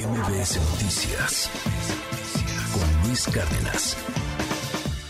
MBS 0.00 0.56
Noticias 0.70 1.50
con 2.72 3.06
Luis 3.06 3.26
Cárdenas. 3.26 3.96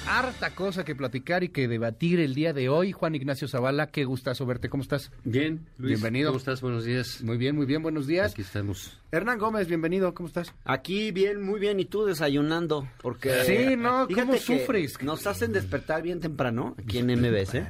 Harta 0.08 0.50
cosa 0.56 0.84
que 0.84 0.96
platicar 0.96 1.44
y 1.44 1.50
que 1.50 1.68
debatir 1.68 2.18
el 2.18 2.34
día 2.34 2.52
de 2.52 2.68
hoy. 2.68 2.90
Juan 2.90 3.14
Ignacio 3.14 3.46
Zavala, 3.46 3.86
qué 3.86 4.04
gustazo 4.04 4.46
verte. 4.46 4.68
¿Cómo 4.68 4.82
estás? 4.82 5.12
Bien, 5.22 5.64
Luis. 5.78 5.92
Bienvenido. 5.92 6.30
¿Cómo 6.30 6.38
estás? 6.38 6.60
Buenos 6.60 6.84
días. 6.84 7.22
Muy 7.22 7.36
bien, 7.36 7.54
muy 7.54 7.66
bien. 7.66 7.82
Buenos 7.82 8.08
días. 8.08 8.32
Aquí 8.32 8.42
estamos. 8.42 8.98
Hernán 9.12 9.38
Gómez, 9.38 9.68
bienvenido. 9.68 10.12
¿Cómo 10.12 10.26
estás? 10.26 10.52
Aquí 10.64 11.12
bien, 11.12 11.40
muy 11.40 11.60
bien. 11.60 11.78
¿Y 11.78 11.84
tú 11.84 12.04
desayunando? 12.04 12.88
Porque 13.00 13.44
Sí, 13.44 13.76
no, 13.76 14.08
¿cómo 14.12 14.36
sufres? 14.38 15.00
Nos 15.02 15.24
hacen 15.28 15.52
despertar 15.52 16.02
bien 16.02 16.18
temprano 16.18 16.74
aquí 16.78 16.98
en 16.98 17.06
MBS. 17.20 17.62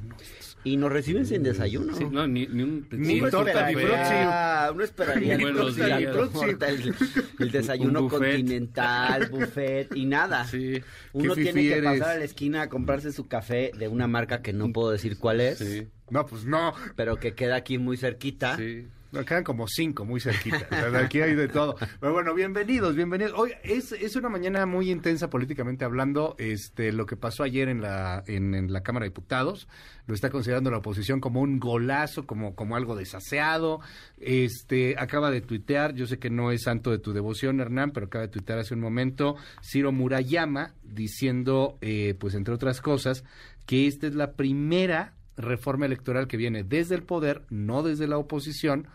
Y 0.63 0.77
nos 0.77 0.93
reciben 0.93 1.25
sin 1.25 1.43
desayuno. 1.43 1.95
Sí, 1.97 2.05
no, 2.11 2.27
ni, 2.27 2.47
ni 2.47 2.63
un... 2.63 2.87
Ni 2.93 3.21
Uno 3.21 3.31
torta, 3.31 3.71
ni 3.71 3.81
esperaría, 3.81 4.71
uno 4.73 4.85
esperaría 4.85 5.37
Ni 5.39 5.45
días. 5.47 6.13
torta, 6.13 6.69
el, 6.69 6.95
el 7.39 7.51
desayuno 7.53 8.03
buffet. 8.03 8.19
continental, 8.19 9.29
buffet 9.31 9.97
y 9.97 10.05
nada. 10.05 10.45
Sí. 10.45 10.83
Uno 11.15 11.35
tiene 11.35 11.53
que 11.63 11.73
eres. 11.79 11.85
pasar 11.99 12.17
a 12.17 12.19
la 12.19 12.25
esquina 12.25 12.63
a 12.63 12.69
comprarse 12.69 13.11
su 13.13 13.27
café 13.27 13.71
de 13.79 13.89
una 13.89 14.07
marca 14.07 14.43
que 14.43 14.53
no 14.53 14.71
puedo 14.73 14.91
decir 14.91 15.17
cuál 15.19 15.41
es, 15.41 15.59
Sí, 15.59 15.89
No, 16.11 16.27
pues 16.27 16.45
no. 16.45 16.75
pero 16.95 17.17
que 17.17 17.33
queda 17.35 17.57
aquí 17.57 17.79
muy 17.79 17.97
cerquita. 17.97 18.57
sí. 18.57 18.87
Nos 19.13 19.27
quedan 19.27 19.43
como 19.43 19.67
cinco, 19.67 20.05
muy 20.05 20.21
cerquita. 20.21 20.69
Aquí 20.99 21.21
hay 21.21 21.35
de 21.35 21.49
todo. 21.49 21.75
Pero 21.99 22.13
bueno, 22.13 22.33
bienvenidos, 22.33 22.95
bienvenidos. 22.95 23.33
Hoy 23.37 23.53
es, 23.65 23.91
es 23.91 24.15
una 24.15 24.29
mañana 24.29 24.67
muy 24.67 24.89
intensa 24.89 25.29
políticamente 25.29 25.85
hablando. 25.85 26.37
Este, 26.39 26.93
lo 26.93 27.07
que 27.07 27.17
pasó 27.17 27.43
ayer 27.43 27.69
en 27.69 27.81
la, 27.81 28.23
en 28.29 28.73
la 28.73 28.83
Cámara 28.83 29.05
de 29.05 29.11
Diputados, 29.11 29.67
lo 30.07 30.15
está 30.15 30.31
considerando 30.31 30.71
la 30.71 30.79
oposición 30.79 31.21
como 31.21 31.41
un 31.41 31.59
golazo, 31.59 32.25
como, 32.25 32.55
como 32.55 32.77
algo 32.77 32.95
desaseado. 32.95 33.81
Este, 34.19 34.95
acaba 34.97 35.33
de 35.33 35.41
tuitear, 35.41 35.95
yo 35.95 36.07
sé 36.07 36.21
que 36.21 36.31
no 36.31 36.53
es 36.53 36.63
santo 36.63 36.93
de 36.93 37.01
tu 37.01 37.13
devoción, 37.13 37.61
Hernán, 37.61 37.91
pero 37.91 38.07
acaba 38.07 38.27
de 38.27 38.31
tuitear 38.31 38.61
hace 38.61 38.75
un 38.75 38.81
momento, 38.81 39.35
Ciro 39.61 39.91
Murayama, 39.91 40.75
diciendo, 40.85 41.79
eh, 41.81 42.15
pues 42.17 42.35
entre 42.35 42.55
otras 42.55 42.81
cosas, 42.81 43.25
que 43.67 43.89
esta 43.89 44.07
es 44.07 44.15
la 44.15 44.35
primera 44.35 45.15
reforma 45.41 45.87
electoral 45.87 46.27
que 46.29 46.37
viene 46.37 46.63
desde 46.65 46.95
el 46.95 47.03
poder, 47.03 47.43
no 47.51 47.83
desde 47.83 48.07
la 48.07 48.19
oposición, 48.19 48.87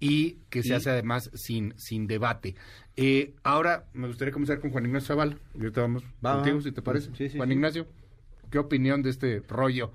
y 0.00 0.38
que 0.50 0.62
se 0.62 0.70
Y- 0.70 0.72
hace 0.72 0.90
además 0.90 1.30
sin, 1.34 1.72
sin 1.78 2.06
debate. 2.06 2.56
Eh, 2.96 3.34
ahora 3.42 3.86
me 3.94 4.08
gustaría 4.08 4.32
comenzar 4.32 4.60
con 4.60 4.70
Juan 4.70 4.86
Ignacio 4.86 5.08
Zaval. 5.08 5.38
Ahorita 5.54 5.80
vamos 5.82 6.02
Va, 6.24 6.34
contigo, 6.34 6.60
si 6.60 6.72
te 6.72 6.82
parece. 6.82 7.10
Sí, 7.16 7.28
sí, 7.30 7.36
Juan 7.36 7.48
sí. 7.48 7.54
Ignacio, 7.54 7.86
¿qué 8.50 8.58
opinión 8.58 9.02
de 9.02 9.10
este 9.10 9.42
rollo? 9.48 9.92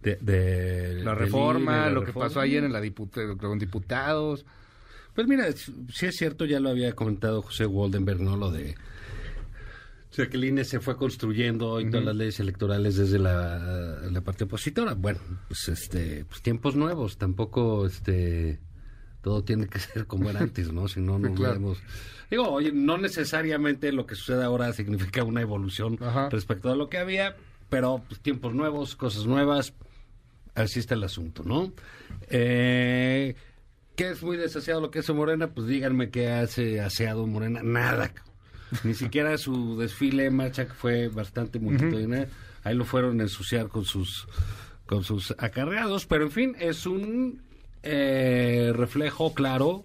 De, 0.00 0.16
de- 0.20 1.02
La 1.02 1.14
reforma, 1.14 1.86
la 1.86 1.90
lo 1.90 2.00
que 2.00 2.06
reforma. 2.08 2.28
pasó 2.28 2.40
ayer 2.40 2.62
en 2.64 2.72
la 2.72 2.80
diputa- 2.80 3.36
con 3.36 3.58
diputados. 3.58 4.44
Pues 5.14 5.26
mira, 5.28 5.50
sí 5.52 6.06
es 6.06 6.16
cierto, 6.16 6.44
ya 6.44 6.60
lo 6.60 6.68
había 6.70 6.92
comentado 6.94 7.40
José 7.42 7.66
Waldenberg, 7.66 8.20
¿no? 8.20 8.36
Lo 8.36 8.50
de... 8.50 8.74
O 10.14 10.16
sea, 10.16 10.28
que 10.28 10.36
el 10.36 10.44
INE 10.44 10.64
se 10.64 10.78
fue 10.78 10.96
construyendo 10.96 11.80
y 11.80 11.90
todas 11.90 12.06
las 12.06 12.14
leyes 12.14 12.38
electorales 12.38 12.94
desde 12.96 13.18
la, 13.18 13.98
la 14.12 14.20
parte 14.20 14.44
opositora. 14.44 14.94
Bueno, 14.94 15.18
pues 15.48 15.68
este, 15.68 16.24
pues 16.24 16.40
tiempos 16.40 16.76
nuevos, 16.76 17.18
tampoco 17.18 17.84
este 17.84 18.60
todo 19.22 19.42
tiene 19.42 19.66
que 19.66 19.78
ser 19.80 20.06
como 20.06 20.30
era 20.30 20.38
antes, 20.38 20.72
¿no? 20.72 20.86
Si 20.86 21.00
no, 21.00 21.18
no 21.18 21.34
Claro. 21.34 21.54
vemos. 21.54 21.82
Digo, 22.30 22.48
oye, 22.48 22.70
no 22.70 22.96
necesariamente 22.96 23.90
lo 23.90 24.06
que 24.06 24.14
sucede 24.14 24.44
ahora 24.44 24.72
significa 24.72 25.24
una 25.24 25.40
evolución 25.40 25.98
Ajá. 26.00 26.28
respecto 26.30 26.70
a 26.70 26.76
lo 26.76 26.88
que 26.88 26.98
había, 26.98 27.34
pero 27.68 28.00
pues, 28.06 28.20
tiempos 28.20 28.54
nuevos, 28.54 28.94
cosas 28.94 29.26
nuevas, 29.26 29.74
así 30.54 30.78
está 30.78 30.94
el 30.94 31.02
asunto, 31.02 31.42
¿no? 31.44 31.72
Eh, 32.30 33.34
¿Qué 33.96 34.10
es 34.10 34.22
muy 34.22 34.36
desaseado 34.36 34.80
lo 34.80 34.92
que 34.92 35.00
hace 35.00 35.12
Morena? 35.12 35.48
Pues 35.48 35.66
díganme 35.66 36.10
qué 36.10 36.30
hace 36.30 36.80
aseado 36.80 37.26
Morena. 37.26 37.62
Nada. 37.64 38.12
Ni 38.82 38.94
siquiera 38.94 39.36
su 39.38 39.78
desfile 39.78 40.26
en 40.26 40.36
marcha, 40.36 40.66
que 40.66 40.72
fue 40.74 41.08
bastante 41.08 41.58
multitudinario. 41.60 42.26
Ahí 42.64 42.74
lo 42.74 42.84
fueron 42.84 43.20
a 43.20 43.24
ensuciar 43.24 43.68
con 43.68 43.84
sus, 43.84 44.26
con 44.86 45.04
sus 45.04 45.34
acarreados. 45.38 46.06
Pero 46.06 46.24
en 46.24 46.30
fin, 46.30 46.56
es 46.58 46.86
un 46.86 47.42
eh, 47.82 48.72
reflejo 48.74 49.34
claro 49.34 49.84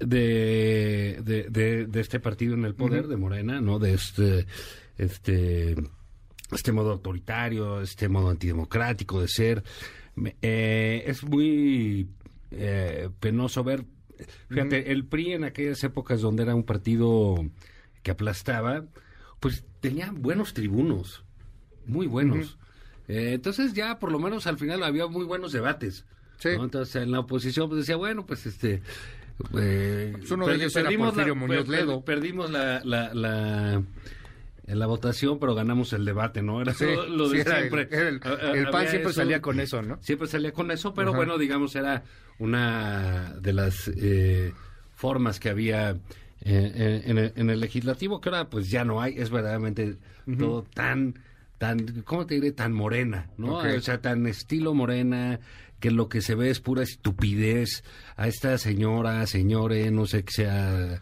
de, 0.00 1.20
de, 1.24 1.44
de- 1.50 1.86
de 1.86 2.00
este 2.00 2.20
partido 2.20 2.54
en 2.54 2.64
el 2.64 2.74
poder, 2.74 3.06
de 3.06 3.16
Morena, 3.16 3.60
¿no? 3.60 3.78
De 3.78 3.94
este, 3.94 4.46
este, 4.98 5.76
este 6.50 6.72
modo 6.72 6.90
autoritario, 6.92 7.80
este 7.80 8.08
modo 8.08 8.30
antidemocrático 8.30 9.20
de 9.20 9.28
ser. 9.28 9.62
Eh, 10.42 11.04
es 11.06 11.22
muy 11.24 12.08
eh, 12.50 13.08
penoso 13.20 13.62
ver, 13.64 13.84
fíjate, 14.48 14.92
el 14.92 15.04
PRI 15.04 15.32
en 15.32 15.44
aquellas 15.44 15.82
épocas 15.84 16.20
donde 16.20 16.42
era 16.44 16.54
un 16.54 16.64
partido 16.64 17.36
que 18.02 18.10
aplastaba, 18.10 18.84
pues 19.40 19.64
tenía 19.80 20.10
buenos 20.14 20.54
tribunos, 20.54 21.24
muy 21.86 22.06
buenos. 22.06 22.58
Eh, 23.08 23.32
entonces 23.34 23.72
ya 23.74 23.98
por 23.98 24.12
lo 24.12 24.18
menos 24.18 24.46
al 24.46 24.58
final 24.58 24.82
había 24.82 25.06
muy 25.06 25.24
buenos 25.24 25.52
debates. 25.52 26.04
Sí. 26.38 26.50
¿no? 26.56 26.64
Entonces 26.64 26.96
en 27.02 27.10
la 27.10 27.20
oposición 27.20 27.68
pues 27.68 27.80
decía, 27.80 27.96
bueno, 27.96 28.24
pues 28.26 28.46
este... 28.46 28.82
eh, 29.58 30.12
Pues 30.18 30.30
uno 30.30 30.46
de 30.46 30.54
ellos 30.56 30.74
era 30.76 30.84
perdimos 30.84 31.12
Porfirio 31.14 31.34
la- 31.34 31.40
Muñoz 31.40 31.64
per- 31.66 31.68
Ledo. 31.68 32.04
Perdimos 32.04 32.50
la, 32.50 32.80
la, 32.84 33.12
la, 33.14 33.82
en 34.66 34.78
la 34.78 34.86
votación, 34.86 35.38
pero 35.38 35.54
ganamos 35.54 35.92
el 35.92 36.04
debate, 36.04 36.42
¿no? 36.42 36.60
Era 36.62 36.72
Sí, 36.74 36.84
lo, 36.84 37.06
lo 37.08 37.28
de 37.28 37.36
sí, 37.36 37.40
era 37.40 37.58
el- 37.58 37.70
siempre. 37.70 37.88
era 37.90 38.08
el- 38.08 38.20
Ah, 38.22 38.36
ah, 38.40 38.52
el 38.54 38.68
PAN 38.70 38.88
siempre 38.88 39.10
eso. 39.10 39.20
salía 39.20 39.40
con 39.42 39.58
eso, 39.60 39.82
¿no? 39.82 39.98
Siempre 40.02 40.28
salía 40.28 40.52
con 40.52 40.70
eso, 40.70 40.94
pero 40.94 41.08
Ajá. 41.10 41.16
bueno, 41.16 41.38
digamos, 41.38 41.74
era 41.76 42.04
una 42.38 43.34
de 43.40 43.52
las 43.52 43.88
eh, 43.96 44.52
formas 44.94 45.40
que 45.40 45.48
había 45.50 45.96
eh, 46.44 47.02
en, 47.06 47.10
en 47.10 47.18
el, 47.18 47.32
en 47.36 47.50
el 47.50 47.60
legislativo, 47.60 48.20
que 48.20 48.28
ahora 48.28 48.48
pues 48.50 48.70
ya 48.70 48.84
no 48.84 49.00
hay, 49.00 49.14
es 49.16 49.30
verdaderamente 49.30 49.96
todo 50.38 50.62
tan, 50.62 51.14
tan, 51.58 52.02
¿cómo 52.02 52.26
te 52.26 52.34
diré? 52.36 52.52
Tan 52.52 52.72
morena, 52.72 53.30
¿no? 53.38 53.56
O 53.58 53.80
sea, 53.80 54.00
tan 54.00 54.26
estilo 54.26 54.74
morena, 54.74 55.40
que 55.80 55.90
lo 55.90 56.08
que 56.08 56.20
se 56.20 56.34
ve 56.36 56.50
es 56.50 56.60
pura 56.60 56.82
estupidez 56.84 57.82
a 58.16 58.28
esta 58.28 58.56
señora, 58.58 59.26
señore, 59.26 59.90
no 59.90 60.06
sé 60.06 60.24
que 60.24 60.32
sea... 60.32 61.00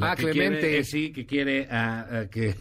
Ah, 0.00 0.14
que 0.16 0.30
Clemente. 0.30 0.60
quiere, 0.60 0.78
eh, 0.78 0.84
sí, 0.84 1.12
que 1.12 1.26
quiere 1.26 1.68
a, 1.70 2.20
a 2.20 2.30
que... 2.30 2.54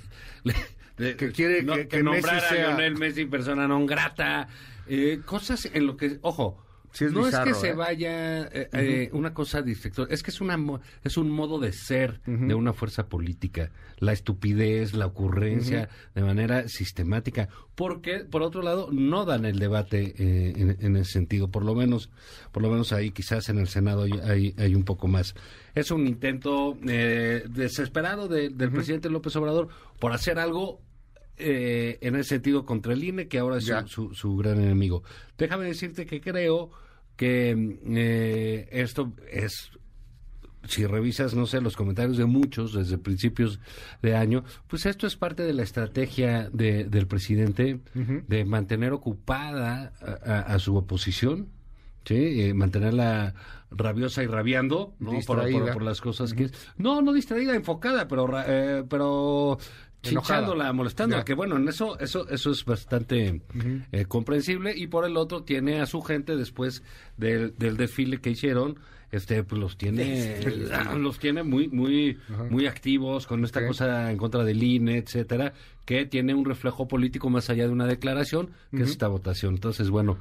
Que 0.98 1.32
quiere 1.32 1.62
no, 1.62 1.76
que- 1.76 1.88
que 1.88 2.02
nombrar 2.02 2.36
Messi 2.42 2.46
a 2.46 2.50
sea- 2.50 2.68
Lionel 2.70 2.96
Messi 2.98 3.26
persona 3.30 3.68
non 3.70 3.86
grata, 3.86 4.50
eh, 4.90 5.22
cosas 5.24 5.70
en 5.70 5.86
lo 5.86 5.94
que, 5.94 6.18
ojo, 6.26 6.58
Sí 6.92 7.06
es 7.06 7.12
no 7.14 7.26
bizarro, 7.26 7.52
es 7.52 7.58
que 7.58 7.62
se 7.62 7.70
¿eh? 7.70 7.74
vaya 7.74 8.44
eh, 8.48 8.70
eh, 8.74 9.10
una 9.14 9.34
cosa 9.34 9.62
distractora, 9.62 10.12
es 10.14 10.24
que 10.24 10.32
es 10.32 10.42
una 10.42 10.58
es 11.04 11.18
un 11.18 11.30
modo 11.30 11.60
de 11.60 11.72
ser 11.74 12.22
de 12.26 12.54
una 12.56 12.74
fuerza 12.74 13.08
política, 13.08 13.72
la 14.00 14.14
estupidez, 14.14 14.94
la 14.94 15.06
ocurrencia 15.06 15.90
de 16.16 16.22
manera 16.24 16.68
sistemática, 16.68 17.50
porque 17.76 18.20
por 18.20 18.42
otro 18.42 18.62
lado 18.62 18.90
no 18.92 19.26
dan 19.26 19.46
el 19.46 19.60
debate 19.60 20.14
en, 20.18 20.78
en 20.80 20.96
ese 20.98 21.12
sentido, 21.12 21.50
por 21.52 21.64
lo 21.64 21.76
menos, 21.76 22.10
por 22.52 22.64
lo 22.64 22.70
menos 22.70 22.94
ahí 22.94 23.12
quizás 23.12 23.50
en 23.50 23.60
el 23.60 23.68
Senado 23.68 24.04
hay, 24.04 24.12
hay, 24.24 24.56
hay 24.58 24.74
un 24.76 24.84
poco 24.84 25.08
más. 25.08 25.36
Es 25.76 25.92
un 25.92 26.08
intento 26.08 26.78
eh, 26.88 27.44
desesperado 27.50 28.28
de- 28.28 28.50
del 28.50 28.72
presidente 28.72 29.10
López 29.10 29.36
Obrador 29.36 29.68
por 30.00 30.12
hacer 30.14 30.40
algo 30.40 30.82
eh, 31.38 31.98
en 32.02 32.16
ese 32.16 32.30
sentido 32.30 32.66
contra 32.66 32.94
el 32.94 33.04
INE, 33.04 33.28
que 33.28 33.40
ahora 33.40 33.58
es 33.58 33.66
su, 33.66 33.88
su, 33.88 34.14
su 34.16 34.36
gran 34.38 34.60
enemigo. 34.62 35.04
Déjame 35.38 35.66
decirte 35.66 36.06
que 36.06 36.20
creo 36.22 36.72
que 37.16 37.80
eh, 37.88 38.70
esto 38.72 39.14
es, 39.32 39.72
si 40.68 40.86
revisas, 40.86 41.34
no 41.34 41.46
sé, 41.46 41.62
los 41.62 41.76
comentarios 41.76 42.18
de 42.18 42.26
muchos 42.26 42.74
desde 42.74 42.98
principios 42.98 43.60
de 44.02 44.16
año, 44.16 44.44
pues 44.68 44.86
esto 44.86 45.08
es 45.08 45.16
parte 45.16 45.44
de 45.44 45.54
la 45.54 45.64
estrategia 45.64 46.50
de- 46.52 46.84
del 46.86 47.08
presidente 47.08 47.80
de 47.94 48.46
mantener 48.46 48.94
ocupada 48.94 49.94
a, 50.02 50.32
a- 50.32 50.42
a 50.56 50.60
su 50.60 50.76
oposición. 50.76 51.50
Sí, 52.06 52.42
eh, 52.42 52.54
mantenerla 52.54 53.34
rabiosa 53.70 54.24
y 54.24 54.28
rabiando, 54.28 54.94
¿no? 54.98 55.08
Por, 55.08 55.16
Distraída. 55.18 55.60
por- 55.60 55.74
por 55.74 55.84
las 55.84 56.00
cosas 56.00 56.34
que 56.34 56.46
es. 56.46 56.54
No, 56.78 57.02
no 57.02 57.12
distraída, 57.12 57.54
enfocada, 57.54 58.08
pero, 58.08 58.30
eh, 58.48 58.86
pero 58.90 59.58
Enojada. 60.04 60.40
chinchándola, 60.42 60.74
molestándola, 60.74 61.22
Ya. 61.22 61.26
que 61.26 61.34
bueno, 61.34 61.58
en 61.58 61.68
eso, 61.68 62.00
eso, 62.00 62.28
eso 62.30 62.52
es 62.52 62.64
bastante 62.66 63.42
eh, 63.92 64.06
comprensible. 64.06 64.74
Y 64.76 64.88
por 64.88 65.06
el 65.06 65.18
otro 65.18 65.44
tiene 65.44 65.82
a 65.82 65.86
su 65.86 66.02
gente 66.02 66.36
después 66.36 66.84
del, 67.18 67.56
del 67.58 67.78
desfile 67.78 68.20
que 68.22 68.30
hicieron, 68.30 68.80
este, 69.12 69.44
pues 69.44 69.60
los 69.60 69.78
tiene, 69.78 70.40
los 70.98 71.18
tiene 71.20 71.44
muy, 71.44 71.68
muy, 71.70 72.18
muy 72.50 72.68
activos 72.68 73.26
con 73.28 73.44
esta 73.44 73.66
cosa 73.66 74.12
en 74.12 74.18
contra 74.18 74.44
del 74.44 74.62
INE, 74.62 74.98
etcétera, 74.98 75.54
que 75.86 76.06
tiene 76.06 76.34
un 76.36 76.46
reflejo 76.46 76.88
político 76.88 77.30
más 77.30 77.50
allá 77.50 77.66
de 77.66 77.72
una 77.74 77.86
declaración, 77.88 78.52
que 78.76 78.84
es 78.84 78.90
esta 78.92 79.08
votación. 79.08 79.56
Entonces, 79.56 79.90
bueno, 79.90 80.18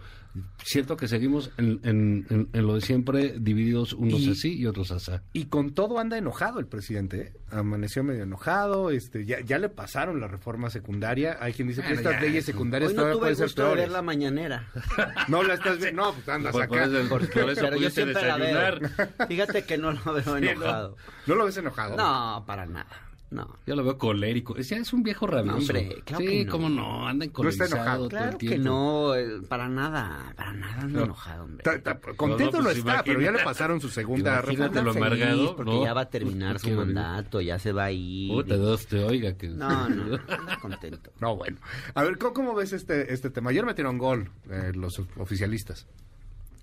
siento 0.63 0.97
que 0.97 1.09
seguimos 1.09 1.51
en, 1.59 1.81
en- 1.85 2.27
en- 2.31 2.49
en 2.53 2.67
lo 2.67 2.75
de 2.75 2.81
siempre, 2.81 3.37
divididos 3.39 3.93
unos 3.93 4.21
Y- 4.21 4.31
así 4.33 4.55
y 4.57 4.67
otros 4.67 4.91
así. 4.91 5.13
Y 5.33 5.47
con 5.47 5.75
todo 5.75 5.99
anda 5.99 6.19
enojado 6.19 6.59
el 6.61 6.67
presidente, 6.67 7.21
¿eh? 7.21 7.33
Amaneció 7.51 8.03
medio 8.03 8.25
enojado, 8.25 8.91
este, 8.91 9.25
ya, 9.25 9.41
ya 9.41 9.59
le 9.59 9.69
pasaron 9.69 10.21
la 10.21 10.27
reforma 10.27 10.69
secundaria. 10.69 11.39
Hay 11.41 11.53
quien 11.53 11.69
dice 11.69 11.81
que 11.83 11.89
Bueno, 11.95 12.01
estas 12.01 12.15
ya, 12.15 12.27
leyes 12.27 12.45
secundarias 12.45 12.91
Hoy 12.91 12.97
no 12.97 13.03
tuve 13.05 13.19
pueden 13.19 13.31
el 13.33 13.37
ser 13.37 13.45
gusto 13.47 13.63
de 13.63 13.69
ver 13.69 13.77
peores. 13.77 13.93
la 13.93 14.03
mañanera. 14.03 14.69
No 15.29 15.43
la 15.43 15.55
estás 15.55 15.79
viendo, 15.79 16.03
no, 16.03 16.13
pues 16.13 16.29
andas 16.29 16.53
Por- 16.53 16.67
por 16.69 16.79
acá. 16.79 16.87
eso- 16.87 17.09
por 17.09 17.23
eso 17.23 17.31
Pero 17.35 17.53
yo 17.53 17.71
pudiste 17.71 17.91
siempre 18.03 18.27
la 18.27 18.37
veo. 18.37 18.47
desayunar. 18.81 19.29
Fíjate 19.29 19.65
que 19.65 19.79
no 19.79 19.93
lo 19.93 20.13
veo 20.13 20.25
¿no? 20.27 20.37
enojado. 20.37 20.97
¿No 21.27 21.35
lo 21.37 21.45
ves 21.45 21.57
enojado? 21.57 21.97
No, 21.97 22.45
para 22.47 22.67
nada. 22.67 22.87
No. 23.29 23.57
Yo 23.67 23.75
lo 23.75 23.83
veo 23.83 23.99
colérico. 23.99 24.57
Es, 24.57 24.69
ya 24.69 24.77
es 24.77 24.93
un 24.93 25.03
viejo 25.03 25.27
rabioso. 25.27 25.59
hombre, 25.59 26.01
claro 26.05 26.21
sí, 26.25 26.31
que 26.31 26.45
no. 26.45 26.53
cómo 26.53 26.69
no, 26.69 27.09
anda 27.09 27.25
No 27.27 27.49
está 27.49 27.65
encolerizado 27.65 27.75
enojado. 27.75 27.99
todo 28.09 28.09
Claro 28.11 28.39
el 28.41 28.49
que 28.49 28.59
no, 28.59 29.15
eh, 29.17 29.27
para 29.49 29.69
nada, 29.69 30.33
para 30.37 30.53
nada 30.53 30.83
ando 30.83 30.99
No. 31.01 31.05
enojado, 31.07 31.45
hombre. 31.45 31.65
Ta- 31.65 31.83
ta- 31.83 31.99
contento 32.17 32.53
No, 32.53 32.59
no, 32.59 32.65
pues, 32.67 32.79
está, 32.79 33.03
pero 33.05 33.21
ya 33.21 33.33
le 33.33 33.43
pasaron 33.43 33.81
su 33.81 33.89
segunda 33.89 34.41
reforma. 34.43 34.81
lo 34.81 34.91
Anda 34.93 35.07
amargado, 35.07 35.57
porque 35.57 35.73
¿no? 35.73 35.85
ya 35.85 35.93
va 35.93 36.03
a 36.03 36.09
terminar 36.09 36.61
su 36.61 36.71
mandato, 36.71 37.41
ya 37.41 37.59
se 37.59 37.73
va 37.73 37.87
a 37.87 37.91
ir. 37.93 38.31
Puta, 38.31 38.57
Dios 38.57 38.87
te 38.87 39.03
oiga. 39.03 39.37
Que... 39.37 39.49
No, 39.49 39.69
no, 39.89 40.03
ando 40.29 40.61
contento. 40.63 41.11
No, 41.21 41.35
bueno. 41.37 41.57
A 41.95 42.05
ver, 42.05 42.19
¿cómo, 42.19 42.33
cómo 42.33 42.55
ves 42.55 42.73
este, 42.73 43.13
este 43.13 43.31
tema? 43.31 43.51
Ayer 43.51 43.67
metieron 43.67 43.99
gol 43.99 44.31
eh, 44.51 44.71
los 44.73 45.01
oficialistas. 45.17 45.89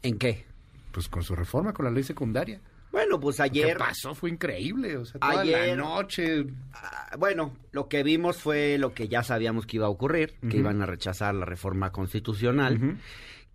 ¿En 0.02 0.18
qué? 0.18 0.46
Pues 0.94 1.10
con 1.10 1.24
su 1.24 1.36
reforma, 1.36 1.74
con 1.74 1.84
la 1.86 1.92
ley 1.92 2.04
secundaria. 2.04 2.62
Bueno, 2.94 3.20
pues 3.20 3.36
¿Qué 3.38 3.42
ayer, 3.44 3.78
pasó? 3.78 4.14
Fue 4.16 4.30
increíble. 4.30 4.96
O 4.98 5.04
sea, 5.04 5.20
toda 5.20 5.42
Ayer- 5.42 5.70
la 5.70 5.76
noche. 5.76 6.46
ah, 6.74 7.16
bueno, 7.18 7.58
lo 7.72 7.90
que 7.90 8.04
vimos 8.04 8.38
fue 8.38 8.78
lo 8.78 8.94
que 8.94 9.08
ya 9.10 9.24
sabíamos 9.24 9.66
que 9.66 9.76
iba 9.78 9.88
a 9.88 9.90
ocurrir, 9.90 10.36
que 10.50 10.58
iban 10.58 10.82
a 10.82 10.86
rechazar 10.86 11.34
la 11.36 11.44
reforma 11.46 11.92
constitucional, 11.92 12.98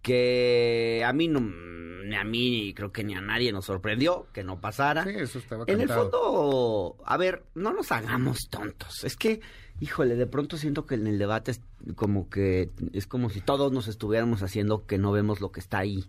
que 0.03 1.03
a 1.07 1.13
mí 1.13 1.29
no, 1.29 1.41
ni 1.41 2.17
a 2.17 2.25
mí 2.25 2.73
creo 2.75 2.93
que 2.93 3.05
ni 3.05 3.15
a 3.15 3.21
nadie 3.21 3.53
nos 3.53 3.67
sorprendió 3.67 4.27
que 4.33 4.43
no 4.43 4.61
pasara. 4.61 5.05
Sí, 5.05 5.11
eso 5.17 5.39
estaba 5.39 5.65
En 5.67 5.81
el 5.81 5.89
fondo, 5.89 6.97
a 7.05 7.17
ver, 7.17 7.45
no 7.55 7.73
nos 7.73 7.93
hagamos 7.93 8.49
tontos. 8.51 9.05
Es 9.05 9.17
que, 9.17 9.41
híjole, 9.81 10.17
de 10.17 10.27
pronto 10.27 10.57
siento 10.57 10.87
que 10.87 10.95
en 10.97 11.07
el 11.07 11.19
debate 11.19 11.53
es 11.53 11.61
como 11.95 12.29
que 12.29 12.71
es 12.93 13.07
como 13.07 13.31
si 13.31 13.41
todos 13.41 13.73
nos 13.73 13.89
estuviéramos 13.89 14.43
haciendo 14.43 14.87
que 14.87 14.99
no 14.99 15.13
vemos 15.13 15.41
lo 15.41 15.53
que 15.53 15.61
está 15.61 15.79
ahí. 15.79 16.05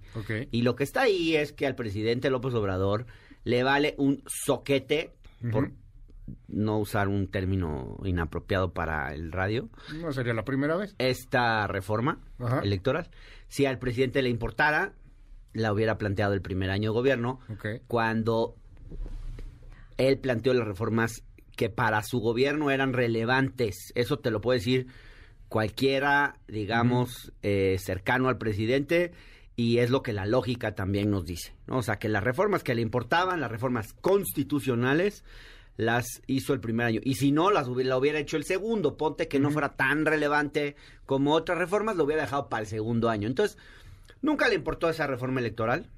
Y 0.52 0.62
lo 0.64 0.76
que 0.76 0.84
está 0.84 1.02
ahí 1.04 1.36
es 1.36 1.54
que 1.54 1.68
al 1.68 1.76
presidente 1.76 2.30
López 2.30 2.54
Obrador 2.54 3.06
le 3.44 3.64
vale 3.64 3.96
un 3.98 4.24
soquete 4.28 5.14
por 5.52 5.72
no 6.48 6.78
usar 6.78 7.08
un 7.08 7.28
término 7.28 7.98
inapropiado 8.04 8.72
para 8.74 9.14
el 9.14 9.32
radio, 9.32 9.70
No 9.96 10.12
sería 10.14 10.34
la 10.34 10.44
primera 10.46 10.76
vez. 10.76 10.94
esta 11.00 11.66
reforma 11.68 12.20
Ajá. 12.40 12.60
electoral. 12.60 13.10
Si 13.48 13.66
al 13.66 13.80
presidente 13.80 14.22
le 14.22 14.30
importara, 14.30 14.94
la 15.54 15.74
hubiera 15.74 15.98
planteado 15.98 16.34
el 16.34 16.42
primer 16.42 16.70
año 16.70 16.92
de 16.92 16.94
gobierno, 16.94 17.40
Ok. 17.52 17.82
cuando 17.88 18.56
él 19.98 20.18
planteó 20.20 20.54
las 20.54 20.68
reformas 20.68 21.24
que 21.60 21.70
para 21.70 22.02
su 22.04 22.22
gobierno 22.22 22.72
eran 22.72 22.94
relevantes. 22.94 23.92
Eso 23.94 24.18
te 24.18 24.32
lo 24.32 24.40
puede 24.40 24.60
decir 24.60 24.88
cualquiera, 25.50 26.38
digamos, 26.48 27.34
eh, 27.42 27.76
cercano 27.84 28.30
al 28.30 28.38
presidente. 28.38 29.12
Y 29.58 29.80
es 29.80 29.90
lo 29.90 30.02
que 30.02 30.14
la 30.14 30.26
lógica 30.26 30.74
también 30.74 31.12
nos 31.12 31.26
dice. 31.26 31.54
¿no? 31.68 31.80
O 31.80 31.82
sea, 31.82 32.00
que 32.00 32.08
las 32.08 32.24
reformas 32.24 32.64
que 32.64 32.76
le 32.76 32.82
importaban, 32.82 33.42
las 33.42 33.52
reformas 33.52 33.92
constitucionales, 33.92 35.26
las 35.76 36.22
hizo 36.28 36.54
el 36.54 36.62
primer 36.62 36.86
año. 36.86 37.02
Y 37.04 37.16
si 37.16 37.34
no, 37.34 37.52
las 37.52 37.68
hubiera, 37.68 37.90
la 37.90 37.98
hubiera 37.98 38.20
hecho 38.20 38.38
el 38.38 38.46
segundo. 38.46 38.96
Ponte 38.96 39.28
que 39.28 39.42
no 39.42 39.52
fuera 39.52 39.76
tan 39.76 40.06
relevante 40.06 40.78
como 41.06 41.34
otras 41.34 41.58
reformas, 41.58 41.98
lo 41.98 42.06
hubiera 42.06 42.22
dejado 42.22 42.48
para 42.48 42.62
el 42.62 42.68
segundo 42.68 43.10
año. 43.10 43.28
Entonces, 43.28 43.58
nunca 44.22 44.48
le 44.48 44.56
importó 44.56 44.90
esa 44.90 45.08
reforma 45.08 45.42
electoral. 45.42 45.90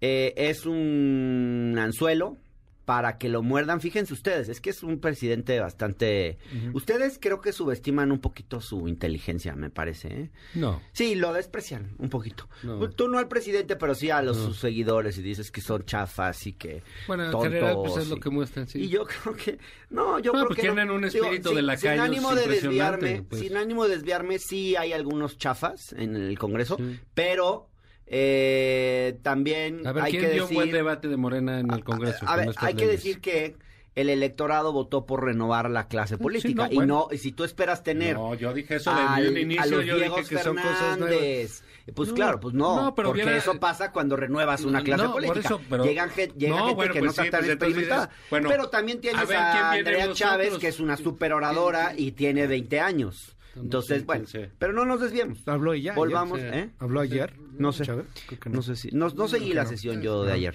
Eh, 0.00 0.32
es 0.38 0.64
un 0.64 1.76
anzuelo 1.78 2.38
para 2.86 3.18
que 3.18 3.28
lo 3.28 3.42
muerdan. 3.42 3.80
Fíjense 3.82 4.14
ustedes, 4.14 4.48
es 4.48 4.60
que 4.62 4.70
es 4.70 4.82
un 4.82 5.00
presidente 5.00 5.60
bastante... 5.60 6.38
Ustedes 6.72 7.18
creo 7.20 7.40
que 7.42 7.52
subestiman 7.52 8.12
un 8.12 8.20
poquito 8.20 8.60
su 8.62 8.86
inteligencia, 8.88 9.54
me 9.56 9.68
parece. 9.70 10.08
¿eh? 10.08 10.30
No. 10.54 10.80
Sí, 10.92 11.16
lo 11.16 11.32
desprecian 11.34 11.90
un 11.98 12.08
poquito. 12.08 12.48
No. 12.62 12.78
Pues 12.78 12.94
Tú 12.96 13.08
no 13.08 13.18
al 13.18 13.26
presidente, 13.28 13.74
pero 13.76 13.94
sí 13.94 14.08
a 14.10 14.22
los 14.22 14.38
No. 14.38 14.46
sus 14.46 14.58
seguidores 14.60 15.18
y 15.18 15.22
dices 15.22 15.50
que 15.50 15.60
son 15.60 15.84
chafas 15.84 16.46
y 16.46 16.52
que 16.54 16.82
Bueno, 17.08 17.24
en 17.26 17.30
tontos. 17.32 17.48
general, 17.52 17.76
pues 17.84 17.96
es 17.98 18.08
lo 18.08 18.16
y- 18.16 18.20
que 18.20 18.30
muestran, 18.30 18.68
sí. 18.68 18.78
Y 18.84 18.88
yo 18.88 19.04
creo 19.04 19.34
que... 19.36 19.58
No, 19.90 20.18
yo 20.20 20.32
No, 20.32 20.44
creo 20.44 20.54
que... 20.56 20.62
tienen 20.62 20.88
un 20.90 21.04
espíritu 21.04 21.50
de 21.50 21.56
sin- 21.56 21.66
lacayos 21.66 21.92
Sin 22.06 22.14
ánimo 22.14 22.34
de 22.36 22.46
desviarme, 22.46 23.22
pues. 23.28 23.42
sin 23.42 23.56
ánimo 23.56 23.88
de 23.88 23.96
desviarme, 23.96 24.38
sí 24.38 24.76
hay 24.76 24.92
algunos 24.92 25.36
chafas 25.38 25.92
en 25.92 26.14
el 26.14 26.38
Congreso, 26.38 26.76
Sí. 26.76 27.00
pero... 27.14 27.68
eh, 28.06 29.18
también 29.22 29.86
A 29.86 29.92
ver, 29.92 30.04
hay 30.04 30.10
¿quién 30.12 30.22
que 30.24 30.30
dio 30.30 30.42
decir... 30.42 30.56
un 30.56 30.62
buen 30.62 30.72
debate 30.72 31.08
de 31.08 31.16
Morena 31.16 31.60
en 31.60 31.70
el 31.70 31.84
Congreso? 31.84 32.24
A 32.26 32.36
con 32.36 32.46
ver, 32.46 32.54
hay 32.58 32.74
que 32.74 32.86
decir 32.86 33.20
que 33.20 33.56
el 33.94 34.10
electorado 34.10 34.72
votó 34.72 35.06
por 35.06 35.24
renovar 35.24 35.70
la 35.70 35.88
clase 35.88 36.18
política 36.18 36.66
no, 36.66 36.72
y 36.72 36.74
bueno. 36.76 37.06
no 37.10 37.14
y 37.14 37.18
si 37.18 37.32
tú 37.32 37.44
esperas 37.44 37.82
tener 37.82 38.14
No, 38.16 38.34
yo 38.34 38.52
dije 38.52 38.76
eso 38.76 38.90
desde 38.90 39.06
al- 39.06 39.28
un 39.28 39.36
a 39.36 39.40
inicio, 39.40 39.76
los 39.78 39.84
yo 39.86 39.96
dije 39.98 40.24
que 40.28 40.38
son 40.38 40.56
cosas 40.56 40.98
nuevas. 40.98 41.62
Pues 41.94 42.08
No, 42.08 42.14
claro, 42.16 42.40
pues 42.40 42.52
no, 42.52 42.82
no, 42.82 42.94
pero 42.96 43.08
porque 43.10 43.22
hubiera- 43.22 43.38
eso 43.38 43.58
pasa 43.60 43.92
cuando 43.92 44.16
renuevas 44.16 44.64
una 44.64 44.82
clase 44.82 45.04
No, 45.04 45.12
política. 45.12 45.38
eso, 45.40 45.60
pero- 45.70 45.84
Llegan 45.84 46.10
gen- 46.10 46.32
llega 46.36 46.50
No, 46.56 46.58
gente 46.66 46.74
bueno, 46.74 46.92
que 46.92 46.98
pues 46.98 47.04
no 47.06 47.10
está 47.12 47.22
sí, 47.24 47.30
tan 47.30 47.40
pues 47.40 47.50
experimentada. 47.52 48.10
bueno, 48.28 48.48
pero 48.50 48.68
también 48.68 49.00
tienes 49.00 49.20
a 49.20 49.22
a, 49.22 49.26
ver, 49.26 49.38
¿quién 49.38 49.84
viene 49.84 50.02
Andrea 50.02 50.12
Chávez, 50.14 50.58
que 50.58 50.68
es 50.68 50.80
una 50.80 50.96
superoradora 50.96 51.92
y 51.96 52.12
tiene 52.12 52.46
20 52.48 52.80
años. 52.80 53.35
No 53.56 53.62
Entonces, 53.62 53.98
sé, 54.00 54.04
bueno, 54.04 54.26
sea. 54.26 54.50
pero 54.58 54.72
no 54.72 54.84
nos 54.84 55.00
desviemos. 55.00 55.46
Habló 55.48 55.72
ella. 55.72 55.92
ayer. 55.92 55.96
Volvamos, 55.96 56.38
sí. 56.38 56.46
¿eh? 56.46 56.70
¿Habló 56.78 57.00
ayer? 57.00 57.34
No 57.58 57.72
sé. 57.72 57.84
Chávez? 57.84 58.06
Creo 58.28 58.38
que 58.40 58.50
No 58.50 58.62
sé 58.62 58.76
si 58.76 58.88
no, 58.92 59.08
no 59.10 59.28
seguí 59.28 59.52
la 59.54 59.64
no. 59.64 59.68
sesión 59.70 60.02
yo 60.02 60.22
de 60.24 60.32
ayer. 60.32 60.54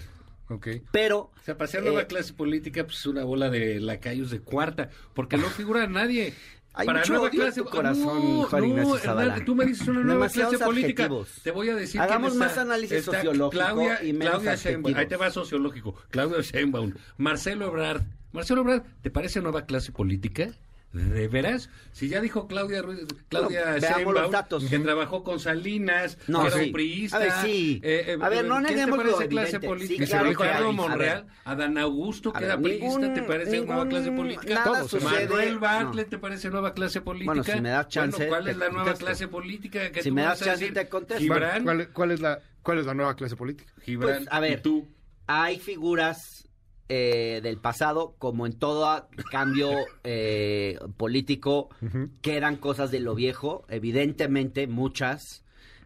Ok. 0.50 0.68
Pero 0.92 1.20
O 1.20 1.32
sea, 1.44 1.58
para 1.58 1.68
ser 1.68 1.82
Eh, 1.82 1.86
nueva 1.88 2.06
clase 2.06 2.34
política, 2.34 2.84
pues 2.84 2.98
es 3.00 3.06
una 3.08 3.24
bola 3.24 3.50
de 3.50 3.80
lacayos 3.80 4.30
de 4.32 4.40
cuarta, 4.42 4.90
porque 5.14 5.38
no 5.38 5.48
figura 5.50 5.88
nadie. 5.88 6.34
Hay 6.74 6.86
para 6.86 7.00
mucho 7.00 7.14
nueva 7.14 7.28
odio 7.28 7.42
en 7.42 7.46
clase 7.48 7.62
tu 7.64 7.70
corazón, 7.70 8.38
no, 8.38 8.44
Juan 8.44 8.64
Ignacio 8.66 8.94
no, 8.94 8.98
Zavala. 9.00 9.32
Hernán, 9.34 9.46
tú 9.46 9.56
me 9.56 9.66
dices 9.66 9.88
una 9.90 10.00
nueva 10.00 10.14
Demasiados 10.14 10.52
clase 10.56 10.66
política. 10.66 11.04
adjetivos. 11.04 11.30
Te 11.44 11.52
voy 11.52 11.70
a 11.70 11.76
decir 11.76 12.00
Hagamos 12.00 12.30
quién 12.32 12.40
más 12.40 12.58
análisis 12.58 13.04
sociológico 13.04 13.50
Claudia, 13.50 14.04
y 14.04 14.14
menos 14.14 14.34
Claudia 14.36 14.56
Sheinbaum. 14.56 14.96
Ahí 14.96 15.06
te 15.08 15.16
va 15.18 15.30
sociológico. 15.32 15.96
Claudia 16.12 16.40
Sheinbaum, 16.42 16.94
Marcelo 17.18 17.68
Ebrard. 17.68 18.04
Marcelo 18.32 18.62
Ebrard, 18.62 18.84
¿te 19.02 19.10
parece 19.12 19.42
nueva 19.42 19.66
clase 19.66 19.92
política? 19.92 20.52
¿De 20.94 21.30
veras? 21.30 21.70
Si 21.94 22.10
ya 22.10 22.20
dijo 22.20 22.48
Claudia 22.48 22.82
Ruiz- 22.82 23.08
Claudia 23.30 23.78
Sheinbaum, 23.80 24.14
los 24.14 24.30
datos. 24.32 24.66
que 24.66 24.78
trabajó 24.80 25.24
con 25.24 25.40
Salinas, 25.40 26.18
No, 26.28 26.42
que 26.42 26.48
era 26.50 26.58
sí. 26.58 26.64
un 26.66 26.72
priista. 26.74 27.16
A 27.16 27.20
ver, 27.20 27.32
sí. 27.44 27.80
eh, 27.82 28.04
eh, 28.08 28.18
A 28.22 28.28
ver, 28.28 28.44
no 28.44 28.56
¿quién 28.56 28.66
te 28.68 28.74
neguemos 28.74 28.98
lo 28.98 29.12
parece 29.14 29.30
clase 29.30 29.60
política? 29.62 30.06
Sí, 30.06 30.12
claro 30.12 30.26
que 30.26 30.30
Ricardo 30.32 30.66
hay. 30.66 30.70
A 30.70 30.74
Monreal, 30.74 31.24
ver. 31.24 31.34
Adán 31.46 31.78
Augusto, 31.78 32.32
A 32.32 32.34
que 32.34 32.40
ver, 32.40 32.50
era 32.50 32.62
priista, 32.62 32.86
ningún- 33.00 33.14
¿te 33.14 33.24
parece 33.24 33.58
nueva 33.58 33.74
ningún- 33.76 33.90
clase 33.90 34.12
política? 34.12 34.54
nada 34.54 34.66
Todos. 34.66 34.92
sucede. 34.92 35.28
Manuel 35.30 35.60
Bartlett, 35.60 36.06
No. 36.08 36.10
¿te 36.10 36.18
parece 36.18 36.50
nueva 36.50 36.74
clase 36.74 37.02
política? 37.02 37.32
Bueno, 37.32 37.44
si 37.46 37.62
me 37.62 37.70
das 37.70 37.88
chance, 37.88 38.18
Bueno, 38.18 38.30
¿cuál 38.30 38.44
te 38.44 38.52
es 38.52 38.58
la 38.58 38.68
nueva 38.68 38.84
contesto. 38.84 39.06
clase 39.06 39.28
política 39.30 39.92
que 39.94 40.04
Si 40.04 40.10
tú 40.10 40.16
me 40.16 40.22
das 40.24 40.42
a 40.42 40.46
chance, 40.46 40.60
decir? 40.66 40.74
te 40.74 40.90
contesto. 40.90 41.22
Gibran, 41.24 41.64
¿Cuál, 41.64 41.90
cuál 41.94 42.12
es 42.12 42.20
la, 42.20 42.40
¿Cuál 42.64 42.80
es 42.80 42.86
la 42.86 42.94
nueva 42.94 43.16
clase 43.16 43.38
política? 43.38 43.72
Gibran, 43.82 44.18
Pues, 44.18 44.28
a 44.30 44.40
ver. 44.42 44.60
¿y 44.60 44.62
tú? 44.62 44.88
hay 45.28 45.58
figuras 45.58 46.50
eh, 46.94 47.40
del 47.42 47.58
pasado, 47.58 48.16
como 48.18 48.46
en 48.46 48.52
todo 48.52 49.08
cambio 49.32 49.72
eh, 50.04 50.78
político, 50.98 51.70
quedan 52.22 52.58
cosas 52.58 52.92
de 52.92 53.00
lo 53.00 53.16
viejo, 53.16 53.64
evidentemente 53.70 54.68
muchas, 54.68 55.46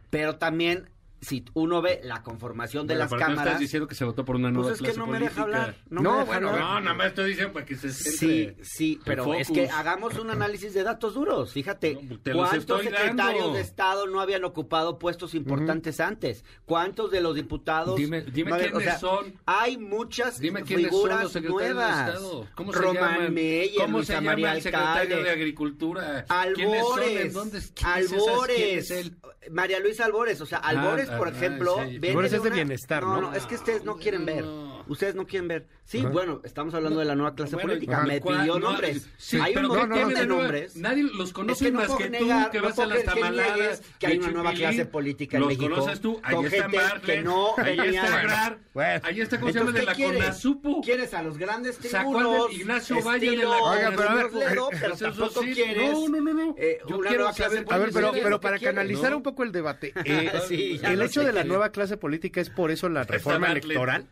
pero 0.09 0.37
también 0.37 0.89
si 1.25 1.43
uno 1.53 1.81
ve 1.81 1.99
la 2.03 2.21
conformación 2.23 2.87
de 2.87 2.93
Bueno, 2.93 3.03
las 3.05 3.09
pero 3.09 3.19
cámaras, 3.21 3.45
estás 3.47 3.59
diciendo 3.59 3.87
que 3.87 3.95
se 3.95 4.05
votó 4.05 4.23
por 4.25 4.35
una 4.35 4.51
nueva 4.51 4.69
pues 4.69 4.81
es 4.81 4.87
que 4.91 4.97
no 4.97 5.05
me 5.07 5.13
política. 5.17 5.29
deja 5.29 5.41
hablar. 5.41 5.75
No, 5.89 6.01
No, 6.01 6.11
me 6.11 6.17
deja 6.19 6.25
bueno, 6.25 6.49
hablar. 6.49 6.61
No, 6.63 6.79
nada 6.81 6.93
más 6.95 7.07
estoy 7.07 7.29
diciendo 7.29 7.53
para 7.53 7.65
que 7.65 7.75
se 7.75 7.91
Sí, 7.91 8.55
sí, 8.61 8.99
pero 9.03 9.33
es 9.33 9.47
focus. 9.47 9.61
que 9.63 9.69
hagamos 9.69 10.17
un 10.19 10.29
análisis 10.29 10.73
de 10.73 10.83
datos 10.83 11.13
duros. 11.15 11.51
Fíjate, 11.51 11.95
No, 11.95 12.19
¿cuántos 12.33 12.81
secretarios 12.83 13.17
dando. 13.17 13.53
de 13.53 13.61
Estado 13.61 14.07
no 14.07 14.21
habían 14.21 14.43
ocupado 14.45 14.99
puestos 14.99 15.33
importantes 15.33 15.99
antes? 15.99 16.43
¿Cuántos 16.65 17.11
de 17.11 17.21
los 17.21 17.35
diputados? 17.35 17.95
Dime- 17.97 18.21
dime 18.21 18.51
no 18.51 18.57
quiénes 18.57 18.99
son. 18.99 19.33
Hay 19.45 19.77
muchas 19.77 20.39
Dime 20.39 20.63
quiénes 20.63 20.91
son 20.91 20.93
figuras 21.01 21.23
los 21.33 21.43
nuevas. 21.43 22.05
de 22.05 22.11
Estado. 22.13 22.47
¿Cómo 22.55 22.71
se 22.73 22.79
Román 22.79 23.13
llaman? 23.15 23.33
Meyer, 23.33 23.81
¿Cómo 23.81 23.97
Luisa 23.97 24.07
se 24.07 24.13
llama 24.19 24.31
María 24.31 24.53
el 24.53 24.61
secretario 24.61 25.01
Alcalde, 25.01 25.23
de 25.23 25.29
Agricultura? 25.31 26.25
¿Quiénes 26.53 26.85
son? 26.85 26.99
¿En 26.99 27.07
Albores, 27.09 27.33
dónde? 27.33 27.59
¿Quién 27.73 27.89
es 27.97 28.05
esa- 28.05 28.15
Albores, 28.15 28.55
quién 28.57 28.79
es 28.79 28.91
él? 28.91 29.15
María 29.51 29.79
Luisa 29.79 30.05
Albores, 30.05 30.41
o 30.41 30.45
sea, 30.45 30.57
Albores, 30.57 31.07
ah, 31.15 31.17
por 31.17 31.27
ah, 31.27 31.31
ejemplo, 31.31 31.75
sí. 31.79 31.97
viene 31.99 32.07
Albores 32.09 32.33
es 32.33 32.41
de 32.43 32.47
una- 32.47 32.55
bienestar, 32.55 33.03
no, 33.03 33.15
¿no? 33.15 33.21
no, 33.21 33.33
es 33.33 33.45
que 33.45 33.55
ustedes 33.55 33.83
no 33.83 33.97
quieren 33.97 34.25
ver. 34.25 34.43
No. 34.85 34.91
Ustedes 34.93 35.15
no 35.15 35.25
quieren 35.25 35.47
ver. 35.47 35.67
Sí, 35.83 35.99
Ajá. 35.99 36.09
bueno, 36.09 36.41
estamos 36.43 36.73
hablando 36.73 36.99
de 36.99 37.05
la 37.05 37.13
nueva 37.15 37.35
clase 37.35 37.55
Bueno, 37.55 37.69
política. 37.69 37.97
ajá, 37.97 38.07
Me 38.07 38.19
¿cuál? 38.19 38.39
pidió 38.39 38.53
No, 38.59 38.71
nombres. 38.71 39.07
sí, 39.17 39.37
hay 39.39 39.55
un 39.55 39.61
no, 39.63 39.67
montón 39.69 39.89
no, 39.89 40.07
de 40.07 40.25
no, 40.27 40.35
nombres. 40.37 40.75
Nadie 40.77 41.03
los 41.03 41.31
conoce 41.31 41.65
Es 41.65 41.67
que 41.67 41.71
no 41.71 41.77
más 41.79 41.87
puedo 41.87 41.99
que 41.99 42.09
negar, 42.09 42.45
tú, 42.45 42.51
que 42.51 42.57
no 42.57 42.63
vas 42.63 42.71
a 42.71 42.75
puedo 42.75 42.89
las 42.95 43.03
tamaladas. 43.03 43.81
que 43.99 44.07
hay 44.07 44.13
de 44.13 44.19
una 44.23 44.31
nueva 44.31 44.53
clase 44.53 44.85
política 44.87 45.37
en 45.37 45.41
los 45.41 45.49
México, 45.49 45.69
conoces 45.69 46.01
tú, 46.01 46.19
ahí 46.23 46.43
está 46.45 46.61
gente 46.63 46.77
Bartlett, 46.77 47.03
que 47.17 47.21
no 47.23 47.49
ahí 47.57 47.79
está 47.95 48.09
de- 48.09 48.15
Agrar, 48.15 48.59
ahí 49.03 49.21
está, 49.21 49.39
¿cómo 49.39 49.51
se 49.51 49.59
llama? 49.59 49.69
Entonces, 49.71 49.97
De 49.97 50.03
la. 50.07 50.13
CONASUPO. 50.19 50.81
¿Quieres 50.81 51.13
a 51.13 51.21
los 51.23 51.37
grandes 51.37 51.77
tribunos? 51.77 52.49
de 52.49 52.55
Ignacio 52.55 53.03
Valle 53.03 53.29
de 53.31 53.37
la- 53.37 53.49
Oiga, 53.57 53.93
pero 53.95 54.69
Eso 54.71 54.95
tampoco 55.05 55.41
quieres 55.41 55.91
no, 55.93 56.07
no, 56.09 56.21
no, 56.21 56.33
no. 56.33 56.55
eh, 56.57 56.79
Yo 56.87 56.99
quiero 56.99 57.31
saber- 57.33 57.65
A 57.69 57.77
ver, 57.77 57.89
pero, 57.93 58.07
política. 58.07 58.23
pero 58.23 58.39
¿Qué 58.39 58.43
para 58.43 58.59
canalizar 58.59 59.11
¿no? 59.11 59.17
un 59.17 59.23
poco 59.23 59.43
el 59.43 59.51
debate, 59.51 59.93
eh, 60.03 60.31
el 60.83 60.97
no 60.97 61.05
hecho 61.05 61.23
de 61.23 61.31
la 61.31 61.43
nueva 61.43 61.69
clase 61.69 61.95
política 61.97 62.41
es 62.41 62.49
por 62.49 62.71
eso 62.71 62.89
la 62.89 63.03
reforma 63.03 63.47
Bartlett. 63.47 63.65
electoral. 63.65 64.07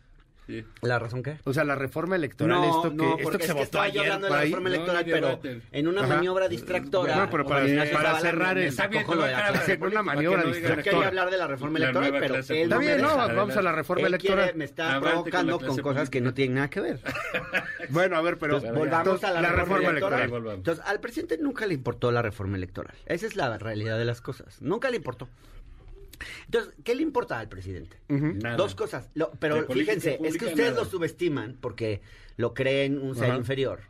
Sí. 0.46 0.62
¿La 0.82 0.98
razón 0.98 1.22
qué? 1.22 1.38
O 1.44 1.54
sea, 1.54 1.64
la 1.64 1.74
reforma 1.74 2.16
electoral, 2.16 2.60
no, 2.60 2.64
esto 2.76 2.90
que, 2.90 2.96
no, 2.96 3.16
esto 3.18 3.30
que 3.30 3.36
es 3.36 3.42
se 3.42 3.46
que 3.48 3.52
votó 3.54 3.62
estaba 3.64 3.88
yo 3.88 4.00
ayer 4.02 4.12
hablando 4.12 4.26
de 4.26 4.32
la 4.32 4.38
ahí. 4.40 4.48
reforma 4.50 4.68
No, 4.68 4.74
electoral, 4.74 5.04
pero 5.06 5.40
en 5.72 5.88
una 5.88 6.00
Ajá. 6.02 6.14
maniobra 6.16 6.48
distractora. 6.48 7.14
Bueno, 7.14 7.28
pero 7.30 7.46
para- 7.46 7.90
para 7.92 8.20
cerrar 8.20 8.58
el- 8.58 8.74
en 8.78 9.82
una 9.84 10.02
maniobra 10.02 10.42
que 10.42 10.48
no 10.48 10.54
Yo 10.54 10.60
quería 10.60 10.74
distractora. 10.76 11.08
hablar 11.08 11.30
de 11.30 11.36
la 11.38 11.46
reforma 11.46 11.78
electoral, 11.78 12.12
pero 12.20 12.34
él 12.34 12.40
Está 12.40 12.74
no 12.74 12.78
bien, 12.80 13.00
no, 13.00 13.16
vamos 13.16 13.56
a 13.56 13.62
la 13.62 13.72
reforma 13.72 14.06
Él 14.06 14.18
quiere- 14.18 14.34
electoral. 14.34 14.56
me 14.58 14.64
está 14.66 15.00
provocando 15.00 15.58
con, 15.60 15.78
cosas 15.78 16.10
que 16.10 16.20
no 16.20 16.34
tienen 16.34 16.56
nada 16.56 16.68
que 16.68 16.80
ver. 16.80 17.00
Bueno, 17.90 18.16
a 18.16 18.22
ver, 18.22 18.38
pero 18.38 18.60
volvamos 18.60 19.22
a 19.24 19.30
la, 19.30 19.50
reforma, 19.52 19.88
electoral. 19.90 20.30
Entonces, 20.54 20.84
al 20.86 21.00
presidente 21.00 21.38
nunca 21.38 21.66
le 21.66 21.74
importó 21.74 22.10
la 22.12 22.22
reforma 22.22 22.56
electoral. 22.56 22.94
Esa 23.06 23.26
es 23.26 23.36
la 23.36 23.56
realidad 23.58 23.98
de 23.98 24.04
las 24.04 24.20
cosas. 24.20 24.60
Nunca 24.60 24.90
le 24.90 24.96
importó. 24.96 25.28
Entonces, 26.46 26.74
¿qué 26.84 26.94
le 26.94 27.02
importa 27.02 27.38
al 27.38 27.48
presidente? 27.48 27.98
Nada. 28.08 28.56
Dos 28.56 28.74
cosas. 28.74 29.10
Lo- 29.14 29.26
De 29.26 29.36
pero 29.38 29.66
fíjense, 29.66 30.18
es 30.22 30.36
que 30.36 30.46
ustedes 30.46 30.70
nada. 30.72 30.84
lo 30.84 30.90
subestiman 30.90 31.56
porque 31.60 32.00
lo 32.36 32.54
creen 32.54 32.98
un 32.98 33.14
ser 33.16 33.34
inferior. 33.34 33.80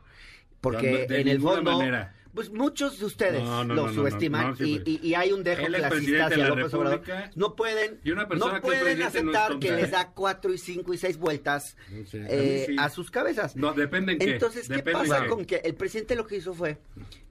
Porque 0.61 1.07
de 1.07 1.21
en 1.21 1.29
el 1.29 1.41
fondo, 1.41 1.77
manera. 1.79 2.15
pues 2.33 2.51
muchos 2.51 2.99
de 2.99 3.05
ustedes 3.05 3.43
No, 3.43 3.65
no, 3.65 3.75
lo 3.75 3.93
subestiman 3.93 4.43
no, 4.53 4.57
no, 4.59 4.67
y, 4.67 4.77
sí, 4.79 4.83
y- 5.03 5.09
y 5.09 5.15
hay 5.15 5.31
un 5.33 5.43
dejo 5.45 5.67
clasista 5.67 6.17
de 6.17 6.23
hacia 6.23 6.37
la 6.39 6.49
López 6.49 6.73
Obrador. 6.73 7.03
No 7.35 7.55
pueden, 7.55 8.01
y 8.03 8.11
una 8.13 8.27
persona 8.27 8.55
no 8.55 8.61
pueden 8.63 9.03
aceptar 9.03 9.59
que 9.59 9.73
les 9.73 9.91
da 9.91 10.11
cuatro 10.13 10.55
y 10.55 10.59
cinco 10.59 10.95
y 10.95 10.97
seis 10.99 11.19
vueltas 11.19 11.77
Sí, 12.11 12.17
a 12.17 12.21
mí 12.21 12.27
eh, 12.31 12.65
sí. 12.69 12.77
a 12.79 12.89
sus 12.89 13.11
cabezas. 13.11 13.57
No, 13.57 13.75
depende 13.75 14.13
en 14.15 14.19
qué. 14.21 14.31
Entonces, 14.33 14.67
¿qué 14.69 14.77
Depende 14.77 15.01
en 15.03 15.09
pasa 15.11 15.23
qué. 15.25 15.29
con 15.29 15.45
que 15.45 15.57
el 15.57 15.75
presidente 15.75 16.17
lo 16.17 16.27
que 16.27 16.37
hizo 16.37 16.55
fue 16.55 16.79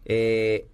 eh, 0.06 0.68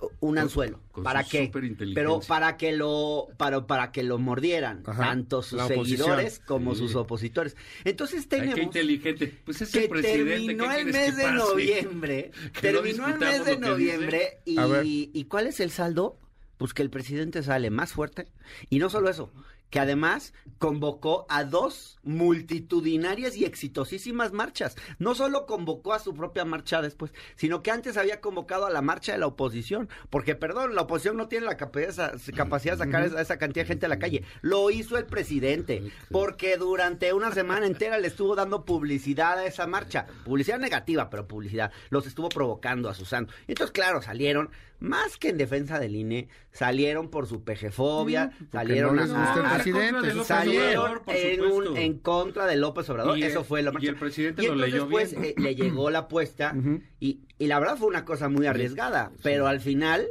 un 0.00 0.30
Con- 0.30 0.38
anzuelo 0.38 0.80
con 0.92 1.04
para 1.04 1.24
que 1.24 1.50
pero 1.94 2.20
para 2.20 2.56
que 2.56 2.72
lo 2.72 3.28
para, 3.36 3.66
para 3.66 3.92
que 3.92 4.02
lo 4.02 4.18
mordieran 4.18 4.82
Ajá, 4.86 5.04
tanto 5.04 5.42
sus 5.42 5.62
seguidores 5.62 6.40
como 6.40 6.74
Sí. 6.74 6.80
sus 6.80 6.94
opositores. 6.96 7.56
Entonces 7.84 8.20
Ay, 8.22 8.28
qué 8.28 8.36
tenemos 8.38 8.58
inteligente. 8.58 9.34
Pues 9.44 9.62
es 9.62 9.70
que 9.72 9.84
el 9.84 9.88
presidente. 9.90 10.30
terminó 10.30 10.68
¿qué 10.68 10.80
el 10.80 10.86
mes 10.86 11.14
que 11.16 11.22
de 11.22 11.32
noviembre. 11.32 12.30
Que 12.60 12.72
no 12.72 12.80
terminó 12.82 13.08
el 13.08 13.18
mes 13.18 13.44
de 13.44 13.54
que 13.54 13.58
noviembre 13.60 14.38
y 14.44 15.24
¿cuál 15.24 15.46
es 15.46 15.60
el 15.60 15.70
saldo? 15.70 16.18
Pues 16.56 16.74
que 16.74 16.82
el 16.82 16.90
presidente 16.90 17.42
sale 17.44 17.70
más 17.70 17.92
fuerte 17.92 18.26
y 18.68 18.78
no 18.80 18.90
solo 18.90 19.08
eso, 19.08 19.30
que 19.70 19.80
además 19.80 20.32
convocó 20.58 21.26
a 21.28 21.44
dos 21.44 21.98
multitudinarias 22.02 23.36
y 23.36 23.44
exitosísimas 23.44 24.32
marchas. 24.32 24.76
No 24.98 25.14
solo 25.14 25.46
convocó 25.46 25.92
a 25.92 25.98
su 25.98 26.14
propia 26.14 26.44
marcha 26.44 26.82
después, 26.82 27.12
sino 27.36 27.62
que 27.62 27.70
antes 27.70 27.96
había 27.96 28.20
convocado 28.20 28.66
a 28.66 28.70
la 28.70 28.82
marcha 28.82 29.12
de 29.12 29.18
la 29.18 29.26
oposición. 29.26 29.88
Porque, 30.10 30.34
perdón, 30.34 30.74
la 30.74 30.82
oposición 30.82 31.16
no 31.16 31.28
tiene 31.28 31.46
la 31.46 31.56
capacidad, 31.56 32.14
capacidad 32.34 32.74
de 32.74 32.84
sacar 32.84 33.04
esa, 33.04 33.20
esa 33.20 33.38
cantidad 33.38 33.64
de 33.64 33.68
gente 33.68 33.86
a 33.86 33.90
la 33.90 33.98
calle. 33.98 34.24
Lo 34.40 34.70
hizo 34.70 34.96
el 34.96 35.06
presidente, 35.06 35.82
porque 36.10 36.56
durante 36.56 37.12
una 37.12 37.32
semana 37.32 37.66
entera 37.66 37.98
le 37.98 38.08
estuvo 38.08 38.34
dando 38.34 38.64
publicidad 38.64 39.38
a 39.38 39.46
esa 39.46 39.66
marcha. 39.66 40.06
Publicidad 40.24 40.58
negativa, 40.58 41.10
pero 41.10 41.28
publicidad. 41.28 41.70
Los 41.90 42.06
estuvo 42.06 42.28
provocando, 42.28 42.88
asusando. 42.88 43.32
Y 43.46 43.52
entonces, 43.52 43.72
claro, 43.72 44.02
salieron, 44.02 44.50
más 44.80 45.16
que 45.16 45.28
en 45.30 45.38
defensa 45.38 45.78
del 45.78 45.96
INE, 45.96 46.28
salieron 46.52 47.08
por 47.10 47.26
su 47.26 47.42
pejefobia, 47.44 48.32
salieron 48.52 48.96
no 48.96 49.02
a- 49.02 49.54
presidente, 49.54 50.24
salieron 50.24 51.00
en, 51.06 51.40
un- 51.42 51.76
en 51.76 51.98
contra 51.98 52.46
de 52.46 52.56
López 52.56 52.88
Obrador. 52.90 53.18
Y, 53.18 53.22
Eso 53.24 53.44
fue 53.44 53.62
lo 53.62 53.70
y 53.70 53.74
marcha. 53.74 53.88
el 53.90 53.96
presidente 53.96 54.42
Y 54.42 54.46
lo 54.46 54.52
entonces, 54.54 54.72
leyó 54.72 54.86
bien. 54.86 55.24
eh, 55.24 55.34
le 55.36 55.54
llegó 55.54 55.90
la 55.90 56.00
apuesta 56.00 56.54
y, 57.00 57.20
y 57.38 57.46
la 57.46 57.58
verdad 57.58 57.76
fue 57.76 57.88
una 57.88 58.04
cosa 58.04 58.28
muy 58.28 58.46
arriesgada, 58.46 59.12
pero 59.22 59.46
al 59.46 59.60
final 59.60 60.06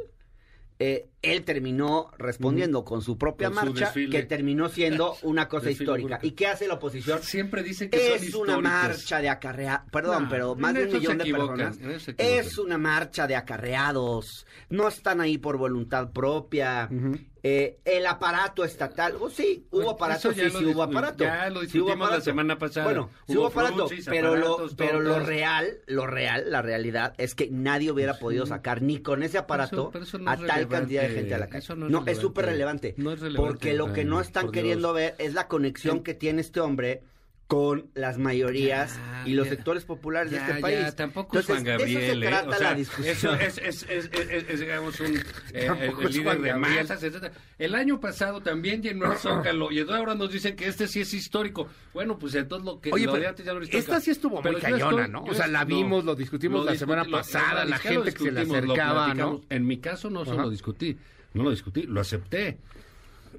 eh, 0.80 1.08
él 1.22 1.44
terminó 1.44 2.12
respondiendo 2.18 2.84
con 2.84 3.02
su 3.02 3.18
propia 3.18 3.48
Con 3.48 3.56
marcha 3.56 3.92
que 3.92 4.22
terminó 4.22 4.68
siendo 4.68 5.16
una 5.22 5.48
cosa 5.48 5.66
Desfile 5.66 5.84
histórica. 5.84 6.20
¿Y 6.22 6.32
qué 6.32 6.46
hace 6.46 6.68
la 6.68 6.74
oposición? 6.74 7.20
Siempre 7.22 7.64
dicen 7.64 7.90
que 7.90 7.98
son 7.98 8.28
Es 8.28 8.34
una 8.34 8.60
marcha 8.60 9.20
de 9.20 9.28
acarrea, 9.28 9.84
perdón, 9.90 10.24
No, 10.24 10.28
pero 10.28 10.54
más 10.54 10.74
de 10.74 10.84
un 10.84 10.92
millón 10.92 11.18
de 11.18 11.24
personas. 11.24 11.78
Es 12.16 12.58
una 12.58 12.78
marcha 12.78 13.26
de 13.26 13.34
acarreados, 13.34 14.46
no 14.68 14.86
están 14.86 15.20
ahí 15.20 15.38
por 15.38 15.56
voluntad 15.56 16.12
propia. 16.12 16.88
Ujú. 16.90 17.18
Eh, 17.50 17.78
el 17.84 18.06
aparato 18.06 18.64
estatal, 18.64 19.14
oh, 19.20 19.30
sí, 19.30 19.66
hubo 19.70 19.90
aparato, 19.92 20.32
sí, 20.34 20.40
sí 20.50 20.64
hubo 20.66 20.82
aparato. 20.82 21.24
ya 21.24 21.48
lo 21.48 21.60
Sí 21.62 21.78
hubo 21.78 21.86
discutimos 21.86 21.98
la 21.98 22.04
aparato. 22.06 22.24
semana 22.24 22.58
pasada. 22.58 22.84
Bueno, 22.84 23.10
sí 23.26 23.32
Hubo 23.32 23.40
hubo 23.40 23.46
aparato, 23.48 23.88
pero, 24.06 24.36
lo, 24.36 24.68
pero 24.76 25.00
lo 25.00 25.20
real, 25.20 25.78
lo 25.86 26.06
real, 26.06 26.50
la 26.50 26.60
realidad 26.62 27.14
es 27.16 27.34
que 27.34 27.48
nadie 27.50 27.90
hubiera 27.90 28.18
podido 28.18 28.44
sacar 28.44 28.82
ni 28.82 29.00
con 29.00 29.22
ese 29.22 29.38
aparato 29.38 29.90
eso 29.94 30.18
no 30.18 30.30
a 30.30 30.34
es 30.34 30.40
tal 30.40 30.48
relevante. 30.48 30.76
cantidad 30.76 31.02
de 31.02 31.08
gente 31.10 31.34
a 31.34 31.38
la 31.38 31.46
calle. 31.48 31.64
Eso 31.64 31.74
no, 31.76 31.88
no 31.88 31.98
es 32.00 32.02
es 32.02 32.04
relevante. 32.06 32.20
súper 32.20 32.44
relevante. 32.46 32.94
No 32.98 33.12
es 33.12 33.20
relevante, 33.20 33.48
Porque 33.52 33.74
lo 33.74 33.92
que 33.92 34.04
no 34.04 34.20
están 34.20 34.50
queriendo 34.50 34.92
ver 34.92 35.14
es 35.18 35.32
la 35.34 35.48
conexión 35.48 36.02
que 36.02 36.14
tiene 36.14 36.40
este 36.42 36.60
hombre 36.60 37.02
con 37.48 37.88
las 37.94 38.18
mayorías 38.18 38.94
Ya, 38.96 39.22
y 39.26 39.32
los 39.32 39.46
ya. 39.46 39.54
sectores 39.56 39.86
populares 39.86 40.30
Ya, 40.30 40.44
de 40.44 40.50
este 40.50 40.60
país. 40.60 40.94
tampoco 40.94 41.38
es 41.38 41.46
Juan 41.46 41.66
Entonces, 41.66 41.86
de 41.88 41.94
Gabriel, 41.94 42.02
eso 42.02 42.20
se 42.20 42.26
¿eh? 42.26 42.28
trata 42.28 42.48
O 42.50 42.52
sea, 42.58 42.70
la 42.70 42.76
discusión. 42.76 43.10
Eso 43.16 43.34
es, 43.36 43.58
es, 43.58 43.82
es, 43.88 44.10
es- 44.12 44.30
es- 44.30 44.44
es, 44.50 44.60
digamos, 44.60 45.00
un 45.00 45.16
eh, 45.16 45.22
el 45.54 46.06
es 46.06 46.10
líder 46.14 46.24
Juan 46.24 46.42
de 46.42 46.54
masas, 46.56 47.02
etcétera. 47.02 47.32
El 47.58 47.74
año 47.74 47.98
pasado 48.00 48.42
también 48.42 48.82
llenó 48.82 49.10
el 49.10 49.16
Zócalo 49.18 49.72
y 49.72 49.80
ahora 49.80 50.14
nos 50.14 50.30
dicen 50.30 50.56
que 50.56 50.68
este 50.68 50.86
sí 50.86 51.00
es 51.00 51.14
histórico. 51.14 51.68
Bueno, 51.94 52.18
pues 52.18 52.34
entonces 52.34 52.66
lo 52.66 52.80
que 52.82 52.92
Oye, 52.92 53.06
lo 53.06 53.12
pero 53.12 53.24
ya 53.24 53.30
no 53.32 53.38
histórico. 53.62 53.78
esta 53.78 54.00
sí 54.00 54.10
estuvo 54.10 54.42
muy 54.42 54.54
cañona, 54.56 55.04
estoy- 55.06 55.08
¿no? 55.10 55.24
O 55.24 55.32
sea, 55.34 55.46
la 55.48 55.64
vimos, 55.64 56.04
lo 56.04 56.14
discutimos 56.14 56.66
la 56.66 56.76
semana 56.76 57.04
lo- 57.04 57.12
pasada, 57.16 57.64
la 57.64 57.76
es 57.76 57.82
gente 57.82 58.12
que 58.12 58.24
se 58.24 58.30
le 58.30 58.40
acercaba. 58.42 59.14
¿no? 59.14 59.40
En 59.48 59.66
mi 59.66 59.78
caso 59.78 60.10
no 60.10 60.20
Ajá. 60.20 60.32
solo 60.32 60.50
discutí, 60.50 60.98
no 61.32 61.44
lo 61.44 61.50
discutí, 61.50 61.84
lo 61.84 62.02
acepté. 62.02 62.58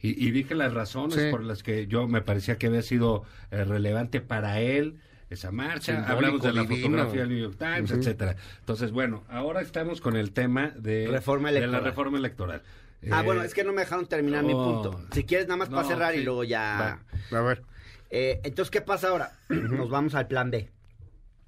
Y, 0.02 0.28
y 0.28 0.32
dije 0.32 0.56
las 0.56 0.74
razones 0.74 1.16
Sí. 1.16 1.28
por 1.32 1.44
las 1.44 1.64
que 1.64 1.88
yo 1.88 2.08
me 2.08 2.22
parecía 2.22 2.58
que 2.58 2.68
había 2.68 2.82
sido 2.82 3.24
eh, 3.52 3.64
relevante 3.64 4.22
para 4.22 4.60
él 4.62 5.00
esa 5.30 5.52
marcha. 5.52 5.94
Simbólico, 5.94 6.12
Hablamos 6.14 6.42
de 6.42 6.54
la 6.54 6.62
divino. 6.64 6.82
fotografía 6.98 7.22
del 7.22 7.30
New 7.30 7.40
York 7.40 7.56
Times, 7.60 7.92
Ujú. 7.92 8.00
etcétera. 8.00 8.36
Entonces, 8.60 8.92
bueno, 8.92 9.24
ahora 9.30 9.62
estamos 9.62 10.02
con 10.02 10.16
el 10.16 10.32
tema 10.32 10.72
de, 10.76 11.08
Reforma 11.08 11.52
de 11.52 11.68
la 11.68 11.80
reforma 11.80 12.18
electoral. 12.18 12.64
Ah, 13.12 13.22
Eh, 13.22 13.24
bueno, 13.24 13.44
es 13.44 13.54
que 13.54 13.64
no 13.64 13.72
me 13.72 13.82
dejaron 13.82 14.08
terminar 14.08 14.44
mi 14.44 14.54
oh. 14.54 14.82
punto. 14.84 15.06
Si 15.14 15.24
quieres, 15.24 15.48
nada 15.48 15.58
más 15.58 15.70
para 15.70 15.88
cerrar 15.88 16.16
y 16.16 16.24
luego 16.24 16.44
ya... 16.44 17.00
Va. 17.32 17.38
A 17.38 17.42
ver. 17.42 17.62
Eh, 18.10 18.42
entonces, 18.44 18.72
¿qué 18.72 18.82
pasa 18.82 19.10
ahora? 19.10 19.34
Nos 19.50 19.90
vamos 19.90 20.16
al 20.16 20.28
plan 20.28 20.50
B. 20.52 20.68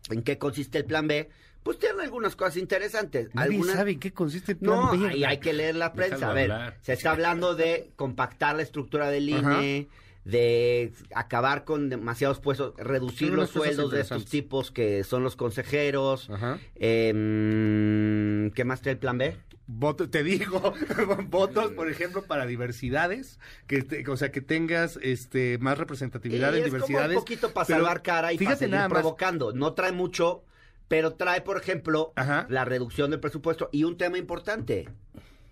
¿En 0.10 0.22
qué 0.24 0.38
consiste 0.38 0.78
el 0.78 0.86
plan 0.86 1.08
B? 1.08 1.30
Pues 1.64 1.78
tiene 1.78 2.02
algunas 2.04 2.36
cosas 2.36 2.58
interesantes. 2.58 3.30
Nadie 3.36 3.52
algunas... 3.56 3.76
sabe 3.76 3.92
en 3.92 4.00
qué 4.00 4.12
consiste 4.12 4.54
el 4.54 4.58
plan 4.58 4.76
No, 4.80 4.92
B. 4.98 5.08
ahí 5.10 5.24
hay 5.24 5.38
que 5.40 5.54
leer 5.54 5.76
la 5.76 5.94
prensa. 5.94 6.16
Déjalo 6.16 6.32
A 6.32 6.36
ver, 6.36 6.52
hablar. 6.52 6.78
se 6.82 6.94
está 6.94 7.12
hablando 7.12 7.56
de 7.56 7.92
compactar 7.96 8.56
la 8.56 8.64
estructura 8.64 9.10
del 9.12 9.30
INE, 9.30 9.88
de 10.26 10.92
acabar 11.16 11.64
con 11.64 11.90
demasiados 11.90 12.40
puestos, 12.40 12.74
reducir 12.78 13.32
los 13.34 13.50
sueldos 13.52 13.92
de 13.92 14.02
estos 14.02 14.26
tipos 14.26 14.72
que 14.72 15.04
son 15.04 15.24
los 15.24 15.36
consejeros. 15.36 16.30
Ajá. 16.32 16.60
Em, 16.76 18.52
¿Qué 18.52 18.64
más 18.66 18.82
trae 18.82 18.94
el 18.94 19.00
plan 19.00 19.18
B? 19.18 19.36
Voto- 19.68 20.10
te 20.10 20.24
digo, 20.24 20.74
votos, 21.30 21.72
por 21.72 21.90
ejemplo, 21.90 22.24
para 22.24 22.46
diversidades, 22.46 23.40
que 23.68 23.84
te- 23.84 24.08
o 24.10 24.18
sea, 24.18 24.32
que 24.32 24.42
tengas 24.42 25.00
este 25.02 25.58
más 25.60 25.78
representatividad 25.78 26.52
Y 26.54 26.58
en 26.58 26.60
es 26.60 26.66
diversidades. 26.66 27.08
como 27.08 27.20
un 27.20 27.24
poquito 27.24 27.54
para 27.54 27.66
pero 27.68 27.80
salvar 27.80 28.02
cara 28.02 28.34
y 28.34 28.38
para 28.38 28.56
seguir 28.58 28.76
nada 28.76 28.90
más. 28.90 29.00
provocando. 29.00 29.54
No 29.54 29.74
trae 29.74 29.92
mucho, 29.94 30.44
pero 30.92 31.14
trae, 31.14 31.40
por 31.40 31.56
ejemplo, 31.56 32.12
Ajá. 32.18 32.46
la 32.50 32.66
reducción 32.66 33.12
del 33.12 33.22
presupuesto. 33.22 33.70
Y 33.72 33.86
un 33.86 33.96
tema 33.96 34.18
importante, 34.18 34.90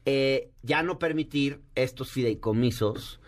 eh, 0.04 0.50
ya 0.64 0.84
no 0.84 1.00
permitir 1.00 1.62
estos 1.76 2.12
fideicomisos 2.12 3.22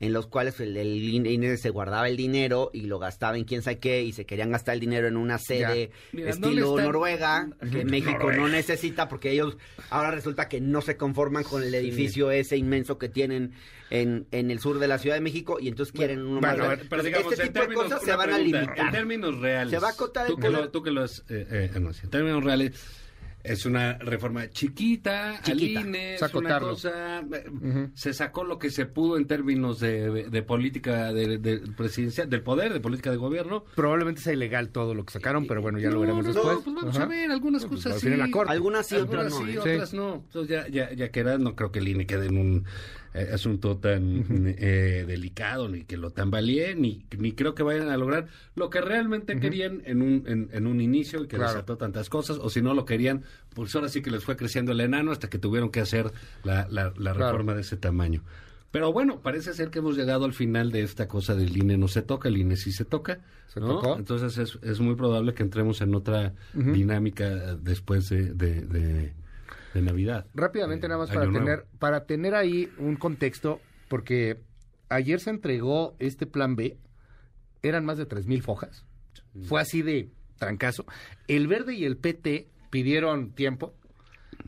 en 0.00 0.12
los 0.12 0.26
cuales 0.26 0.58
el, 0.60 0.76
el 0.76 1.02
INE 1.26 1.56
se 1.56 1.70
guardaba 1.70 2.08
el 2.08 2.16
dinero 2.16 2.70
y 2.72 2.82
lo 2.82 2.98
gastaba 2.98 3.36
en 3.38 3.44
quién 3.44 3.62
sabe 3.62 3.78
qué 3.78 4.02
y 4.02 4.12
se 4.12 4.26
querían 4.26 4.50
gastar 4.50 4.74
el 4.74 4.80
dinero 4.80 5.06
en 5.06 5.16
una 5.16 5.38
sede 5.38 5.90
Mira, 6.12 6.30
estilo 6.30 6.76
Noruega 6.76 7.48
que 7.70 7.84
México 7.84 8.32
no 8.32 8.48
necesita 8.48 9.08
porque 9.08 9.30
ellos 9.30 9.56
ahora 9.90 10.10
resulta 10.10 10.48
que 10.48 10.60
no 10.60 10.80
se 10.80 10.96
conforman 10.96 11.44
con 11.44 11.62
el 11.62 11.74
edificio 11.74 12.30
ese 12.30 12.56
inmenso 12.56 12.98
que 12.98 13.08
tienen 13.08 13.52
en, 13.90 14.26
en 14.32 14.50
el 14.50 14.58
sur 14.58 14.78
de 14.80 14.88
la 14.88 14.98
Ciudad 14.98 15.14
de 15.16 15.20
México 15.20 15.58
y 15.60 15.68
entonces 15.68 15.92
quieren 15.92 16.20
uno 16.22 16.40
más 16.40 16.52
bueno, 16.56 16.64
a 16.64 16.66
grande. 16.66 16.82
ver, 16.82 16.88
Pero 16.88 17.02
Entonces, 17.02 17.12
digamos, 17.12 17.32
este 17.32 17.46
tipo 17.46 17.52
de 17.52 17.60
términos, 17.66 17.84
cosas 17.84 18.02
se 18.02 18.16
van 18.16 18.30
a 18.30 18.34
pregunta, 18.34 18.58
limitar. 18.60 18.78
En 18.86 18.92
términos 18.92 19.38
reales. 19.40 19.70
Se 19.70 19.78
va 19.78 19.88
a 19.88 19.90
acotar 19.92 20.26
tú 20.26 20.36
que, 20.36 20.50
lo, 20.50 20.70
tú 20.70 20.82
que 20.82 20.90
lo 20.90 21.02
has 21.02 21.20
eh, 21.28 21.46
eh, 21.50 21.70
anunciado, 21.74 22.06
En 22.06 22.10
términos 22.10 22.42
reales, 22.44 22.72
es 23.44 23.66
una 23.66 23.98
reforma 23.98 24.48
chiquita, 24.48 25.38
Chiquita. 25.42 25.80
al 25.80 25.86
INE, 25.86 26.14
es 26.14 26.34
una 26.34 26.58
cosa, 26.58 27.20
eh, 27.20 27.90
se 27.92 28.14
sacó 28.14 28.42
lo 28.42 28.58
que 28.58 28.70
se 28.70 28.86
pudo 28.86 29.18
en 29.18 29.26
términos 29.26 29.80
de, 29.80 30.30
de 30.30 30.42
política 30.42 31.12
de, 31.12 31.36
de 31.36 31.58
presidencial, 31.76 32.30
del 32.30 32.42
poder, 32.42 32.72
de 32.72 32.80
política 32.80 33.10
de 33.10 33.18
gobierno. 33.18 33.64
Probablemente 33.74 34.22
sea 34.22 34.32
ilegal 34.32 34.70
todo 34.70 34.94
lo 34.94 35.04
que 35.04 35.12
sacaron, 35.12 35.46
pero 35.46 35.60
bueno, 35.60 35.78
ya 35.78 35.90
lo 35.90 36.00
veremos 36.00 36.24
no, 36.24 36.32
después. 36.32 36.56
no, 36.56 36.62
pues 36.64 36.74
vamos 36.74 36.96
Ajá. 36.96 37.04
a 37.04 37.08
ver, 37.08 37.30
algunas 37.30 37.66
pues 37.66 37.84
cosas 37.84 38.00
sí. 38.00 38.08
Algunas 38.48 38.86
sí, 38.86 38.96
otras 38.96 39.30
no. 39.30 39.44
sí, 39.44 39.52
¿eh? 39.52 39.58
otras 39.58 39.92
no. 39.92 40.14
Entonces 40.14 40.48
ya, 40.48 40.68
ya, 40.68 40.92
ya 40.94 41.10
queda, 41.10 41.36
no 41.36 41.54
creo 41.54 41.70
que 41.70 41.80
el 41.80 41.88
INE 41.88 42.06
quede 42.06 42.26
en 42.26 42.38
un 42.38 42.64
eh, 43.14 43.30
asunto 43.32 43.76
tan 43.78 44.24
eh, 44.58 45.04
delicado, 45.06 45.68
ni 45.68 45.84
que 45.84 45.96
lo 45.96 46.10
tambalee, 46.10 46.74
ni, 46.74 47.06
ni 47.16 47.32
creo 47.32 47.54
que 47.54 47.62
vayan 47.62 47.88
a 47.88 47.96
lograr 47.96 48.26
lo 48.56 48.68
que 48.70 48.80
realmente 48.80 49.38
querían 49.38 49.82
en 49.84 50.02
un, 50.02 50.24
en, 50.26 50.48
en 50.52 50.66
un 50.66 50.80
inicio 50.80 51.22
y 51.22 51.28
que 51.28 51.36
Claro. 51.36 51.52
desató 51.52 51.76
tantas 51.76 52.08
cosas, 52.10 52.38
o 52.40 52.50
si 52.50 52.60
no 52.60 52.74
lo 52.74 52.84
querían, 52.84 53.22
pues 53.54 53.74
ahora 53.76 53.88
sí 53.88 54.02
que 54.02 54.10
les 54.10 54.24
fue 54.24 54.36
creciendo 54.36 54.72
el 54.72 54.80
enano 54.80 55.12
hasta 55.12 55.30
que 55.30 55.38
tuvieron 55.38 55.70
que 55.70 55.80
hacer 55.80 56.10
la, 56.42 56.66
la, 56.70 56.92
la 56.98 57.12
Claro. 57.14 57.18
reforma 57.26 57.54
de 57.54 57.60
ese 57.60 57.76
tamaño. 57.76 58.22
Pero 58.72 58.92
bueno, 58.92 59.20
parece 59.20 59.54
ser 59.54 59.70
que 59.70 59.78
hemos 59.78 59.96
llegado 59.96 60.24
al 60.24 60.32
final 60.32 60.72
de 60.72 60.82
esta 60.82 61.06
cosa 61.06 61.36
del 61.36 61.56
INE 61.56 61.78
no 61.78 61.86
se 61.86 62.02
toca, 62.02 62.28
el 62.28 62.36
INE 62.38 62.56
sí 62.56 62.72
se 62.72 62.84
toca. 62.84 63.20
Se 63.46 63.60
¿no? 63.60 63.68
tocó. 63.68 63.96
Entonces 63.96 64.36
es, 64.36 64.58
es 64.64 64.80
muy 64.80 64.96
probable 64.96 65.32
que 65.32 65.44
entremos 65.44 65.80
en 65.80 65.94
otra 65.94 66.32
dinámica 66.72 67.24
eh, 67.52 67.56
después 67.62 68.08
de, 68.08 68.32
de, 68.34 68.62
de- 68.62 69.12
de 69.74 69.82
Navidad. 69.82 70.26
Rápidamente, 70.34 70.86
Eh, 70.86 70.88
nada 70.88 71.00
más 71.00 71.10
para 71.10 71.26
Nuevo. 71.26 71.44
tener, 71.44 71.66
para 71.78 72.06
tener 72.06 72.34
ahí 72.34 72.70
un 72.78 72.96
contexto, 72.96 73.60
porque 73.88 74.40
ayer 74.88 75.20
se 75.20 75.30
entregó 75.30 75.96
este 75.98 76.26
plan 76.26 76.56
B, 76.56 76.78
eran 77.62 77.84
más 77.84 77.98
de 77.98 78.06
tres 78.06 78.26
mil 78.26 78.42
fojas, 78.42 78.86
fue 79.46 79.60
así 79.60 79.82
de 79.82 80.10
trancazo. 80.38 80.84
El 81.28 81.46
Verde 81.48 81.74
y 81.74 81.84
el 81.84 81.96
PT 81.96 82.48
pidieron 82.70 83.32
tiempo, 83.32 83.74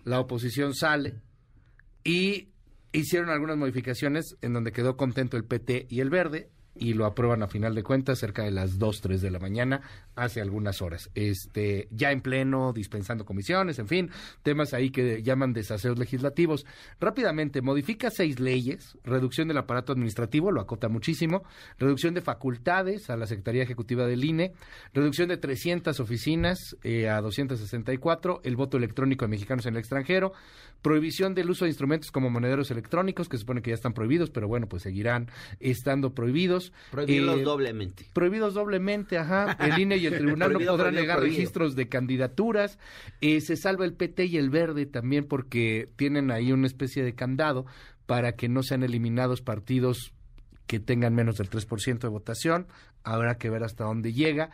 la 0.05 0.21
oposición 0.21 0.75
sale 0.75 1.15
y 2.05 2.49
hicieron 2.93 3.31
algunas 3.31 3.57
modificaciones 3.57 4.37
en 4.43 4.53
donde 4.53 4.73
quedó 4.73 4.97
contento 4.97 5.37
el 5.37 5.45
PT 5.45 5.87
y 5.91 6.01
el 6.01 6.11
Verde 6.11 6.51
y 6.79 6.95
lo 6.95 7.07
aprueban 7.07 7.43
a 7.43 7.49
final 7.49 7.75
de 7.75 7.83
cuentas 7.83 8.19
cerca 8.19 8.43
de 8.43 8.51
las 8.51 8.79
2, 8.79 9.01
3 9.01 9.21
de 9.23 9.31
la 9.31 9.39
mañana 9.39 9.81
hace 10.15 10.41
algunas 10.41 10.83
horas. 10.83 11.11
Este, 11.15 11.89
ya 11.91 12.11
en 12.11 12.21
pleno, 12.21 12.73
dispensando 12.73 13.25
comisiones, 13.25 13.79
en 13.79 13.87
fin, 13.87 14.11
temas 14.43 14.75
ahí 14.75 14.91
que 14.91 15.23
llaman 15.23 15.53
desaseos 15.53 15.99
legislativos. 15.99 16.67
Rápidamente, 17.01 17.63
modifica 17.63 18.11
seis 18.11 18.41
leyes, 18.41 18.99
reducción 19.05 19.49
del 19.49 19.59
aparato 19.59 19.93
administrativo, 19.93 20.51
lo 20.51 20.61
acota 20.61 20.89
muchísimo, 20.89 21.43
reducción 21.79 22.15
de 22.15 22.23
facultades 22.23 23.11
a 23.11 23.17
la 23.17 23.27
Secretaría 23.27 23.63
Ejecutiva 23.63 24.07
del 24.07 24.25
INE, 24.25 24.53
reducción 24.95 25.29
de 25.29 25.37
300 25.37 26.01
oficinas 26.01 26.77
eh, 26.83 27.09
a 27.09 27.21
264, 27.21 28.41
el 28.45 28.57
voto 28.57 28.77
electrónico 28.77 29.25
de 29.25 29.31
mexicanos 29.31 29.67
en 29.67 29.75
el 29.75 29.81
extranjero, 29.81 30.33
prohibición 30.83 31.35
del 31.35 31.51
uso 31.51 31.65
de 31.65 31.71
instrumentos 31.71 32.11
como 32.11 32.31
monederos 32.31 32.71
electrónicos, 32.71 33.29
que 33.29 33.39
supone 33.39 33.63
que 33.63 33.71
ya 33.71 33.75
están 33.75 33.93
prohibidos, 33.93 34.31
pero 34.31 34.49
bueno, 34.49 34.69
pues 34.69 34.83
seguirán 34.83 35.29
estando 35.61 36.15
prohibidos. 36.15 36.66
Prohibirlos 36.91 37.41
Eh, 37.41 37.43
doblemente. 37.43 38.07
Prohibidos 38.13 38.55
doblemente, 38.55 39.19
ajá. 39.19 39.53
El 39.61 39.79
INE 39.79 39.97
y 39.97 40.07
el 40.07 40.17
tribunal 40.19 40.53
no 40.53 40.59
podrán 40.61 40.95
negar 40.95 41.19
prohibido. 41.19 41.39
registros 41.39 41.77
de 41.77 41.89
candidaturas. 41.89 42.79
Eh, 43.21 43.41
se 43.41 43.57
salva 43.57 43.85
el 43.85 43.95
PT 43.95 44.27
y 44.27 44.37
el 44.37 44.51
Verde 44.51 44.87
también 44.87 45.25
porque 45.27 45.89
tienen 45.97 46.31
ahí 46.31 46.53
una 46.53 46.67
especie 46.67 47.03
de 47.05 47.15
candado 47.15 47.67
para 48.07 48.33
que 48.37 48.49
no 48.49 48.63
sean 48.63 48.83
eliminados 48.83 49.41
partidos 49.43 50.13
que 50.67 50.81
tengan 50.81 51.15
menos 51.15 51.37
del 51.37 51.49
3% 51.51 51.99
de 52.01 52.09
votación. 52.09 52.67
Habrá 53.05 53.39
que 53.39 53.51
ver 53.51 53.63
hasta 53.65 53.85
dónde 53.85 54.13
llega. 54.13 54.51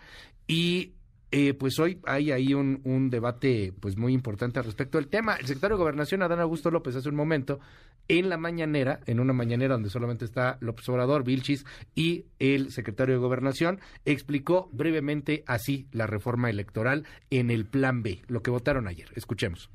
Y 0.47 0.92
eh, 1.31 1.54
pues 1.54 1.78
hoy 1.78 1.99
hay 2.04 2.31
ahí 2.31 2.52
un, 2.52 2.83
un 2.85 3.09
debate 3.09 3.73
pues 3.81 3.97
muy 3.97 4.12
importante 4.12 4.59
al 4.59 4.66
respecto 4.66 4.99
del 4.99 5.09
tema. 5.09 5.37
El 5.37 5.47
secretario 5.47 5.76
de 5.76 5.83
Gobernación, 5.83 6.23
Adán 6.23 6.40
Augusto 6.40 6.71
López, 6.71 6.95
hace 6.97 7.09
un 7.09 7.14
momento, 7.14 7.59
en 8.09 8.28
la 8.28 8.37
mañanera, 8.37 9.00
en 9.06 9.21
una 9.21 9.32
mañanera 9.32 9.75
donde 9.75 9.90
solamente 9.90 10.25
está 10.25 10.59
López 10.61 10.88
Obrador, 10.88 11.25
Vilchis 11.25 11.64
y 11.94 12.26
el 12.38 12.71
secretario 12.73 13.14
de 13.14 13.21
Gobernación, 13.21 13.80
explicó 14.04 14.68
brevemente 14.73 15.44
así 15.47 15.87
la 15.92 16.06
reforma 16.06 16.50
electoral 16.50 17.04
en 17.30 17.50
el 17.50 17.66
Plan 17.66 18.02
B, 18.02 18.23
lo 18.28 18.42
que 18.42 18.50
votaron 18.50 18.88
ayer. 18.88 19.09
Escuchemos. 19.14 19.71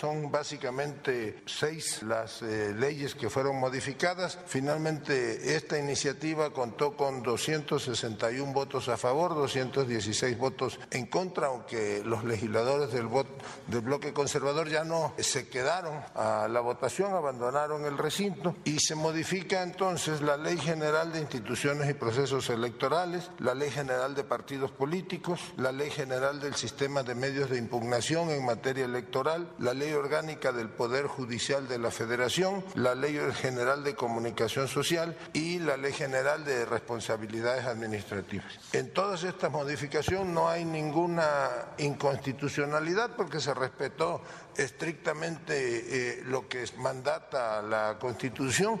Son 0.00 0.30
básicamente 0.30 1.42
seis 1.46 2.02
las 2.02 2.42
eh, 2.42 2.74
leyes 2.78 3.14
que 3.14 3.30
fueron 3.30 3.58
modificadas. 3.58 4.38
Finalmente, 4.46 5.56
esta 5.56 5.78
iniciativa 5.78 6.50
contó 6.52 6.96
con 6.96 7.22
261 7.22 8.52
votos 8.52 8.88
a 8.88 8.96
favor, 8.96 9.34
216 9.34 10.36
votos 10.38 10.78
en 10.90 11.06
contra, 11.06 11.48
aunque 11.48 12.02
los 12.04 12.22
legisladores 12.24 12.92
del, 12.92 13.08
vot- 13.08 13.26
del 13.66 13.80
bloque 13.80 14.12
conservador 14.12 14.68
ya 14.68 14.84
no 14.84 15.12
se 15.18 15.48
quedaron 15.48 16.00
a 16.14 16.46
la 16.48 16.60
votación, 16.60 17.12
abandonaron 17.14 17.84
el 17.84 17.98
recinto 17.98 18.54
y 18.64 18.78
se 18.80 18.94
modifica 18.94 19.62
entonces 19.62 20.20
la 20.20 20.36
Ley 20.36 20.58
General 20.58 21.12
de 21.12 21.20
Instituciones 21.20 21.88
y 21.90 21.94
Procesos 21.94 22.50
Electorales, 22.50 23.30
la 23.38 23.54
Ley 23.54 23.70
General 23.70 24.14
de 24.14 24.24
Partidos 24.24 24.70
Políticos, 24.70 25.40
la 25.56 25.72
Ley 25.72 25.90
General 25.90 26.40
del 26.40 26.54
Sistema 26.54 27.02
de 27.02 27.14
Medios 27.14 27.50
de 27.50 27.58
Impugnación 27.58 28.30
en 28.30 28.44
materia 28.44 28.84
electoral, 28.84 29.50
la 29.64 29.72
Ley 29.72 29.94
Orgánica 29.94 30.52
del 30.52 30.68
Poder 30.68 31.06
Judicial 31.06 31.66
de 31.66 31.78
la 31.78 31.90
Federación, 31.90 32.62
la 32.74 32.94
Ley 32.94 33.18
General 33.32 33.82
de 33.82 33.94
Comunicación 33.94 34.68
Social 34.68 35.16
y 35.32 35.58
la 35.58 35.78
Ley 35.78 35.94
General 35.94 36.44
de 36.44 36.66
Responsabilidades 36.66 37.64
Administrativas. 37.64 38.52
En 38.74 38.92
todas 38.92 39.24
estas 39.24 39.50
modificaciones 39.50 40.26
no 40.26 40.50
hay 40.50 40.66
ninguna 40.66 41.48
inconstitucionalidad 41.78 43.16
porque 43.16 43.40
se 43.40 43.54
respetó 43.54 44.20
estrictamente 44.54 46.18
eh, 46.18 46.22
lo 46.26 46.46
que 46.46 46.62
mandata 46.76 47.62
la 47.62 47.96
Constitución. 47.98 48.78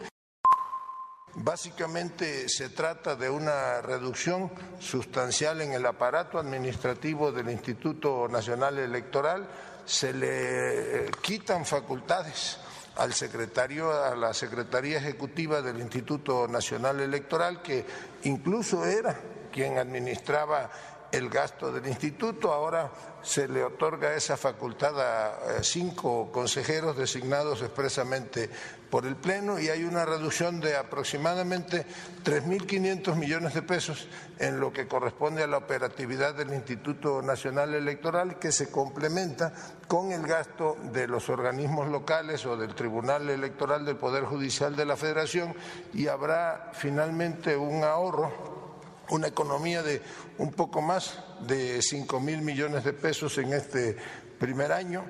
Básicamente 1.36 2.48
se 2.48 2.68
trata 2.68 3.16
de 3.16 3.28
una 3.28 3.80
reducción 3.80 4.52
sustancial 4.78 5.62
en 5.62 5.72
el 5.72 5.84
aparato 5.86 6.38
administrativo 6.38 7.32
del 7.32 7.50
Instituto 7.50 8.28
Nacional 8.28 8.78
Electoral. 8.78 9.48
Se 9.84 10.12
le 10.12 11.10
quitan 11.20 11.64
facultades 11.64 12.58
al 12.96 13.12
secretario, 13.12 13.92
a 13.92 14.14
la 14.14 14.32
Secretaría 14.32 14.98
Ejecutiva 14.98 15.60
del 15.60 15.80
Instituto 15.80 16.46
Nacional 16.48 17.00
Electoral, 17.00 17.60
que 17.60 17.84
incluso 18.22 18.84
era 18.84 19.18
quien 19.52 19.78
administraba 19.78 20.70
el 21.14 21.28
gasto 21.28 21.70
del 21.70 21.86
instituto. 21.86 22.52
Ahora 22.52 22.90
se 23.22 23.48
le 23.48 23.62
otorga 23.62 24.14
esa 24.14 24.36
facultad 24.36 25.00
a 25.00 25.58
eh, 25.58 25.62
cinco 25.62 26.30
consejeros 26.30 26.96
designados 26.96 27.62
expresamente 27.62 28.50
por 28.90 29.06
el 29.06 29.16
Pleno 29.16 29.58
y 29.58 29.68
hay 29.68 29.84
una 29.84 30.04
reducción 30.04 30.60
de 30.60 30.76
aproximadamente 30.76 31.86
3.500 32.22 33.16
millones 33.16 33.54
de 33.54 33.62
pesos 33.62 34.08
en 34.38 34.60
lo 34.60 34.72
que 34.72 34.86
corresponde 34.86 35.42
a 35.42 35.46
la 35.46 35.56
operatividad 35.56 36.34
del 36.34 36.52
Instituto 36.52 37.22
Nacional 37.22 37.74
Electoral 37.74 38.38
que 38.38 38.52
se 38.52 38.70
complementa 38.70 39.52
con 39.88 40.12
el 40.12 40.26
gasto 40.26 40.76
de 40.92 41.08
los 41.08 41.28
organismos 41.28 41.88
locales 41.88 42.44
o 42.46 42.56
del 42.56 42.74
Tribunal 42.74 43.30
Electoral 43.30 43.84
del 43.84 43.96
Poder 43.96 44.24
Judicial 44.24 44.76
de 44.76 44.84
la 44.84 44.96
Federación 44.96 45.54
y 45.92 46.08
habrá 46.08 46.70
finalmente 46.74 47.56
un 47.56 47.84
ahorro 47.84 48.63
una 49.10 49.28
economía 49.28 49.82
de 49.82 50.00
un 50.38 50.52
poco 50.52 50.80
más 50.80 51.18
de 51.46 51.82
5 51.82 52.20
mil 52.20 52.42
millones 52.42 52.84
de 52.84 52.92
pesos 52.92 53.36
en 53.38 53.52
este 53.52 53.96
primer 54.38 54.72
año. 54.72 55.04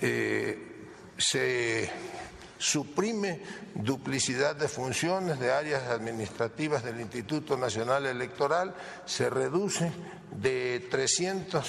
Eh, 0.00 0.88
se 1.18 1.90
suprime 2.58 3.40
duplicidad 3.74 4.56
de 4.56 4.68
funciones 4.68 5.38
de 5.38 5.52
áreas 5.52 5.84
administrativas 5.84 6.82
del 6.82 7.00
Instituto 7.00 7.56
Nacional 7.56 8.06
Electoral, 8.06 8.74
se 9.04 9.28
reduce 9.28 9.92
de 10.30 10.86
300 10.90 11.66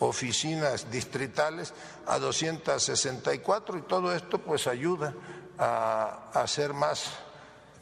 oficinas 0.00 0.90
distritales 0.90 1.72
a 2.06 2.18
264 2.18 3.78
y 3.78 3.82
todo 3.82 4.14
esto 4.14 4.38
pues 4.38 4.66
ayuda 4.66 5.14
a, 5.58 6.30
a 6.32 6.42
hacer 6.42 6.74
más 6.74 7.25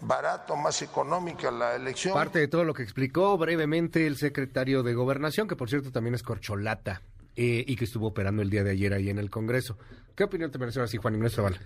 barato, 0.06 0.56
más 0.56 0.80
económica 0.82 1.50
la 1.50 1.76
elección. 1.76 2.14
Parte 2.14 2.38
de 2.38 2.48
todo 2.48 2.64
lo 2.64 2.74
que 2.74 2.82
explicó 2.82 3.36
brevemente 3.38 4.06
el 4.06 4.16
secretario 4.16 4.82
de 4.82 4.94
Gobernación, 4.94 5.48
que 5.48 5.56
por 5.56 5.68
cierto 5.68 5.90
también 5.90 6.14
es 6.14 6.22
corcholata 6.22 7.02
eh, 7.36 7.64
y 7.66 7.76
que 7.76 7.84
estuvo 7.84 8.08
operando 8.08 8.42
el 8.42 8.50
día 8.50 8.62
de 8.64 8.70
ayer 8.70 8.92
ahí 8.92 9.10
en 9.10 9.18
el 9.18 9.30
Congreso. 9.30 9.76
¿Qué 10.14 10.24
opinión 10.24 10.50
te 10.50 10.58
merece 10.58 10.78
ahora 10.78 10.88
sí, 10.88 10.96
Juan 10.98 11.14
Ignacio 11.14 11.36
Zavala? 11.36 11.58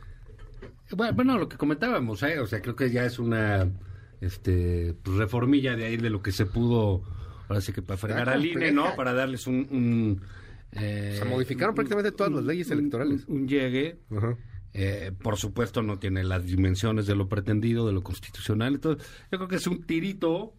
Bueno, 0.97 1.13
bueno, 1.15 1.39
lo 1.39 1.49
que 1.49 1.57
comentábamos, 1.57 2.23
¿eh? 2.23 2.39
o 2.41 2.47
sea, 2.47 2.63
creo 2.63 2.75
que 2.75 2.91
ya 2.91 3.05
es 3.05 3.19
una 3.19 3.69
este, 4.21 4.95
pues, 5.03 5.17
reformilla 5.19 5.77
de 5.77 5.85
ahí 5.85 5.97
de 5.99 6.09
lo 6.09 6.23
que 6.23 6.33
se 6.33 6.47
pudo, 6.47 7.03
ahora 7.49 7.61
sí 7.61 7.73
que 7.73 7.83
para 7.83 7.99
fregar 7.99 8.29
Ah, 8.29 8.33
al 8.33 8.47
INE. 8.47 8.73
¿no? 8.73 8.97
Para 8.97 9.13
darles 9.13 9.47
un... 9.47 9.69
un, 9.71 10.23
eh, 10.73 11.17
Se 11.19 11.25
modificaron 11.27 11.75
prácticamente 11.75 12.13
todas 12.13 12.33
las 12.33 12.45
leyes 12.45 12.71
electorales. 12.71 13.25
Un, 13.27 13.41
un 13.43 13.49
llegue. 13.49 13.99
Eh, 14.81 15.11
por 15.11 15.37
supuesto, 15.37 15.83
no 15.83 15.99
tiene 15.99 16.23
las 16.23 16.47
dimensiones 16.47 17.07
de 17.07 17.17
lo 17.17 17.29
pretendido, 17.29 17.85
de 17.85 17.93
lo 17.93 18.03
constitucional. 18.03 18.75
Entonces, 18.75 19.05
yo 19.33 19.39
creo 19.39 19.49
que 19.49 19.57
es 19.57 19.67
un 19.67 19.83
tirito 19.83 20.55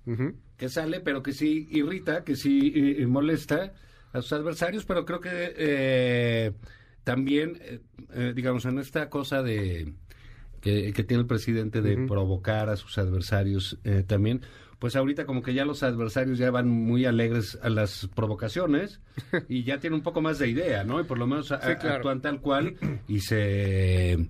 que 0.57 0.67
sale, 0.67 0.99
pero 0.99 1.23
que 1.23 1.31
sí 1.31 1.69
irrita, 1.71 2.25
que 2.25 2.35
sí 2.35 2.73
eh, 2.75 3.07
molesta 3.07 3.73
a 4.11 4.21
sus 4.21 4.33
adversarios, 4.33 4.83
pero 4.83 5.05
creo 5.05 5.21
que 5.21 5.53
eh, 5.55 6.51
también, 7.03 7.57
eh, 7.61 7.79
eh, 8.13 8.33
digamos, 8.35 8.65
en 8.65 8.79
esta 8.79 9.09
cosa 9.09 9.41
de 9.41 9.93
que, 10.61 10.91
que 10.93 11.03
tiene 11.03 11.21
el 11.21 11.27
presidente 11.27 11.81
de 11.81 12.05
provocar 12.07 12.69
a 12.69 12.75
sus 12.75 12.97
adversarios 12.97 13.77
eh, 13.83 14.03
también, 14.05 14.41
pues 14.79 14.95
ahorita 14.95 15.25
como 15.25 15.41
que 15.41 15.53
ya 15.53 15.65
los 15.65 15.83
adversarios 15.83 16.37
ya 16.37 16.51
van 16.51 16.69
muy 16.69 17.05
alegres 17.05 17.59
a 17.61 17.69
las 17.69 18.07
provocaciones 18.15 19.01
y 19.49 19.63
ya 19.63 19.79
tienen 19.79 19.97
un 19.99 20.03
poco 20.03 20.21
más 20.21 20.39
de 20.39 20.47
idea, 20.47 20.83
¿no? 20.85 21.01
Y 21.01 21.03
por 21.03 21.17
lo 21.17 21.27
menos 21.27 21.51
a- 21.51 21.59
claro. 21.59 21.95
actúan 21.97 22.21
tal 22.21 22.39
cual 22.39 22.75
y 23.07 23.19
se 23.19 24.29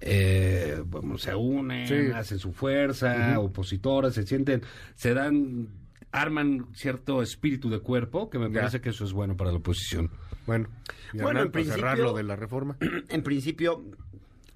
eh, 0.00 0.82
bueno, 0.86 1.16
se 1.18 1.34
unen, 1.34 1.86
Sí. 1.88 2.12
hacen 2.14 2.38
su 2.38 2.52
fuerza, 2.52 3.38
opositoras, 3.40 4.14
se 4.14 4.26
sienten, 4.26 4.62
se 4.94 5.14
dan, 5.14 5.68
arman 6.12 6.66
cierto 6.74 7.22
espíritu 7.22 7.70
de 7.70 7.80
cuerpo, 7.80 8.28
que 8.28 8.38
me 8.38 8.48
Ya. 8.50 8.60
parece 8.60 8.80
que 8.82 8.90
eso 8.90 9.04
es 9.04 9.12
bueno 9.12 9.36
para 9.36 9.50
la 9.50 9.56
oposición. 9.58 10.10
Bueno, 10.46 10.68
y 11.12 11.16
Bueno, 11.18 11.40
Hernán, 11.40 11.46
en 11.46 11.52
para 11.52 11.64
cerrar 11.64 11.80
principio- 11.94 12.04
lo 12.12 12.16
de 12.16 12.22
la 12.22 12.36
reforma. 12.36 12.76
en 13.08 13.22
principio, 13.22 13.84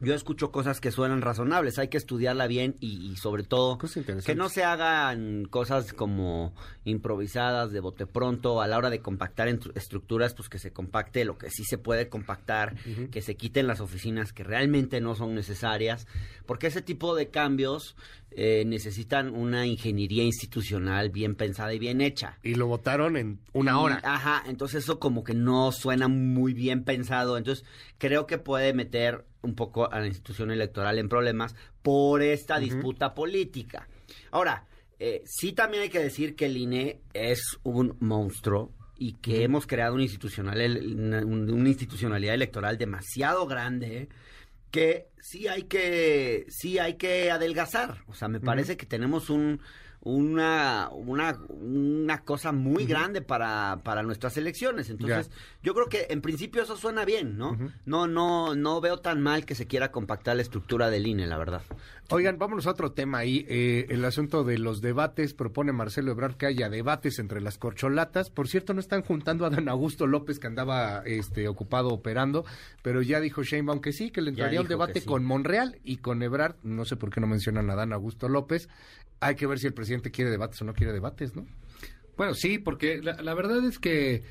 yo 0.01 0.15
escucho 0.15 0.51
cosas 0.51 0.81
que 0.81 0.91
suenan 0.91 1.23
razonables. 1.23 1.79
Hay 1.79 1.89
que 1.89 1.97
estudiarla 1.97 2.47
bien 2.47 2.77
y, 2.81 3.11
y 3.11 3.17
sobre 3.17 3.45
todo 3.45 3.79
que 4.25 4.35
no 4.35 4.49
se 4.49 4.65
hagan 4.65 5.45
cosas 5.45 5.93
como 5.93 6.55
improvisadas 6.85 7.71
de 7.73 7.81
bote 7.81 8.07
pronto 8.07 8.61
a 8.61 8.67
la 8.67 8.79
hora 8.79 8.91
de 8.91 9.01
compactar 9.01 9.49
en 9.49 9.61
estructuras, 9.75 10.35
pues 10.35 10.49
que 10.49 10.59
se 10.59 10.73
compacte 10.73 11.25
lo 11.25 11.39
que 11.39 11.51
sí 11.51 11.65
se 11.65 11.79
puede 11.79 12.09
compactar, 12.09 12.77
que 13.11 13.23
se 13.23 13.37
quiten 13.37 13.67
las 13.67 13.81
oficinas 13.81 14.33
que 14.33 14.45
realmente 14.45 15.01
no 15.01 15.15
son 15.15 15.35
necesarias, 15.35 16.07
porque 16.47 16.69
ese 16.69 16.83
tipo 16.83 17.15
de 17.15 17.29
cambios 17.29 17.97
eh, 18.33 18.65
necesitan 18.65 19.35
una 19.35 19.67
ingeniería 19.67 20.23
institucional 20.23 21.11
bien 21.11 21.35
pensada 21.35 21.75
y 21.75 21.79
bien 21.79 22.01
hecha. 22.01 22.39
Y 22.43 22.55
lo 22.55 22.67
votaron 22.67 23.17
en 23.17 23.41
una 23.53 23.81
hora. 23.81 24.01
Ajá, 24.05 24.45
entonces 24.47 24.85
eso 24.85 25.01
como 25.01 25.25
que 25.25 25.35
no 25.35 25.73
suena 25.73 26.07
muy 26.07 26.55
bien 26.55 26.85
pensado. 26.85 27.37
Entonces 27.37 27.65
creo 27.99 28.27
que 28.27 28.39
puede 28.39 28.73
meter 28.73 29.25
un 29.43 29.55
poco 29.55 29.91
a 29.91 30.01
la 30.01 30.07
institución 30.07 30.51
electoral 30.51 30.99
en 30.99 31.09
problemas 31.09 31.55
por 31.83 32.23
esta 32.23 32.59
disputa 32.59 33.15
política. 33.15 33.89
Ahora, 34.31 34.67
eh, 34.99 35.23
sí 35.25 35.53
también 35.53 35.85
hay 35.85 35.89
que 35.89 36.01
decir 36.01 36.37
que 36.37 36.47
el 36.47 36.57
INE 36.57 37.01
es 37.15 37.59
un 37.63 37.97
monstruo 38.01 38.73
y 38.99 39.15
que 39.15 39.45
hemos 39.45 39.67
creado 39.67 39.95
una, 39.95 40.03
institucional, 40.03 40.61
una, 40.95 41.25
una 41.25 41.69
institucionalidad 41.69 42.35
electoral 42.35 42.77
demasiado 42.77 43.47
grande 43.47 44.09
que 44.71 45.09
sí 45.21 45.49
hay 45.49 45.65
que 45.65 46.47
sí 46.49 46.79
hay 46.79 46.95
que 46.95 47.31
adelgazar. 47.31 48.03
O 48.07 48.15
sea, 48.15 48.29
me 48.29 48.41
parece 48.41 48.77
que 48.77 48.87
tenemos 48.87 49.31
un 49.31 49.61
una, 50.03 50.89
una, 50.93 51.39
una 51.49 52.23
cosa 52.25 52.53
muy 52.53 52.87
grande 52.87 53.21
para, 53.21 53.81
para 53.85 54.03
nuestras 54.03 54.37
elecciones. 54.37 54.89
Entonces, 54.89 55.31
yo 55.63 55.75
creo 55.75 55.89
que 55.89 56.07
en 56.11 56.23
principio 56.23 56.63
eso 56.63 56.77
suena 56.77 57.05
bien, 57.05 57.37
¿no? 57.37 57.59
No, 57.85 58.07
no, 58.07 58.55
no 58.55 58.81
veo 58.81 58.99
tan 59.01 59.21
mal 59.21 59.45
que 59.45 59.55
se 59.55 59.67
quiera 59.67 59.91
compactar 59.91 60.37
la 60.37 60.43
estructura 60.43 60.89
del 60.91 61.07
INE, 61.07 61.27
la 61.27 61.37
verdad. 61.37 61.63
Oigan, 62.09 62.39
vámonos 62.39 62.67
a 62.67 62.71
otro 62.71 62.93
tema 62.93 63.19
ahí. 63.19 63.47
eh, 63.49 63.87
el 63.91 64.05
asunto 64.05 64.43
de 64.43 64.59
los 64.59 64.81
debates. 64.81 65.35
Propone 65.35 65.73
Marcelo 65.73 66.13
Ebrard 66.13 66.35
que 66.37 66.47
haya 66.47 66.69
debates 66.69 67.19
entre 67.19 67.41
las 67.41 67.59
corcholatas. 67.59 68.31
Por 68.31 68.49
cierto, 68.49 68.75
no 68.75 68.81
están 68.81 69.03
juntando 69.03 69.45
a 69.45 69.51
Dan 69.51 69.69
Augusto 69.69 70.07
López, 70.07 70.39
que 70.39 70.47
andaba 70.47 71.03
este, 71.05 71.47
ocupado 71.47 71.91
operando. 71.91 72.45
Pero 72.83 73.03
ya 73.03 73.21
dijo 73.21 73.43
Sheinbaum 73.43 73.81
que 73.81 73.93
sí, 73.93 74.11
que 74.11 74.23
le 74.23 74.31
entraría 74.31 74.61
un 74.63 74.69
debate 74.69 75.01
sí. 75.01 75.07
con 75.07 75.25
Monreal 75.25 75.79
y 75.85 75.99
con 75.99 76.23
Ebrard. 76.23 76.57
No 76.63 76.85
sé 76.85 76.97
por 76.97 77.11
qué 77.11 77.21
no 77.21 77.27
mencionan 77.27 77.71
a 77.71 77.77
Dan 77.77 77.93
Augusto 77.93 78.29
López. 78.29 78.69
Hay 79.23 79.35
que 79.35 79.47
ver 79.47 79.59
si 79.59 79.67
el 79.67 79.75
presidente 79.75 79.90
quiere 80.13 80.31
debates 80.31 80.61
o 80.63 80.65
no 80.65 80.75
quiere 80.75 80.93
debates, 80.93 81.35
¿no? 81.37 81.47
Bueno, 82.17 82.35
sí, 82.35 82.59
porque 82.59 83.01
la, 83.03 83.21
la 83.23 83.35
verdad 83.35 83.65
es 83.65 83.79
que 83.79 84.23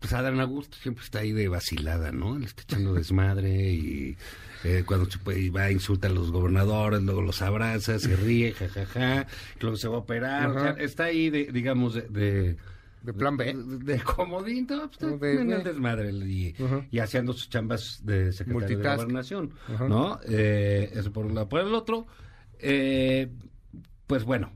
pues 0.00 0.12
Adán 0.12 0.38
Augusto 0.40 0.76
siempre 0.82 1.02
está 1.02 1.20
ahí 1.20 1.32
de 1.32 1.48
vacilada, 1.48 2.12
¿no? 2.12 2.38
Le 2.38 2.44
está 2.46 2.62
echando 2.62 2.92
desmadre 2.94 3.72
y 3.72 4.16
eh, 4.64 4.82
cuando 4.86 5.10
se 5.10 5.18
puede, 5.18 5.48
va 5.50 5.64
a 5.64 5.72
insultar 5.72 6.10
a 6.10 6.14
los 6.14 6.30
gobernadores, 6.30 7.02
luego 7.02 7.22
los 7.22 7.40
abraza, 7.42 7.98
se 7.98 8.14
ríe, 8.16 8.52
jajaja, 8.52 9.26
luego 9.60 9.76
se 9.76 9.88
va 9.88 9.96
a 9.96 9.98
operar, 9.98 10.48
o 10.50 10.60
sea, 10.60 10.70
está 10.72 11.04
ahí 11.04 11.30
de, 11.30 11.44
digamos, 11.52 11.94
de... 11.94 12.02
de 12.08 12.56
De 13.02 13.12
plan 13.14 13.36
B. 13.36 13.52
de, 13.54 13.94
de 13.94 14.00
comodín, 14.02 14.66
no, 14.68 14.90
pues, 14.90 15.00
No, 15.02 15.26
en 15.26 15.52
el 15.52 15.62
de- 15.64 15.70
desmadre 15.72 16.10
y, 16.12 16.54
y 16.90 16.98
haciendo 16.98 17.32
sus 17.34 17.48
chambas 17.50 18.00
de 18.04 18.32
secretario 18.32 18.78
de 18.78 18.96
gobernación, 18.96 19.52
Ajá. 19.68 19.88
¿no? 19.88 20.18
Eh, 20.26 20.90
eso 20.94 21.12
por 21.12 21.26
un 21.26 21.34
lado. 21.34 21.48
Por 21.48 21.60
el 21.60 21.74
otro, 21.74 22.06
eh, 22.58 23.30
pues 24.06 24.24
bueno, 24.24 24.52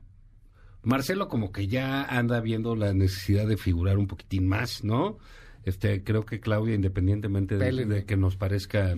Marcelo 0.83 1.27
como 1.27 1.51
que 1.51 1.67
ya 1.67 2.03
anda 2.03 2.39
viendo 2.39 2.75
la 2.75 2.93
necesidad 2.93 3.47
de 3.47 3.57
figurar 3.57 3.97
un 3.97 4.07
poquitín 4.07 4.47
más, 4.47 4.83
¿no? 4.83 5.17
Este, 5.65 6.03
creo 6.03 6.25
que 6.25 6.39
Claudia, 6.39 6.75
independientemente 6.75 7.57
de, 7.57 8.05
que 8.05 8.15
nos 8.17 8.35
parezca 8.37 8.95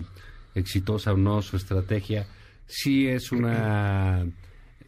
exitosa 0.54 1.12
o 1.12 1.16
no 1.16 1.42
su 1.42 1.56
estrategia, 1.56 2.26
sí 2.66 3.08
es 3.08 3.32
una, 3.32 4.24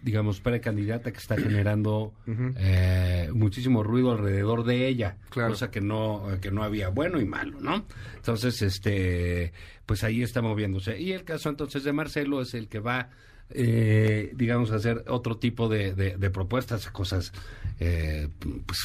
digamos, 0.03 0.41
precandidata 0.41 1.11
que 1.13 1.19
está 1.19 1.37
generando 1.37 2.13
eh, 2.57 3.29
muchísimo 3.35 3.83
ruido 3.83 4.13
alrededor 4.13 4.65
de 4.65 4.87
ella, 4.87 5.17
Claro. 5.31 5.51
cosa 5.51 5.71
que 5.71 5.81
no, 5.81 6.27
que 6.41 6.51
no 6.53 6.63
había 6.63 6.89
bueno 6.91 7.21
y 7.21 7.25
malo, 7.25 7.61
¿no? 7.61 7.85
Entonces, 8.17 8.63
este, 8.63 9.53
pues 9.85 10.05
ahí 10.05 10.23
está 10.23 10.43
moviéndose. 10.43 11.01
Y 11.01 11.13
el 11.13 11.25
caso 11.25 11.49
entonces 11.49 11.83
de 11.83 11.93
Marcelo 11.93 12.41
es 12.41 12.55
el 12.55 12.69
que 12.69 12.79
va 12.79 13.11
eh, 13.51 14.33
digamos, 14.37 14.71
hacer 14.71 15.05
otro 15.09 15.37
tipo 15.39 15.69
de, 15.69 15.95
de- 15.95 16.17
de 16.17 16.31
propuestas, 16.31 16.89
cosas, 16.91 17.33
eh, 17.81 18.29
pues, 18.67 18.79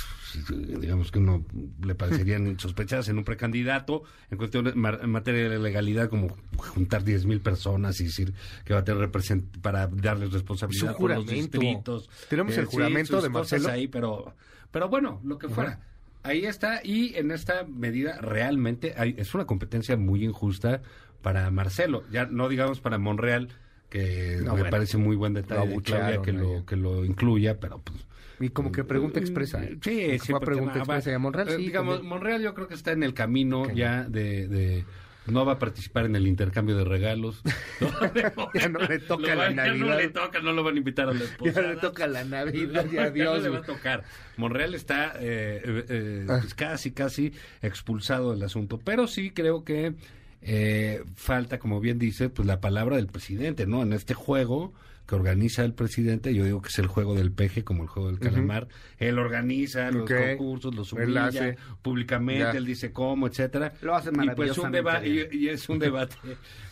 digamos 0.79 1.11
que 1.11 1.19
uno 1.19 1.43
le 1.83 1.95
parecerían 1.95 2.59
sospechadas 2.59 3.07
en 3.09 3.17
un 3.17 3.23
precandidato, 3.23 4.03
en 4.29 4.37
cuestión 4.37 4.65
de, 4.65 4.71
en 4.71 5.09
materia 5.09 5.49
de 5.49 5.59
legalidad, 5.59 6.09
como 6.09 6.35
juntar 6.57 7.03
10 7.03 7.25
mil 7.25 7.39
personas 7.41 7.99
y 8.01 8.05
decir 8.05 8.33
que 8.65 8.73
va 8.73 8.81
a 8.81 8.83
tener 8.83 8.99
represent 9.01 9.57
para 9.59 9.87
darles 9.87 10.31
responsabilidad 10.31 10.95
por 10.97 11.11
los 11.11 11.25
distritos. 11.25 12.09
Tenemos 12.29 12.55
el 12.57 12.65
sí, 12.67 12.71
juramento 12.71 13.21
de 13.21 13.29
Marcelo. 13.29 13.69
ahí, 13.69 13.87
pero, 13.87 14.35
pero 14.71 14.89
bueno, 14.89 15.19
lo 15.23 15.37
que 15.37 15.49
fuera. 15.49 15.79
Ahí 16.21 16.45
está, 16.45 16.81
y 16.83 17.15
en 17.15 17.31
esta 17.31 17.63
medida 17.63 18.17
realmente 18.19 18.93
hay, 18.97 19.15
es 19.17 19.33
una 19.33 19.45
competencia 19.45 19.95
muy 19.95 20.25
injusta 20.25 20.81
para 21.21 21.49
Marcelo, 21.49 22.03
ya 22.11 22.25
no 22.25 22.49
digamos 22.49 22.81
para 22.81 22.97
Monreal, 22.97 23.47
que 23.89 24.37
No, 24.37 24.51
me 24.53 24.61
bueno. 24.61 24.69
parece 24.69 24.97
muy 24.97 25.15
buen 25.15 25.33
detalle 25.33 25.73
Lo 25.75 25.81
Claudia 25.81 26.21
que 26.21 26.31
lo, 26.33 26.65
que 26.65 26.75
lo 26.75 27.03
incluya, 27.05 27.59
pero 27.59 27.79
pues... 27.81 28.05
Y 28.41 28.49
como 28.49 28.71
que 28.71 28.85
pregunta 28.85 29.19
expresa. 29.19 29.61
¿eh? 29.63 29.77
Sí, 29.81 29.89
Como 29.91 30.07
que 30.11 30.19
sí, 30.19 30.27
fue 30.27 30.35
a 30.37 30.39
porque 30.39 30.45
pregunta 30.55 30.79
va- 30.79 30.85
va- 30.85 30.95
expresa. 30.95 31.11
Y 31.11 31.13
a 31.15 31.19
Monreal 31.19 31.49
eh, 31.49 31.55
sí. 31.57 31.61
digamos, 31.63 31.95
también. 31.95 32.09
Monreal 32.09 32.41
yo 32.41 32.53
creo 32.53 32.67
que 32.69 32.73
está 32.75 32.91
en 32.93 33.03
el 33.03 33.13
camino 33.13 33.69
ya 33.73 34.03
de, 34.05 34.47
de- 34.47 34.85
No 35.27 35.45
va 35.45 35.53
a 35.53 35.59
participar 35.59 36.05
en 36.05 36.15
el 36.15 36.25
intercambio 36.25 36.77
de 36.77 36.85
regalos. 36.85 37.41
Ya 38.53 38.69
no 38.69 38.79
le 38.79 38.99
toca 38.99 39.35
la 39.35 39.49
ya 39.49 39.55
No 39.55 39.55
Navidad. 39.63 39.97
le 39.97 40.09
toca, 40.09 40.39
no 40.39 40.53
lo 40.53 40.63
van 40.63 40.75
a 40.75 40.77
invitar 40.77 41.09
a 41.09 41.13
la 41.13 41.23
esposa. 41.23 41.51
Ya 41.61 41.67
le 41.67 41.75
toca 41.77 42.07
la 42.07 42.23
Navidad 42.23 42.85
Ya 42.91 43.03
adiós. 43.03 43.37
no 43.39 43.43
le 43.43 43.49
va 43.49 43.57
a 43.57 43.61
tocar. 43.63 44.03
Monreal 44.37 44.73
está 44.73 45.13
eh, 45.19 45.61
eh, 45.65 45.85
eh, 45.89 46.25
Ah. 46.29 46.37
pues 46.41 46.53
casi, 46.53 46.91
casi 46.91 47.33
expulsado 47.61 48.31
del 48.31 48.43
asunto. 48.43 48.79
Pero 48.83 49.07
sí 49.07 49.31
creo 49.31 49.63
que 49.65 49.93
eh, 50.41 51.03
falta, 51.15 51.59
como 51.59 51.79
bien 51.79 51.99
dice, 51.99 52.29
pues 52.29 52.47
la 52.47 52.59
palabra 52.61 52.95
del 52.95 53.07
presidente, 53.07 53.65
¿no? 53.67 53.81
En 53.83 53.93
este 53.93 54.13
juego 54.13 54.73
que 55.07 55.15
organiza 55.15 55.65
el 55.65 55.73
presidente, 55.73 56.35
yo 56.35 56.45
digo 56.45 56.61
que 56.61 56.67
es 56.69 56.77
el 56.77 56.85
juego 56.85 57.15
del 57.15 57.31
peje, 57.31 57.63
como 57.63 57.81
el 57.81 57.89
juego 57.89 58.09
del 58.09 58.19
calamar. 58.19 58.67
Él 58.99 59.17
organiza 59.17 59.89
los 59.89 60.07
concursos, 60.09 60.75
los 60.75 60.93
humilla 60.93 61.25
hace. 61.25 61.57
públicamente, 61.81 62.43
Ya. 62.43 62.51
él 62.51 62.65
dice 62.65 62.91
cómo, 62.91 63.25
etcétera. 63.25 63.73
Lo 63.81 63.95
hace 63.95 64.09
y 64.09 64.11
pues 64.11 64.19
un 64.19 64.25
maravillosamente 64.27 64.77
debate 64.77 65.09
y, 65.09 65.45
y 65.45 65.49
es 65.49 65.67
un 65.67 65.79
debate 65.79 66.15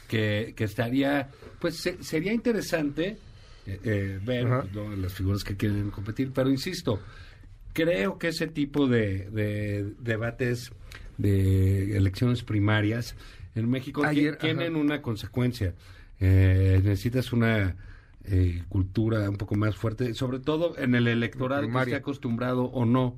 que, 0.08 0.54
que 0.56 0.64
estaría, 0.66 1.30
pues 1.60 1.78
se- 1.78 2.04
sería 2.04 2.32
interesante 2.32 3.18
eh, 3.66 3.80
eh, 3.84 4.20
ver 4.24 4.48
pues, 4.48 4.72
¿no? 4.72 4.96
las 4.96 5.14
figuras 5.16 5.44
que 5.44 5.58
quieren 5.58 5.90
competir, 5.90 6.32
pero 6.32 6.52
insisto, 6.52 7.02
creo 7.74 8.20
que 8.20 8.28
ese 8.28 8.46
tipo 8.46 8.88
de, 8.88 9.32
de 9.32 9.94
debates 10.00 10.72
de 11.18 11.98
elecciones 11.98 12.44
primarias 12.44 13.16
en 13.58 13.70
México 13.70 14.04
Ayer, 14.06 14.38
tienen 14.38 14.74
ajá. 14.74 14.82
una 14.82 15.02
consecuencia. 15.02 15.74
Eh, 16.20 16.80
necesitas 16.84 17.32
una 17.34 17.76
eh, 18.24 18.64
cultura 18.70 19.30
un 19.30 19.38
poco 19.38 19.56
más 19.56 19.76
fuerte, 19.76 20.14
sobre 20.14 20.40
todo 20.40 20.78
en 20.78 20.96
el 20.96 21.08
electorado 21.08 21.62
que 21.70 21.78
esté 21.80 21.96
acostumbrado 21.96 22.66
o 22.66 22.86
no 22.86 23.18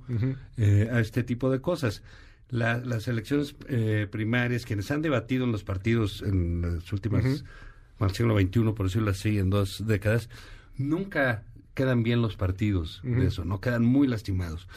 eh, 0.57 0.89
a 0.91 0.99
este 0.99 1.23
tipo 1.23 1.49
de 1.49 1.61
cosas. 1.61 2.03
La- 2.49 2.77
las 2.79 3.07
elecciones 3.07 3.55
eh, 3.67 4.07
primarias, 4.11 4.65
quienes 4.65 4.89
han 4.91 5.01
debatido 5.01 5.45
en 5.45 5.51
los 5.51 5.63
partidos 5.63 6.21
en 6.23 6.61
las 6.61 6.91
últimas, 6.91 7.43
al 7.99 8.11
siglo 8.11 8.39
XXI, 8.39 8.73
por 8.73 8.85
decirlo 8.87 9.11
así, 9.11 9.37
en 9.37 9.49
dos 9.49 9.85
décadas, 9.87 10.29
nunca 10.77 11.43
quedan 11.73 12.03
bien 12.03 12.21
los 12.21 12.35
partidos 12.35 13.01
de 13.03 13.27
eso, 13.27 13.45
no 13.45 13.61
quedan 13.61 13.85
muy 13.85 14.07
lastimados. 14.07 14.67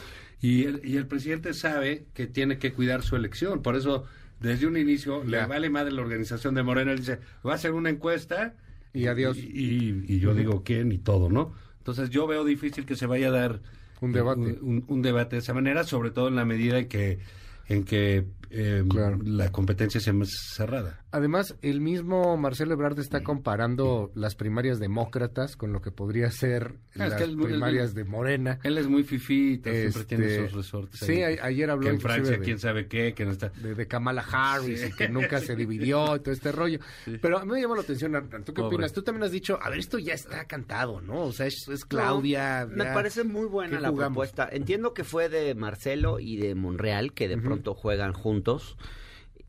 Y 0.41 0.63
el, 0.65 0.81
y 0.83 0.97
el 0.97 1.07
presidente 1.07 1.53
sabe 1.53 2.05
que 2.13 2.27
tiene 2.27 2.57
que 2.57 2.73
cuidar 2.73 3.01
su 3.01 3.15
elección, 3.15 3.61
por 3.61 3.75
eso 3.75 4.05
desde 4.43 4.67
un 4.67 4.77
inicio 4.77 5.23
le 5.23 5.43
vale 5.45 5.69
madre 5.69 5.91
la 5.91 6.01
organización 6.01 6.53
de 6.55 6.63
Morena, 6.63 6.93
dice, 6.93 7.19
va 7.45 7.55
a 7.55 7.57
ser 7.57 7.71
una 7.73 7.89
encuesta 7.89 8.55
Y 8.93 9.07
adiós. 9.07 9.37
Y, 9.37 9.41
y- 9.41 10.05
y 10.07 10.19
yo 10.19 10.35
digo 10.35 10.63
quién 10.63 10.91
y 10.91 10.99
todo, 10.99 11.29
¿no? 11.29 11.53
Entonces 11.79 12.09
yo 12.11 12.27
veo 12.27 12.43
difícil 12.45 12.85
que 12.85 12.95
se 12.95 13.07
vaya 13.07 13.29
a 13.29 13.31
dar 13.31 13.61
Un 14.01 14.11
debate. 14.11 14.57
un, 14.61 14.83
un 14.87 15.01
debate 15.01 15.35
de 15.37 15.41
esa 15.41 15.53
manera, 15.53 15.83
sobre 15.83 16.11
todo 16.11 16.27
en 16.27 16.35
la 16.35 16.45
medida 16.45 16.77
en 16.79 16.87
que 16.87 17.19
en 17.67 17.85
que 17.85 18.25
eh, 18.53 18.83
Claro. 18.87 19.19
la 19.23 19.51
competencia 19.51 19.99
sea 19.99 20.13
más 20.13 20.29
cerrada. 20.53 20.99
Además, 21.11 21.55
el 21.61 21.81
mismo 21.81 22.37
Marcelo 22.37 22.73
Ebrard 22.73 22.99
está 22.99 23.21
comparando 23.23 24.11
las 24.15 24.35
primarias 24.35 24.79
demócratas 24.79 25.55
con 25.55 25.73
lo 25.73 25.81
que 25.81 25.91
podría 25.91 26.29
ser 26.31 26.75
Ah, 26.97 27.07
es 27.07 27.11
las 27.19 27.29
primarias 27.29 27.93
de 27.93 28.03
Morena. 28.03 28.59
Él 28.63 28.77
es 28.77 28.87
muy 28.87 29.03
fifita, 29.03 29.71
siempre 29.71 30.01
Este, 30.01 30.15
tiene 30.17 30.39
sus 30.47 30.53
resortes. 30.53 30.99
sí, 30.99 31.21
ahí. 31.23 31.37
a- 31.37 31.45
ayer 31.45 31.69
habló 31.69 31.87
Que 31.87 31.93
en 31.95 31.99
Francia, 32.01 32.37
de- 32.37 32.43
quién 32.43 32.59
sabe 32.59 32.87
qué, 32.87 33.13
que 33.13 33.25
no 33.25 33.31
está. 33.31 33.49
de, 33.49 33.75
de 33.75 33.87
Kamala 33.87 34.23
Harris 34.31 34.85
y 34.87 34.91
que 34.93 35.09
nunca 35.09 35.39
se 35.39 35.55
dividió 35.55 36.15
y 36.15 36.19
todo 36.23 36.31
este 36.33 36.51
rollo. 36.51 36.79
Pero 37.21 37.39
a 37.39 37.45
mí 37.45 37.51
me 37.53 37.61
llama 37.61 37.75
la 37.75 37.81
atención, 37.81 38.15
Hernán, 38.15 38.43
¿tú 38.43 38.53
qué 38.53 38.61
Pobre. 38.61 38.75
opinas? 38.75 38.93
Tú 38.93 39.01
también 39.03 39.23
has 39.23 39.31
dicho, 39.31 39.59
a 39.61 39.69
ver, 39.69 39.79
esto 39.79 39.99
ya 39.99 40.13
está 40.13 40.45
cantado, 40.45 41.01
¿no? 41.01 41.21
O 41.25 41.31
sea, 41.31 41.47
es, 41.47 41.67
es 41.67 41.85
Claudia. 41.85 42.65
No, 42.65 42.83
me 42.83 42.91
parece 42.93 43.23
muy 43.23 43.45
buena 43.47 43.77
¿qué 43.77 43.81
la 43.83 43.89
jugamos? 43.89 44.13
propuesta. 44.29 44.49
Entiendo 44.51 44.93
que 44.93 45.03
fue 45.03 45.29
de 45.29 45.53
Marcelo 45.55 46.19
y 46.19 46.37
de 46.37 46.55
Monreal, 46.55 47.13
que 47.13 47.27
de 47.27 47.37
pronto 47.37 47.73
juegan 47.73 48.13
juntos. 48.13 48.42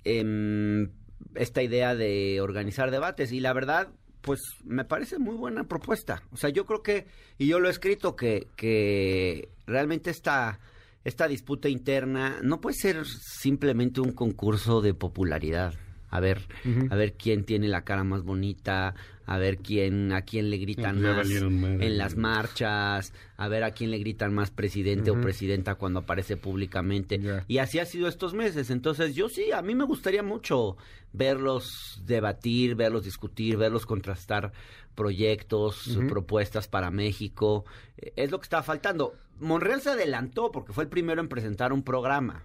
Em, 0.04 0.90
esta 1.34 1.62
idea 1.62 1.94
de 1.94 2.40
organizar 2.40 2.90
debates. 2.90 3.32
Y 3.32 3.40
la 3.40 3.52
verdad, 3.52 3.88
pues 4.20 4.40
me 4.64 4.84
parece 4.84 5.18
muy 5.18 5.36
buena 5.36 5.64
propuesta. 5.64 6.22
O 6.32 6.36
sea, 6.36 6.50
yo 6.50 6.64
creo 6.66 6.82
que, 6.82 7.06
y 7.38 7.46
yo 7.46 7.60
lo 7.60 7.68
he 7.68 7.70
escrito, 7.70 8.16
que, 8.16 8.48
que 8.56 9.48
realmente 9.66 10.10
esta, 10.10 10.60
esta 11.04 11.28
disputa 11.28 11.68
interna 11.68 12.38
no 12.42 12.60
puede 12.60 12.76
ser 12.76 13.06
simplemente 13.06 14.00
un 14.00 14.12
concurso 14.12 14.80
de 14.80 14.94
popularidad. 14.94 15.74
A 16.10 16.20
ver, 16.20 16.42
a 16.90 16.94
ver 16.94 17.14
quién 17.14 17.44
tiene 17.44 17.66
la 17.66 17.82
cara 17.82 18.04
más 18.04 18.22
bonita, 18.22 18.94
a 19.26 19.38
ver 19.38 19.58
quién, 19.58 20.12
a 20.12 20.22
quién 20.22 20.50
le 20.50 20.58
gritan 20.58 21.00
Ya 21.00 21.14
más 21.14 21.28
madre. 21.50 21.86
en 21.86 21.98
las 21.98 22.16
marchas, 22.16 23.12
a 23.36 23.48
ver 23.48 23.64
a 23.64 23.70
quién 23.72 23.90
le 23.90 23.98
gritan 23.98 24.34
más 24.34 24.50
presidente 24.50 25.10
o 25.10 25.20
presidenta 25.20 25.76
cuando 25.76 26.00
aparece 26.00 26.36
públicamente. 26.36 27.20
Y 27.48 27.58
así 27.58 27.78
ha 27.78 27.86
sido 27.86 28.08
estos 28.08 28.34
meses. 28.34 28.70
Entonces, 28.70 29.14
yo 29.14 29.28
sí, 29.28 29.52
a 29.52 29.62
mí 29.62 29.74
me 29.74 29.84
gustaría 29.84 30.22
mucho 30.22 30.76
verlos 31.12 32.02
debatir, 32.04 32.74
verlos 32.74 33.04
discutir, 33.04 33.56
verlos 33.56 33.86
contrastar 33.86 34.52
proyectos, 34.94 35.98
propuestas 36.08 36.68
para 36.68 36.90
México. 36.90 37.64
Eh, 37.96 38.12
Es 38.16 38.30
lo 38.30 38.38
que 38.38 38.44
estaba 38.44 38.62
faltando. 38.62 39.14
Monreal 39.40 39.80
se 39.80 39.90
adelantó 39.90 40.52
porque 40.52 40.72
fue 40.72 40.84
el 40.84 40.90
primero 40.90 41.20
en 41.20 41.28
presentar 41.28 41.72
un 41.72 41.82
programa. 41.82 42.44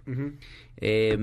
Eh, 0.78 1.16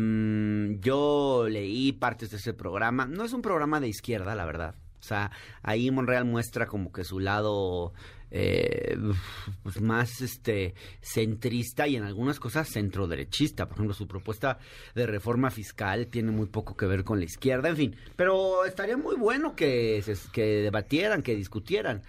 yo 0.80 1.46
leí 1.50 1.92
partes 1.92 2.32
de 2.32 2.38
ese 2.38 2.54
programa. 2.54 3.06
No 3.06 3.24
es 3.26 3.34
un 3.34 3.42
programa 3.42 3.80
de 3.82 3.90
izquierda, 3.90 4.34
la 4.36 4.46
verdad. 4.46 4.76
O 5.08 5.10
sea, 5.10 5.32
ahí 5.64 5.90
Monreal 5.90 6.26
muestra 6.26 6.66
como 6.68 6.92
que 6.92 7.06
su 7.06 7.22
lado 7.22 7.94
eh, 8.30 8.98
pues 9.64 9.80
más 9.80 10.20
este 10.20 10.76
centrista 11.00 11.88
y 11.88 11.96
en 11.96 12.04
algunas 12.04 12.42
cosas 12.42 12.68
centroderechista. 12.70 13.68
Por 13.70 13.76
ejemplo, 13.78 13.94
su 13.94 14.06
propuesta 14.06 14.60
de 14.96 15.08
reforma 15.08 15.50
fiscal 15.50 16.08
tiene 16.08 16.32
muy 16.32 16.48
poco 16.48 16.76
que 16.76 16.86
ver 16.88 17.06
con 17.06 17.20
la 17.20 17.26
izquierda. 17.26 17.70
En 17.70 17.78
fin, 17.78 17.96
pero 18.18 18.66
estaría 18.66 18.98
muy 18.98 19.16
bueno 19.16 19.56
que, 19.56 20.02
se- 20.04 20.30
que 20.34 20.44
debatieran, 20.64 21.22
que 21.22 21.36
discutieran. 21.36 22.02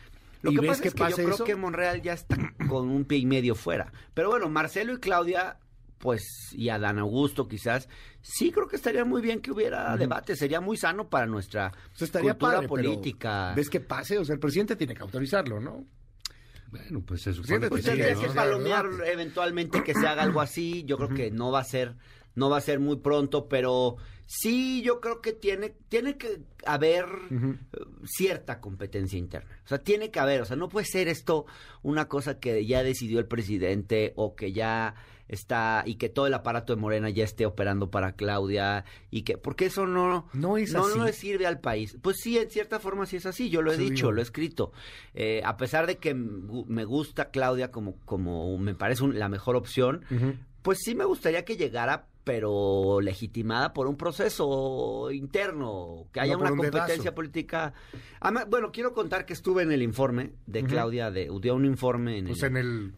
Lo 0.43 0.51
¿Y 0.51 0.57
que 0.57 0.67
pasa 0.67 0.83
que 0.83 0.89
es 0.89 0.95
que 0.95 1.09
yo 1.11 1.17
creo 1.17 1.45
que 1.45 1.55
Monreal 1.57 2.03
ya 2.03 2.15
está 2.15 2.37
con 2.69 2.89
un 2.91 3.05
pie 3.05 3.19
y 3.19 3.27
medio 3.27 3.55
fuera. 3.55 3.93
Pero 4.15 4.31
bueno, 4.31 4.49
Marcelo 4.49 4.95
y 4.95 4.99
Claudia, 4.99 5.59
pues, 5.99 6.53
y 6.53 6.69
Adán 6.69 6.99
Augusto 6.99 7.49
quizás, 7.49 7.89
sí 8.23 8.51
creo 8.51 8.69
que 8.69 8.77
estaría 8.77 9.05
muy 9.05 9.21
bien 9.21 9.41
que 9.41 9.51
hubiera 9.51 9.97
debate. 9.97 10.37
Sería 10.37 10.61
muy 10.61 10.77
sano 10.77 11.09
para 11.09 11.27
nuestra 11.27 11.73
O 11.93 11.97
sea, 11.97 12.07
estaría 12.07 12.33
cultura 12.33 12.55
padre, 12.55 12.69
pero 12.69 12.83
política. 12.91 13.53
¿Ves 13.55 13.69
que 13.69 13.81
pase? 13.81 14.19
O 14.19 14.25
sea, 14.25 14.35
el 14.35 14.41
presidente 14.41 14.77
tiene 14.77 14.95
que 14.95 15.03
autorizarlo, 15.03 15.61
¿no? 15.61 15.85
Bueno, 16.71 17.01
pues 17.01 17.23
se 17.23 17.33
supone 17.33 17.49
Siéntate, 17.49 17.97
que 17.97 18.15
Pues 18.15 18.29
que 18.29 18.35
palomear 18.35 18.87
eventualmente 19.07 19.83
que 19.83 19.95
se 19.95 20.07
haga 20.07 20.23
algo 20.23 20.41
así. 20.41 20.85
Yo 20.85 20.99
creo 20.99 21.09
que 21.09 21.31
no 21.31 21.51
va 21.51 21.61
a 21.61 21.65
ser, 21.65 21.97
no 22.39 22.49
va 22.51 22.57
a 22.59 22.61
ser 22.63 22.79
muy 22.81 22.97
pronto, 22.97 23.49
pero 23.49 23.97
sí, 24.27 24.83
yo 24.83 25.01
creo 25.01 25.21
que 25.21 25.33
tiene, 25.33 25.75
tiene 25.89 26.17
que 26.17 26.41
haber 26.65 27.07
eh, 27.31 27.57
cierta 28.07 28.61
competencia 28.61 29.19
interna. 29.19 29.59
O 29.65 29.69
sea, 29.69 29.79
tiene 29.79 30.11
que 30.11 30.21
haber, 30.21 30.41
o 30.43 30.45
sea, 30.45 30.57
no 30.57 30.69
puede 30.69 30.87
ser 30.87 31.09
esto 31.09 31.47
una 31.83 32.09
cosa 32.09 32.39
que 32.39 32.65
ya 32.67 32.83
decidió 32.83 33.19
el 33.19 33.27
presidente 33.27 34.13
o 34.17 34.35
que 34.35 34.53
ya 34.53 34.95
está 35.29 35.83
y 35.85 35.97
que 35.97 36.09
todo 36.09 36.27
el 36.27 36.33
aparato 36.33 36.75
de 36.75 36.81
Morena 36.81 37.11
ya 37.11 37.23
esté 37.23 37.45
operando 37.45 37.91
para 37.91 38.13
Claudia 38.13 38.87
y 39.11 39.23
que 39.23 39.37
porque 39.37 39.67
eso 39.67 39.87
no 39.87 40.27
No 40.33 40.57
es 40.57 40.73
no, 40.73 40.87
así. 40.87 40.99
no 40.99 41.05
le 41.05 41.13
sirve 41.13 41.47
al 41.47 41.61
país. 41.61 41.99
Pues 42.01 42.17
sí, 42.23 42.39
en 42.39 42.49
cierta 42.51 42.81
forma 42.81 43.05
sí 43.05 43.17
es 43.17 43.27
así. 43.27 43.51
Yo 43.51 43.61
lo 43.61 43.71
he 43.73 43.77
Sí, 43.77 43.91
dicho, 43.91 44.11
lo 44.11 44.21
he 44.21 44.23
escrito. 44.23 44.73
Eh, 45.13 45.43
a 45.45 45.59
pesar 45.59 45.87
de 45.87 45.99
que 45.99 46.15
me 46.15 46.85
gusta 46.87 47.31
Claudia 47.31 47.71
como, 47.71 47.97
como 48.07 48.57
me 48.59 48.75
parece 48.75 49.05
un- 49.05 49.19
la 49.19 49.29
mejor 49.29 49.55
opción, 49.57 50.03
pues 50.63 50.79
sí 50.83 50.95
me 50.95 51.05
gustaría 51.05 51.45
que 51.45 51.59
llegara, 51.59 52.07
pero 52.29 53.01
legitimada 53.01 53.73
por 53.73 53.87
un 53.87 53.97
proceso 53.97 55.11
interno, 55.11 56.09
que 56.13 56.21
haya 56.21 56.35
No 56.35 56.41
una 56.41 56.53
un 56.53 56.59
competencia 56.59 56.97
dedazo. 56.97 57.15
política. 57.15 57.73
Ama- 58.21 58.45
bueno, 58.45 58.71
quiero 58.71 58.93
contar 58.93 59.25
que 59.25 59.33
estuve 59.33 59.63
en 59.63 59.73
el 59.73 59.81
informe 59.81 60.33
de. 60.45 60.63
Claudia, 60.65 61.11
de, 61.11 61.31
dio 61.41 61.55
un 61.55 61.65
informe 61.65 62.19
en 62.19 62.27
Pues 62.27 62.43
el... 62.43 62.51
en 62.51 62.57
el... 62.59 62.95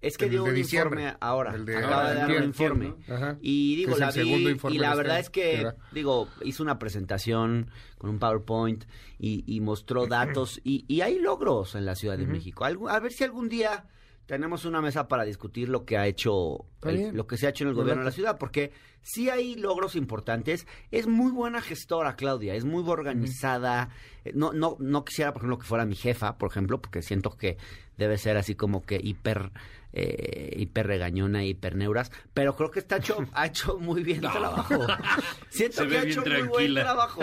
es 0.00 0.16
que 0.16 0.28
dio 0.30 0.44
un 0.44 0.56
informe 0.56 1.12
ahora, 1.18 1.58
de 1.58 1.76
acaba 1.76 2.10
de 2.10 2.14
dar 2.20 2.30
un 2.30 2.44
informe. 2.44 2.94
Y 3.40 3.74
digo, 3.74 3.96
la 3.96 4.12
vi 4.12 4.20
y 4.20 4.78
la 4.78 4.90
este 4.90 4.96
verdad 4.96 5.16
año, 5.16 5.20
es 5.22 5.30
que, 5.30 5.56
¿verdad? 5.56 5.76
digo, 5.90 6.28
hizo 6.44 6.62
una 6.62 6.78
presentación 6.78 7.72
con 7.98 8.10
un 8.10 8.20
PowerPoint 8.20 8.84
y, 9.18 9.42
y 9.52 9.58
mostró 9.60 10.06
datos 10.06 10.60
y, 10.62 10.84
y 10.86 11.00
hay 11.00 11.18
logros 11.18 11.74
en 11.74 11.84
la 11.84 11.96
Ciudad 11.96 12.16
de. 12.16 12.28
México. 12.28 12.64
A 12.64 13.00
ver 13.00 13.10
si 13.12 13.24
algún 13.24 13.48
día 13.48 13.86
tenemos 14.28 14.66
una 14.66 14.82
mesa 14.82 15.08
para 15.08 15.24
discutir 15.24 15.70
lo 15.70 15.86
que 15.86 15.96
ha 15.96 16.06
hecho, 16.06 16.66
el- 16.84 17.16
lo 17.16 17.26
que 17.26 17.38
se 17.38 17.46
ha 17.46 17.50
hecho 17.50 17.64
en 17.64 17.68
el 17.70 17.74
gobierno 17.74 18.02
de 18.02 18.10
la 18.10 18.12
ciudad, 18.14 18.36
porque 18.38 18.72
sí 19.00 19.30
hay 19.30 19.54
logros 19.56 19.96
importantes. 19.96 20.66
Es 20.90 21.06
muy 21.06 21.32
buena 21.32 21.62
gestora, 21.62 22.14
Claudia, 22.14 22.54
es 22.54 22.66
muy 22.66 22.84
organizada. 22.86 23.88
No, 24.34 24.52
no, 24.52 24.76
no 24.80 25.04
quisiera, 25.06 25.32
por 25.32 25.40
ejemplo, 25.40 25.58
que 25.58 25.64
fuera 25.66 25.86
mi 25.86 25.96
jefa, 25.96 26.36
por 26.36 26.50
ejemplo, 26.50 26.78
porque 26.80 27.00
siento 27.00 27.30
que 27.38 27.56
debe 27.96 28.18
ser 28.18 28.36
así 28.36 28.54
como 28.54 28.82
que 28.82 29.00
hiper, 29.02 29.50
eh, 29.94 30.52
hiper 30.58 30.86
regañona, 30.86 31.42
hiper 31.44 31.74
neuras, 31.76 32.12
pero 32.34 32.54
creo 32.54 32.70
que 32.70 32.80
está 32.80 32.98
hecho, 32.98 33.16
ha 33.32 33.46
hecho 33.46 33.78
muy 33.78 34.02
bien 34.02 34.20
trabajo. 34.20 34.86
Siento 35.48 35.84
Se 35.84 35.88
que 35.88 35.98
ha 35.98 36.02
hecho 36.02 36.22
muy 36.22 36.42
buen 36.42 36.74
trabajo. 36.74 37.22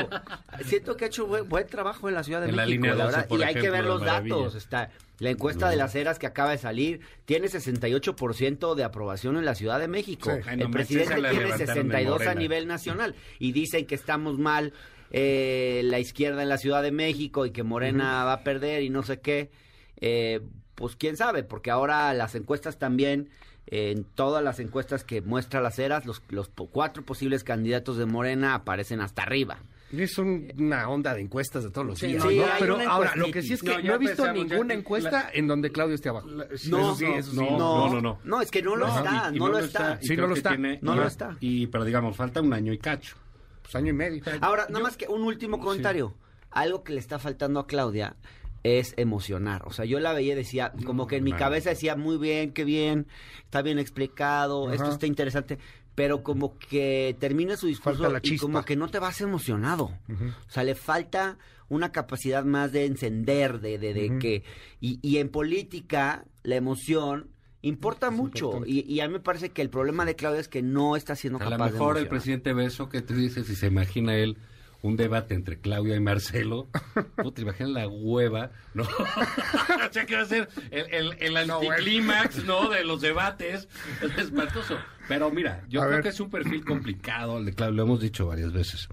Siento 0.64 0.98
que 0.98 1.06
ha 1.06 1.08
hecho 1.08 1.28
buen, 1.28 1.48
buen 1.48 1.68
trabajo 1.68 2.10
en 2.10 2.16
la 2.16 2.24
Ciudad 2.24 2.42
de 2.42 2.50
En 2.50 2.56
la 2.56 2.66
México. 2.66 2.88
la 2.88 2.94
12, 2.96 3.06
verdad, 3.06 3.28
por 3.28 3.40
y 3.40 3.44
hay 3.44 3.54
que 3.54 3.70
ver 3.70 3.84
los 3.86 4.00
maravilla. 4.02 4.36
datos. 4.38 4.56
Está 4.56 4.90
la 5.20 5.30
encuesta 5.30 5.70
de 5.70 5.78
las 5.78 5.96
eras 5.96 6.20
que 6.20 6.28
acaba 6.28 6.52
de 6.52 6.58
salir 6.58 7.02
tiene 7.26 7.48
68% 7.48 8.76
de 8.76 8.84
aprobación 8.84 9.38
en 9.38 9.46
la 9.46 9.56
Ciudad 9.56 9.80
de 9.80 9.88
México. 9.88 10.32
Sí. 10.32 10.42
Ay, 10.46 10.58
no 10.58 10.66
el 10.66 10.72
presidente 10.72 11.14
tiene 11.14 11.30
levantaron 11.30 11.58
de 11.58 11.66
62 11.66 12.22
a 12.28 12.36
nivel 12.36 12.68
nacional 12.68 13.16
y 13.40 13.52
dicen 13.52 13.86
que 13.86 13.96
estamos 13.96 14.38
mal 14.38 14.74
eh, 15.12 15.82
la 15.86 16.00
izquierda 16.00 16.44
en 16.44 16.50
la 16.50 16.58
Ciudad 16.58 16.84
de 16.84 16.92
México 16.92 17.46
y 17.46 17.52
que 17.52 17.64
Morena 17.64 18.26
va 18.26 18.34
a 18.34 18.44
perder 18.44 18.84
y 18.84 18.90
no 18.90 19.04
sé 19.04 19.20
qué. 19.22 19.52
Eh, 19.98 20.42
pues 20.76 20.98
quién 20.98 21.16
sabe, 21.16 21.44
porque 21.44 21.72
ahora 21.72 22.14
las 22.14 22.36
encuestas 22.36 22.78
también, 22.78 23.30
eh, 23.68 23.92
en 23.92 24.04
todas 24.04 24.44
las 24.44 24.60
encuestas 24.60 25.06
que 25.06 25.22
muestra 25.22 25.62
las 25.62 25.80
eras, 25.80 26.06
los, 26.06 26.22
los 26.30 26.50
cuatro 26.50 27.04
posibles 27.04 27.46
candidatos 27.46 27.98
de 27.98 28.06
Morena 28.06 28.56
aparecen 28.56 29.00
hasta 29.00 29.24
arriba. 29.24 29.60
Es 29.92 30.18
un- 30.18 30.52
una 30.58 30.90
onda 30.90 31.14
de 31.14 31.22
encuestas 31.22 31.64
de 31.64 31.70
todos 31.70 31.86
los 31.88 32.00
días, 32.00 32.22
sí, 32.24 32.38
¿no? 32.40 32.46
Pero 32.60 32.80
ahora, 32.90 33.16
lo 33.16 33.32
que 33.32 33.42
sí 33.42 33.54
es 33.54 33.62
que 33.62 33.82
No, 33.84 33.94
he 33.94 33.98
visto 34.00 34.24
pensamos, 34.24 34.48
ninguna 34.48 34.74
encuesta 34.74 35.12
la- 35.12 35.30
en 35.34 35.48
donde 35.48 35.72
Claudio 35.72 35.96
esté 35.96 36.10
abajo. 36.10 36.28
No, 36.28 36.44
Eso 36.44 36.96
sí, 36.96 37.06
eso 37.06 37.32
sí. 37.32 37.38
no, 37.38 37.58
no, 37.58 37.90
no, 37.90 38.02
no. 38.02 38.20
No, 38.24 38.42
es 38.42 38.50
que 38.52 38.62
no 38.62 38.76
lo 38.76 38.88
está, 38.88 39.30
y- 39.32 39.36
y 39.36 39.40
no, 39.40 39.48
lo 39.50 39.60
está. 39.60 40.00
y 40.02 40.08
Sí, 40.08 40.18
no 40.18 40.28
lo 40.28 40.36
está. 40.36 40.50
tiene- 40.50 40.80
No 40.82 40.96
lo 40.96 41.06
está. 41.08 41.38
Y, 41.40 41.68
pero 41.68 41.86
digamos, 41.86 42.16
falta 42.18 42.42
un 42.42 42.52
año 42.54 42.74
y 42.74 42.78
cacho. 42.80 43.16
Pues 43.62 43.76
año 43.76 43.92
y 43.92 43.94
medio. 43.94 44.24
Ahora, 44.42 44.64
nada 44.70 44.80
Yo- 44.80 44.84
más 44.84 44.98
que 44.98 45.08
un 45.08 45.22
último 45.24 45.60
comentario. 45.60 46.16
Algo 46.52 46.84
que 46.84 46.94
le 46.94 47.00
está 47.00 47.20
faltando 47.20 47.60
a 47.60 47.68
Claudia 47.68 48.16
es 48.64 48.94
emocionar. 48.98 49.62
O 49.66 49.72
sea, 49.72 49.86
yo 49.86 50.00
la 50.00 50.14
veía 50.14 50.34
y 50.34 50.36
decía, 50.38 50.74
como 50.86 51.06
que 51.06 51.18
en 51.18 51.24
mi 51.24 51.34
cabeza 51.34 51.70
decía, 51.70 51.96
muy 51.96 52.18
bien, 52.18 52.52
qué 52.54 52.64
bien, 52.64 53.08
está 53.44 53.62
bien 53.62 53.78
explicado, 53.78 54.66
Ajá. 54.66 54.76
esto 54.76 54.90
está 54.90 55.06
interesante. 55.06 55.60
Pero 55.96 56.24
como 56.24 56.58
que 56.58 57.16
termina 57.20 57.58
su 57.58 57.68
discurso 57.68 58.10
la 58.10 58.20
y 58.22 58.38
como 58.38 58.64
que 58.64 58.76
no 58.76 58.90
te 58.90 59.00
vas 59.00 59.22
emocionado. 59.22 59.98
Ujú. 60.10 60.26
O 60.26 60.52
sea, 60.52 60.64
le 60.64 60.76
falta 60.76 61.38
una 61.70 61.92
capacidad 61.92 62.44
más 62.44 62.72
de 62.72 62.86
encender, 62.86 63.60
de, 63.60 63.78
de, 63.80 63.94
de 63.94 64.20
que... 64.20 64.44
Y, 64.82 65.00
y 65.02 65.18
en 65.18 65.30
política, 65.30 66.26
la 66.44 66.56
emoción 66.56 67.30
importa 67.62 68.08
Es 68.08 68.14
mucho. 68.14 68.62
Y, 68.66 68.82
y 68.82 69.00
a 69.00 69.08
mí 69.08 69.14
me 69.14 69.20
parece 69.20 69.50
que 69.50 69.62
el 69.62 69.70
problema 69.70 70.06
de 70.06 70.16
Claudia 70.16 70.40
es 70.40 70.48
que 70.48 70.62
no 70.62 70.96
está 70.96 71.16
siendo 71.16 71.40
A 71.40 71.46
lo 71.46 71.52
capaz 71.52 71.68
de 71.68 71.72
mejor 71.72 71.98
el 71.98 72.08
presidente 72.08 72.54
ve 72.54 72.66
eso 72.66 72.90
que 72.90 73.02
tú 73.02 73.16
dices 73.16 73.50
y 73.50 73.56
se 73.56 73.68
imagina 73.68 74.16
él 74.16 74.38
un 74.86 74.96
debate 74.98 75.34
entre 75.34 75.60
Claudia 75.60 75.96
y 75.96 76.00
Marcelo. 76.00 76.68
Puta, 77.16 77.42
imagina 77.42 77.70
la 77.70 77.88
hueva, 77.88 78.52
¿no? 78.74 78.84
o 78.84 79.92
sea, 79.94 80.06
que 80.06 80.16
va 80.16 80.22
a 80.22 80.26
ser 80.26 80.48
el, 80.72 81.16
el, 81.20 81.38
anticlímax, 81.38 82.44
¿no? 82.46 82.70
De 82.70 82.84
los 82.84 83.02
debates. 83.02 83.68
Es 84.02 84.18
espantoso. 84.18 84.78
Pero 85.08 85.32
mira, 85.32 85.64
yo 85.70 85.82
A 85.82 85.86
creo 85.86 85.96
ver. 85.98 86.04
que 86.04 86.10
es 86.10 86.20
un 86.20 86.30
perfil 86.30 86.64
complicado 86.66 87.38
el 87.38 87.46
de 87.46 87.54
Claudia, 87.54 87.76
lo 87.76 87.84
hemos 87.84 88.00
dicho 88.02 88.28
varias 88.28 88.54
veces. 88.54 88.88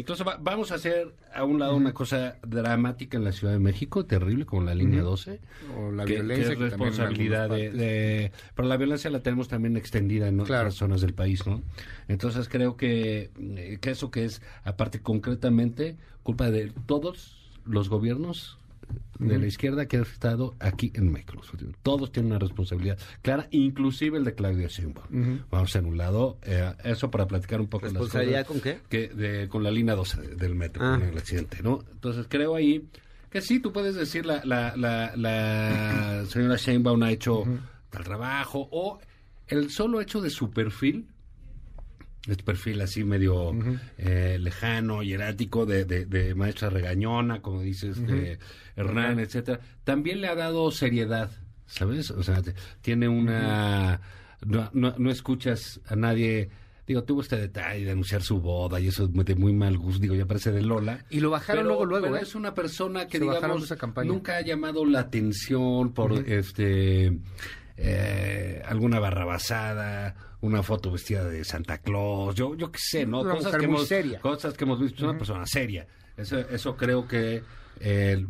Entonces 0.00 0.26
va- 0.26 0.38
vamos 0.40 0.72
a 0.72 0.76
hacer 0.76 1.14
a 1.34 1.44
un 1.44 1.58
lado 1.58 1.76
una 1.76 1.92
cosa 1.92 2.36
dramática 2.46 3.16
en 3.16 3.24
la 3.24 3.32
Ciudad 3.32 3.52
de 3.52 3.58
México, 3.58 4.04
terrible, 4.04 4.44
como 4.46 4.62
la 4.62 4.74
línea 4.74 5.02
12. 5.02 5.40
O 5.78 5.90
la 5.92 6.04
que- 6.04 6.14
violencia. 6.14 6.46
que 6.46 6.52
es 6.52 6.58
que 6.58 6.64
responsabilidad 6.64 7.48
de, 7.50 7.70
de- 7.70 8.32
Pero 8.54 8.68
la 8.68 8.76
violencia 8.76 9.10
la 9.10 9.20
tenemos 9.20 9.48
también 9.48 9.76
extendida 9.76 10.28
en 10.28 10.38
Claro. 10.38 10.62
otras 10.68 10.74
zonas 10.74 11.00
del 11.00 11.14
país, 11.14 11.46
¿no? 11.46 11.62
Entonces 12.08 12.48
creo 12.48 12.76
que, 12.76 13.30
que 13.80 13.90
eso 13.90 14.10
que 14.10 14.24
es, 14.24 14.42
aparte 14.64 15.00
concretamente, 15.00 15.96
culpa 16.22 16.50
de 16.50 16.72
todos 16.86 17.36
los 17.64 17.88
gobiernos 17.88 18.58
de 19.18 19.38
la 19.38 19.46
izquierda 19.46 19.86
que 19.86 19.98
han 19.98 20.02
estado 20.04 20.54
aquí 20.60 20.90
en 20.94 21.12
México. 21.12 21.34
Todos 21.82 22.10
tienen 22.10 22.32
una 22.32 22.38
responsabilidad 22.38 22.98
clara, 23.22 23.46
inclusive 23.50 24.16
el 24.18 24.24
de 24.24 24.34
Claudia 24.34 24.68
Sheinbaum. 24.68 25.40
Vamos 25.50 25.74
en 25.76 25.84
un 25.86 25.96
lado, 25.98 26.38
eh, 26.42 26.72
eso 26.84 27.10
para 27.10 27.26
platicar 27.26 27.60
un 27.60 27.68
poco 27.68 27.84
las 27.86 27.94
¿Responsabilidad 27.94 28.46
cosas 28.46 28.62
con 28.62 28.72
qué? 28.72 28.80
que 28.88 29.08
de, 29.14 29.48
con 29.48 29.62
la 29.62 29.70
línea 29.70 29.94
12 29.94 30.36
del 30.36 30.54
metro, 30.54 30.82
Ah. 30.84 30.98
con 30.98 31.08
el 31.08 31.18
accidente, 31.18 31.62
¿no? 31.62 31.84
Entonces 31.92 32.26
creo 32.28 32.54
ahí 32.54 32.86
que 33.30 33.40
sí, 33.42 33.60
tú 33.60 33.72
puedes 33.72 33.94
decir 33.94 34.24
la, 34.26 34.42
la, 34.44 34.74
la, 34.76 35.12
la 35.16 36.24
señora 36.26 36.56
Sheinbaum 36.56 37.02
ha 37.02 37.10
hecho 37.12 37.44
tal 37.90 38.04
trabajo 38.04 38.68
o 38.72 38.98
el 39.48 39.70
solo 39.70 40.00
hecho 40.00 40.20
de 40.20 40.30
su 40.30 40.50
perfil, 40.50 41.06
este 42.28 42.42
perfil 42.44 42.80
así 42.82 43.02
medio 43.04 43.52
eh, 43.98 44.38
lejano, 44.40 45.02
hierático, 45.02 45.64
de, 45.66 45.84
de, 45.84 46.04
de 46.06 46.34
maestra 46.34 46.68
regañona, 46.70 47.40
como 47.42 47.62
dices, 47.62 47.96
este, 47.98 48.38
Hernán, 48.76 49.18
etcétera, 49.20 49.60
también 49.84 50.20
le 50.20 50.28
ha 50.28 50.34
dado 50.34 50.70
seriedad, 50.70 51.30
¿sabes? 51.66 52.10
O 52.10 52.22
sea, 52.22 52.42
te- 52.42 52.54
tiene 52.82 53.08
una... 53.08 54.00
No, 54.44 54.70
no, 54.72 54.94
no 54.98 55.10
escuchas 55.10 55.80
a 55.86 55.96
nadie... 55.96 56.50
Digo, 56.86 57.04
tuvo 57.04 57.20
este 57.20 57.36
detalle 57.36 57.84
de 57.84 57.92
anunciar 57.92 58.20
su 58.22 58.40
boda 58.40 58.80
y 58.80 58.88
eso 58.88 59.04
es 59.04 59.12
de 59.24 59.34
muy 59.36 59.52
mal 59.52 59.78
gusto, 59.78 60.00
digo, 60.00 60.16
ya 60.16 60.26
parece 60.26 60.50
de 60.50 60.60
Lola. 60.62 61.04
Y 61.08 61.20
lo 61.20 61.30
bajaron 61.30 61.60
Pero- 61.62 61.68
luego, 61.68 61.84
luego, 61.86 62.06
pero 62.06 62.16
¿eh? 62.16 62.22
es 62.22 62.34
una 62.34 62.52
persona 62.52 63.06
que, 63.06 63.18
Se 63.18 63.24
de 63.24 63.30
digamos, 63.30 63.62
esa 63.70 63.76
nunca 64.02 64.38
ha 64.38 64.40
llamado 64.40 64.84
la 64.84 64.98
atención 65.00 65.92
por 65.94 66.14
este 66.28 67.16
eh, 67.82 68.62
alguna 68.66 69.00
barrabasada, 69.00 70.14
una 70.42 70.62
foto 70.62 70.90
vestida 70.92 71.24
de 71.24 71.44
Santa 71.44 71.78
Claus, 71.78 72.34
yo 72.34 72.54
yo 72.54 72.70
qué 72.70 72.78
sé, 72.80 73.06
¿no? 73.06 73.22
Una 73.22 73.34
Cosas 73.34 73.56
que 73.56 73.64
hemos 73.64 73.86
seria. 73.88 74.20
cosas 74.20 74.54
que 74.54 74.64
hemos 74.64 74.78
visto, 74.80 74.96
es 74.98 75.02
una 75.02 75.18
persona 75.18 75.46
seria. 75.46 75.86
Eso 76.16 76.38
eso 76.38 76.76
creo 76.76 77.08
que 77.08 77.42
eh, 77.80 78.26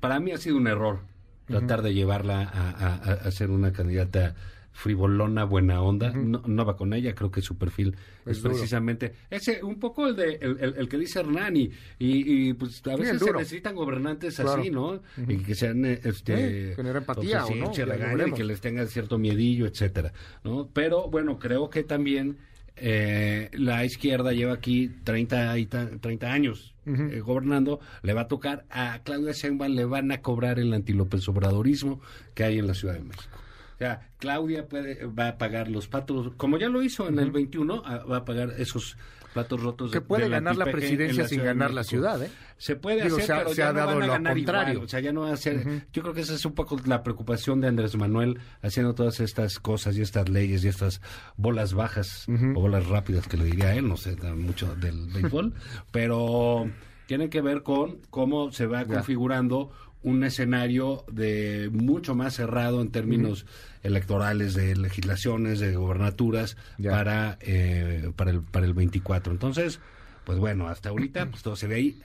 para 0.00 0.20
mí 0.20 0.32
ha 0.32 0.38
sido 0.38 0.56
un 0.56 0.66
error 0.66 1.00
tratar 1.46 1.80
de 1.82 1.94
llevarla 1.94 2.42
a- 2.42 2.94
a 3.26 3.30
ser 3.30 3.50
una 3.50 3.72
candidata 3.72 4.34
frivolona, 4.72 5.44
buena 5.44 5.80
onda. 5.82 6.12
no, 6.12 6.42
no 6.46 6.64
va 6.64 6.76
con 6.76 6.92
ella, 6.94 7.14
creo 7.14 7.30
que 7.30 7.42
su 7.42 7.56
perfil 7.56 7.94
es, 8.26 8.38
precisamente 8.40 9.12
ese, 9.30 9.62
un 9.62 9.78
poco 9.78 10.08
el 10.08 10.16
de 10.16 10.34
el, 10.40 10.58
el- 10.60 10.74
el 10.78 10.88
que 10.88 10.98
dice 10.98 11.20
Hernán 11.20 11.54
y, 11.56 12.52
pues 12.54 12.80
a 12.86 12.94
Sí, 12.94 13.00
veces 13.02 13.22
se 13.22 13.32
necesitan 13.32 13.74
gobernantes 13.74 14.36
Claro. 14.36 14.60
así, 14.62 14.70
¿no? 14.70 15.00
Y 15.28 15.36
que 15.38 15.54
sean 15.54 15.84
eh, 15.84 16.00
este 16.04 16.74
tener 16.74 16.96
empatía, 16.96 17.42
pues, 17.46 17.50
¿o 17.52 17.54
no? 17.54 17.72
regañen 17.84 18.28
y 18.28 18.32
que 18.32 18.44
les 18.44 18.60
tengan 18.60 18.88
cierto 18.88 19.18
miedillo, 19.18 19.66
etcétera, 19.66 20.12
¿no? 20.44 20.68
Pero 20.72 21.08
bueno, 21.10 21.38
creo 21.38 21.68
que 21.70 21.82
también 21.84 22.38
eh, 22.76 23.50
la 23.52 23.84
izquierda 23.84 24.32
lleva 24.32 24.54
aquí 24.54 24.90
30, 25.04 25.58
y 25.58 25.66
ta- 25.66 25.90
30 26.00 26.32
años 26.32 26.74
eh, 26.86 27.20
gobernando, 27.20 27.78
le 28.02 28.14
va 28.14 28.22
a 28.22 28.28
tocar 28.28 28.64
a 28.70 29.00
Claudia 29.04 29.32
Sheinbaum, 29.32 29.72
le 29.74 29.84
van 29.84 30.10
a 30.10 30.22
cobrar 30.22 30.58
el 30.58 30.72
antilópez 30.72 31.28
obradorismo 31.28 32.00
que 32.34 32.44
hay 32.44 32.58
en 32.58 32.66
la 32.66 32.74
Ciudad 32.74 32.94
de 32.94 33.02
México. 33.02 33.38
Sea, 33.82 34.10
Claudia 34.18 34.68
puede, 34.68 35.06
va 35.06 35.28
a 35.28 35.38
pagar 35.38 35.68
los 35.68 35.88
patos, 35.88 36.32
como 36.36 36.56
ya 36.58 36.68
lo 36.68 36.82
hizo 36.82 37.08
en 37.08 37.18
el 37.18 37.30
21, 37.32 37.82
a- 37.84 37.98
va 38.04 38.18
a 38.18 38.24
pagar 38.24 38.54
esos 38.58 38.96
platos 39.32 39.60
rotos. 39.62 39.90
Que 39.90 39.98
de- 40.00 40.04
puede 40.06 40.28
ganar 40.28 40.56
la 40.56 40.64
antipeje 40.64 40.86
en 40.92 40.96
presidencia 40.98 41.26
sin 41.28 41.38
de 41.38 41.44
ganar 41.46 41.72
la 41.72 41.84
ciudad, 41.84 42.22
¿eh? 42.22 42.30
Se 42.58 42.76
puede 42.76 43.02
Digo, 43.02 43.16
hacer, 43.16 43.26
se 43.26 43.32
ha- 43.32 43.38
pero 43.38 43.50
se 43.50 43.56
ya 43.56 43.68
ha 43.70 43.72
no 43.72 43.78
dado 43.80 43.88
van 43.94 44.02
a 44.02 44.06
lo 44.06 44.12
ganar 44.12 44.34
contrario. 44.36 44.72
igual. 44.74 44.84
O 44.86 44.88
sea, 44.88 45.00
ya 45.00 45.12
no 45.12 45.22
va 45.22 45.32
a 45.32 45.36
ser... 45.36 45.86
Yo 45.92 46.02
creo 46.02 46.14
que 46.14 46.20
esa 46.20 46.34
es 46.34 46.44
un 46.44 46.52
poco 46.52 46.76
la 46.84 47.02
preocupación 47.02 47.60
de 47.60 47.68
Andrés 47.68 47.96
Manuel 47.96 48.38
haciendo 48.60 48.94
todas 48.94 49.18
estas 49.20 49.58
cosas 49.58 49.96
y 49.96 50.02
estas 50.02 50.28
leyes 50.28 50.62
y 50.64 50.68
estas 50.68 51.00
bolas 51.36 51.72
bajas 51.74 52.26
o 52.28 52.60
bolas 52.60 52.86
rápidas 52.86 53.26
que 53.26 53.36
le 53.38 53.46
diría 53.46 53.74
él, 53.74 53.88
no 53.88 53.96
sé 53.96 54.14
mucho 54.34 54.76
del 54.76 55.06
béisbol, 55.12 55.54
pero 55.90 56.70
tienen 57.06 57.30
que 57.30 57.40
ver 57.40 57.62
con 57.62 57.98
cómo 58.10 58.52
se 58.52 58.66
va 58.66 58.84
configurando 58.84 59.70
un 60.02 60.24
escenario 60.24 61.04
de 61.10 61.70
mucho 61.72 62.14
más 62.14 62.34
cerrado 62.34 62.80
en 62.80 62.90
términos 62.90 63.46
electorales 63.82 64.54
de 64.54 64.76
legislaciones, 64.76 65.60
de 65.60 65.74
gobernaturas 65.76 66.56
Ya. 66.78 66.90
para 66.92 67.38
eh, 67.40 68.10
para 68.16 68.30
el 68.30 68.42
para 68.42 68.66
el 68.66 68.74
24. 68.74 69.32
Entonces, 69.32 69.80
pues 70.24 70.38
bueno, 70.38 70.68
hasta 70.68 70.88
ahorita 70.90 71.30
pues 71.30 71.42
todo 71.42 71.56
se 71.56 71.66
ve 71.66 71.74
ahí. 71.76 72.00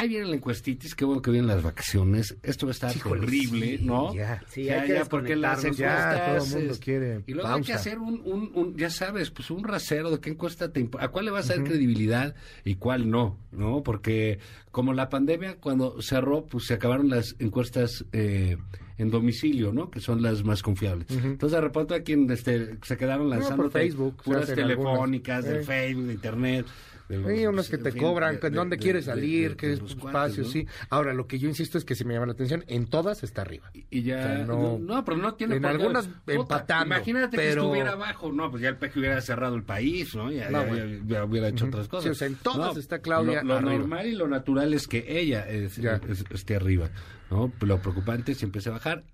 Ahí 0.00 0.08
viene 0.10 0.26
la 0.26 0.36
encuestitis, 0.36 0.94
qué 0.94 1.04
bueno 1.04 1.20
que 1.20 1.32
vienen 1.32 1.48
las 1.48 1.60
vacaciones. 1.60 2.36
Esto 2.44 2.66
va 2.66 2.70
a 2.70 2.72
estar 2.72 2.94
Híjole, 2.96 3.28
sí, 3.28 3.78
¿no? 3.82 4.14
ya. 4.14 4.40
Sí, 4.48 4.62
ya, 4.62 4.82
hay 4.82 4.86
que 4.86 4.94
ya, 4.94 5.04
porque 5.06 5.34
las 5.34 5.58
encuestas... 5.64 6.16
Ya, 6.16 6.26
todo 6.36 6.44
el 6.44 6.50
mundo 6.52 6.72
es- 6.72 6.78
quiere 6.78 7.22
Y 7.26 7.34
luego 7.34 7.48
hay 7.48 7.62
que 7.62 7.72
hacer 7.72 7.98
un, 7.98 8.22
un, 8.24 8.52
un- 8.54 8.76
ya 8.76 8.90
sabes, 8.90 9.30
pues 9.32 9.50
un 9.50 9.64
rasero 9.64 10.12
de 10.12 10.20
qué 10.20 10.30
encuesta 10.30 10.72
te 10.72 10.88
a 11.00 11.08
cuál 11.08 11.24
le 11.24 11.30
vas 11.32 11.50
a 11.50 11.56
dar 11.56 11.64
credibilidad 11.64 12.36
y 12.64 12.76
cuál 12.76 13.10
no, 13.10 13.38
¿no? 13.50 13.82
Porque 13.82 14.38
como 14.70 14.92
la 14.92 15.08
pandemia 15.08 15.56
cuando 15.56 16.00
cerró, 16.00 16.46
pues 16.46 16.66
se 16.66 16.74
acabaron 16.74 17.08
las 17.10 17.34
encuestas 17.40 18.04
eh, 18.12 18.56
en 18.98 19.10
domicilio, 19.10 19.72
¿no? 19.72 19.90
Que 19.90 19.98
son 20.00 20.22
las 20.22 20.44
más 20.44 20.62
confiables. 20.62 21.08
Entonces 21.10 21.56
de 21.56 21.60
repente 21.60 21.94
aquí 21.96 22.12
en, 22.12 22.30
este, 22.30 22.78
se 22.82 22.96
quedaron 22.96 23.30
lanzando 23.30 23.64
por 23.64 23.72
Facebook, 23.72 24.16
puras 24.22 24.46
telefónicas, 24.54 25.44
algunas. 25.44 25.56
de 25.56 25.60
Eh. 25.62 25.64
Facebook, 25.86 26.06
de 26.06 26.12
internet. 26.14 26.66
De 27.08 27.18
los- 27.18 27.26
Hay 27.30 27.46
unos 27.46 27.68
que 27.68 27.78
te 27.78 27.90
fin, 27.92 28.02
cobran, 28.02 28.34
de- 28.34 28.40
que 28.40 28.50
de- 28.50 28.56
dónde 28.56 28.76
de- 28.76 28.82
quieres 28.82 29.06
de- 29.06 29.12
salir, 29.12 29.50
de- 29.50 29.56
qué 29.56 29.66
de 29.68 29.72
es 29.74 29.80
los 29.80 29.94
tu 29.94 30.00
cuates, 30.00 30.38
espacio, 30.38 30.42
¿no? 30.44 30.48
sí. 30.50 30.66
Ahora, 30.90 31.14
lo 31.14 31.26
que 31.26 31.38
yo 31.38 31.48
insisto 31.48 31.78
es 31.78 31.84
que 31.84 31.94
si 31.94 32.04
me 32.04 32.14
llama 32.14 32.26
la 32.26 32.32
atención, 32.32 32.64
en 32.68 32.86
todas 32.86 33.22
está 33.22 33.42
arriba. 33.42 33.70
Y 33.90 34.02
ya, 34.02 34.16
O 34.18 34.22
sea, 34.22 34.38
no, 34.46 34.78
no- 34.78 35.04
pero 35.04 35.16
no 35.16 35.34
tiene 35.34 35.56
en 35.56 35.62
por 35.62 35.70
qué- 35.70 35.76
algunas 35.76 36.08
empatando, 36.26 36.94
Imagínate 36.96 37.36
que 37.36 37.42
pero- 37.42 37.62
estuviera 37.62 37.92
abajo, 37.92 38.30
no, 38.32 38.50
pues 38.50 38.62
ya 38.62 38.68
el 38.68 38.76
PEC 38.76 38.96
hubiera 38.96 39.20
cerrado 39.20 39.56
el 39.56 39.62
país, 39.62 40.14
¿no? 40.14 40.30
Ya, 40.30 40.50
No, 40.50 40.62
ya- 40.62 40.68
bueno. 40.68 40.86
ya- 40.86 41.14
ya 41.16 41.24
hubiera 41.24 41.48
hecho 41.48 41.66
otras 41.66 41.88
cosas. 41.88 42.04
Sí, 42.04 42.10
o 42.10 42.14
sea, 42.14 42.26
en 42.28 42.34
todas 42.36 42.74
No, 42.74 42.80
está 42.80 42.98
Claudia 43.00 43.42
Lo, 43.42 43.48
lo 43.48 43.54
arriba. 43.56 43.72
normal 43.72 44.06
y 44.06 44.12
lo 44.14 44.28
natural 44.28 44.74
es 44.74 44.86
que 44.86 45.04
ella 45.20 45.48
es- 45.48 45.76
Ya. 45.76 46.00
es- 46.08 46.24
esté 46.30 46.56
arriba, 46.56 46.90
¿no? 47.30 47.50
Lo 47.60 47.80
preocupante 47.80 48.32
es 48.32 48.38
que 48.38 48.44
empiece 48.44 48.68
a 48.68 48.72
bajar. 48.72 49.04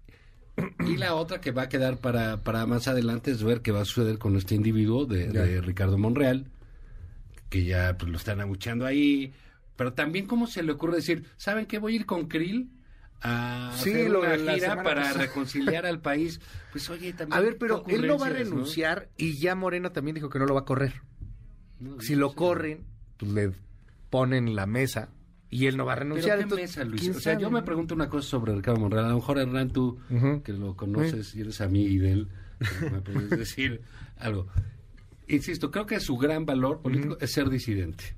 Y 0.87 0.97
la 0.99 1.15
otra 1.17 1.41
que 1.41 1.51
va 1.51 1.63
a 1.63 1.69
quedar 1.69 1.97
para, 1.99 2.45
para 2.45 2.65
más 2.67 2.87
adelante 2.87 3.33
es 3.33 3.43
ver 3.43 3.61
qué 3.61 3.73
va 3.73 3.81
a 3.81 3.85
suceder 3.85 4.19
con 4.19 4.37
este 4.37 4.55
individuo 4.55 5.05
de, 5.05 5.27
de 5.27 5.61
Ricardo 5.61 5.99
Monreal, 5.99 6.47
que 7.55 7.65
ya 7.65 7.97
pues, 7.97 8.11
lo 8.11 8.19
están 8.19 8.41
abucheando 8.41 8.85
ahí. 8.85 9.33
Pero 9.77 9.93
también, 9.93 10.27
¿cómo 10.27 10.49
se 10.49 10.65
le 10.65 10.73
ocurre 10.73 10.97
decir, 10.97 11.25
¿saben 11.37 11.67
qué? 11.67 11.79
Voy 11.79 11.93
a 11.93 11.97
ir 11.97 12.05
con 12.07 12.27
Krill 12.27 12.71
a 13.23 13.71
Sí, 13.77 13.91
hacer 13.91 14.11
lo 14.11 14.21
una 14.21 14.31
de 14.37 14.55
gira 14.55 14.83
para 14.83 15.03
pasada. 15.03 15.21
reconciliar 15.27 15.87
al 15.87 16.01
país? 16.01 16.41
Pues 16.73 16.91
oye, 16.91 17.13
también. 17.13 17.39
A 17.39 17.41
ver, 17.41 17.57
pero 17.59 17.85
qué 17.85 17.95
él 17.95 18.07
no 18.09 18.19
va 18.19 18.27
a 18.27 18.31
renunciar 18.31 19.09
y 19.17 19.35
ya 19.39 19.55
Morena 19.55 19.93
también 19.93 20.17
dijo 20.17 20.29
que 20.31 20.41
no 20.41 20.47
lo 20.47 20.55
va 20.55 20.61
a 20.61 20.65
correr. 20.65 20.95
¿no? 21.79 22.01
Si 22.01 22.17
lo 22.17 22.35
corren, 22.35 22.85
pues 23.19 23.31
le 23.33 23.53
ponen 24.11 24.57
la 24.57 24.67
mesa 24.67 25.11
y 25.49 25.67
él 25.67 25.77
no 25.77 25.85
va 25.87 25.93
a 25.93 25.97
Pero 25.97 26.09
renunciar. 26.11 26.39
qué 26.39 26.43
entonces, 26.43 26.71
mesa, 26.77 26.85
Luis. 26.85 27.01
¿quién 27.03 27.15
O 27.15 27.21
sea, 27.21 27.39
yo 27.39 27.51
me 27.53 27.63
pregunto 27.63 27.95
una 27.95 28.09
cosa 28.09 28.29
sobre 28.29 28.53
Ricardo 28.55 28.81
Monreal. 28.81 29.05
A 29.05 29.09
lo 29.11 29.15
mejor, 29.17 29.39
Hernán, 29.39 29.71
tú, 29.71 30.01
que 30.45 30.53
lo 30.53 30.75
conoces 30.77 31.35
y 31.37 31.41
eres 31.43 31.61
amigo 31.61 32.03
de 32.03 32.13
él, 32.13 32.29
me 32.91 33.01
puedes 33.01 33.31
decir 33.39 33.81
algo. 34.17 34.49
Insisto, 35.29 35.71
creo 35.71 35.87
que 35.87 36.01
su 36.01 36.17
gran 36.17 36.45
valor 36.47 36.81
político 36.81 37.17
es 37.21 37.33
ser 37.33 37.49
disidente. 37.49 38.17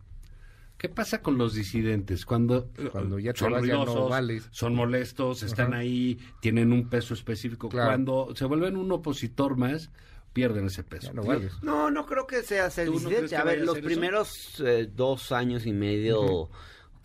¿Qué 0.78 0.88
pasa 0.90 1.22
con 1.22 1.38
los 1.38 1.54
disidentes? 1.54 2.26
Cuando, 2.26 2.68
Cuando 2.92 3.18
ya 3.18 3.32
te 3.32 3.38
son 3.38 3.52
vas, 3.52 3.64
ya 3.64 3.74
no 3.74 3.84
ruidosos, 3.86 4.10
vales. 4.10 4.48
son 4.50 4.74
molestos, 4.74 5.42
están 5.42 5.72
Ajá. 5.72 5.78
ahí, 5.82 6.18
tienen 6.40 6.70
un 6.72 6.88
peso 6.90 7.14
específico. 7.14 7.68
Claro. 7.70 7.88
Cuando 7.88 8.34
se 8.36 8.44
vuelven 8.44 8.76
un 8.76 8.92
opositor 8.92 9.56
más, 9.56 9.90
pierden 10.34 10.66
ese 10.66 10.84
peso. 10.84 11.14
No 11.14 11.22
vales. 11.22 11.52
No, 11.62 11.90
no 11.90 12.04
creo 12.04 12.26
que 12.26 12.42
sea 12.42 12.68
ser 12.68 12.86
¿Tú 12.88 13.00
no 13.00 13.08
disidente. 13.08 13.36
a 13.36 13.44
ver, 13.44 13.60
a 13.60 13.64
los 13.64 13.78
primeros 13.78 14.60
eh, 14.60 14.86
dos 14.94 15.32
años 15.32 15.64
y 15.64 15.72
medio, 15.72 16.50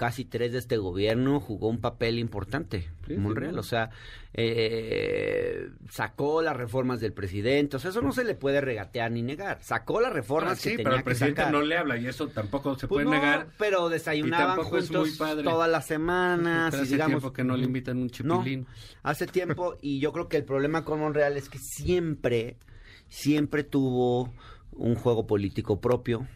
casi 0.02 0.26
tres 0.26 0.52
de 0.52 0.58
este 0.58 0.78
gobierno, 0.78 1.40
jugó 1.40 1.68
un 1.70 1.80
papel 1.80 2.18
importante. 2.18 2.90
Sí, 3.06 3.18
Monreal, 3.18 3.60
o 3.60 3.62
sea, 3.62 3.92
eh, 4.34 5.70
sacó 5.92 6.42
las 6.42 6.58
reformas 6.58 7.00
del 7.00 7.14
presidente. 7.14 7.76
O 7.76 7.80
sea, 7.80 7.92
eso 7.92 8.02
no 8.02 8.12
se 8.12 8.24
le 8.24 8.34
puede 8.34 8.62
regatear 8.62 9.12
ni 9.12 9.22
negar. 9.22 9.60
Sacó 9.62 10.02
las 10.02 10.12
reformas 10.12 10.54
Ah, 10.54 10.56
sí, 10.56 10.72
que 10.76 10.78
pero 10.84 10.94
el 10.94 10.98
que 11.02 11.04
presidente 11.04 11.42
sacar. 11.42 11.54
no 11.54 11.62
le 11.62 11.78
habla 11.78 11.98
y 11.98 12.08
eso 12.08 12.28
tampoco 12.30 12.74
se 12.80 12.88
Pues 12.88 13.06
puede 13.06 13.16
no, 13.16 13.22
negar. 13.24 13.50
pero 13.60 13.90
desayunaban 13.90 14.58
juntos 14.64 15.20
todas 15.44 15.70
las 15.70 15.86
semanas. 15.86 16.72
Pero 16.72 16.82
y 16.82 16.86
hace 16.88 16.94
digamos, 16.96 17.20
tiempo 17.22 17.32
que 17.34 17.44
no 17.44 17.56
le 17.56 17.66
invitan 17.66 17.98
un 17.98 18.10
no, 18.24 18.38
chipilín. 18.40 18.66
hace 19.04 19.28
tiempo 19.28 19.78
y 19.84 20.00
yo 20.00 20.12
creo 20.14 20.28
que 20.28 20.38
el 20.38 20.46
problema 20.46 20.84
con 20.84 21.00
Monreal 21.00 21.38
es 21.38 21.48
que 21.48 21.60
siempre, 21.60 22.58
siempre 23.08 23.64
tuvo 23.64 24.34
un 24.82 24.96
juego 24.96 25.28
político 25.28 25.80
propio, 25.80 26.28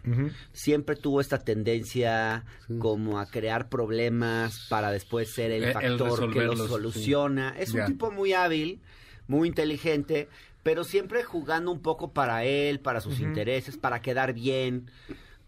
siempre 0.53 0.95
tuvo 0.95 1.19
esta 1.19 1.39
tendencia 1.39 2.45
como 2.79 3.19
a 3.19 3.25
crear 3.25 3.69
problemas 3.69 4.67
para 4.69 4.91
después 4.91 5.31
ser 5.31 5.51
el 5.51 5.63
el 5.65 5.73
factor 5.73 6.31
que 6.31 6.43
los 6.43 6.59
sí. 6.59 6.67
soluciona. 6.67 7.55
Es 7.57 7.73
un 7.73 7.85
tipo 7.85 8.11
muy 8.11 8.33
hábil, 8.33 8.79
muy 9.27 9.47
inteligente, 9.47 10.29
pero 10.63 10.83
siempre 10.83 11.23
jugando 11.23 11.71
un 11.71 11.81
poco 11.81 12.13
para 12.13 12.45
él, 12.45 12.79
para 12.79 13.01
sus 13.01 13.19
intereses, 13.19 13.77
para 13.77 14.01
quedar 14.01 14.33
bien 14.33 14.89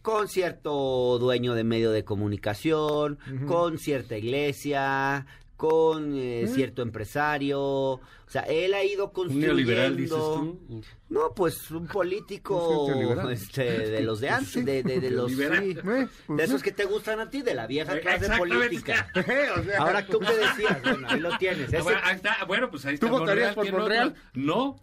con 0.02 0.28
cierto 0.28 1.18
dueño 1.20 1.54
de 1.54 1.64
medio 1.64 1.92
de 1.92 2.04
comunicación, 2.04 3.20
con 3.46 3.78
cierta 3.78 4.18
iglesia, 4.18 5.26
con 5.58 6.14
eh, 6.16 6.48
cierto 6.54 6.82
empresario. 6.84 7.60
O 7.60 8.02
sea, 8.30 8.44
él 8.44 8.74
ha 8.74 8.84
ido 8.84 9.06
Un 9.06 9.12
construyendo... 9.12 9.48
neoliberal, 9.48 9.98
dices 9.98 10.18
tú. 10.18 10.84
No, 11.10 11.34
pues 11.34 11.72
un 11.72 11.88
político 11.88 12.86
Un 12.86 13.32
este, 13.32 13.64
de 13.64 14.02
los 14.04 14.20
de 14.20 14.30
antes, 14.30 14.64
de, 14.64 14.84
de, 14.84 15.00
de 15.00 15.12
los... 15.12 15.32
Sí, 15.32 15.38
pues 15.84 16.10
de 16.28 16.44
esos 16.44 16.62
que 16.62 16.72
te 16.72 16.86
gustan 16.86 17.20
a 17.20 17.30
ti, 17.30 17.42
de 17.42 17.56
la 17.56 17.66
vieja 17.68 17.98
Eh, 17.98 18.02
clase 18.02 18.30
política. 18.38 19.10
O 19.16 19.64
sea, 19.64 19.78
Ahora, 19.80 20.06
¿tú 20.06 20.20
qué 20.20 20.36
decías? 20.36 20.82
Bueno, 20.84 21.08
ahí 21.10 21.20
lo 21.20 21.38
tienes. 21.38 21.74
Ah, 21.74 21.78
Ese- 21.78 21.82
bueno, 21.82 22.00
ahí 22.04 22.16
está. 22.16 22.46
Bueno, 22.46 22.70
pues 22.70 22.86
ahí 22.86 22.94
está. 22.94 23.08
¿Tú 23.08 23.12
votarías 23.18 23.56
por 23.56 23.64
¿Quién 23.64 23.76
Monreal? 23.78 24.16
No. 24.36 24.80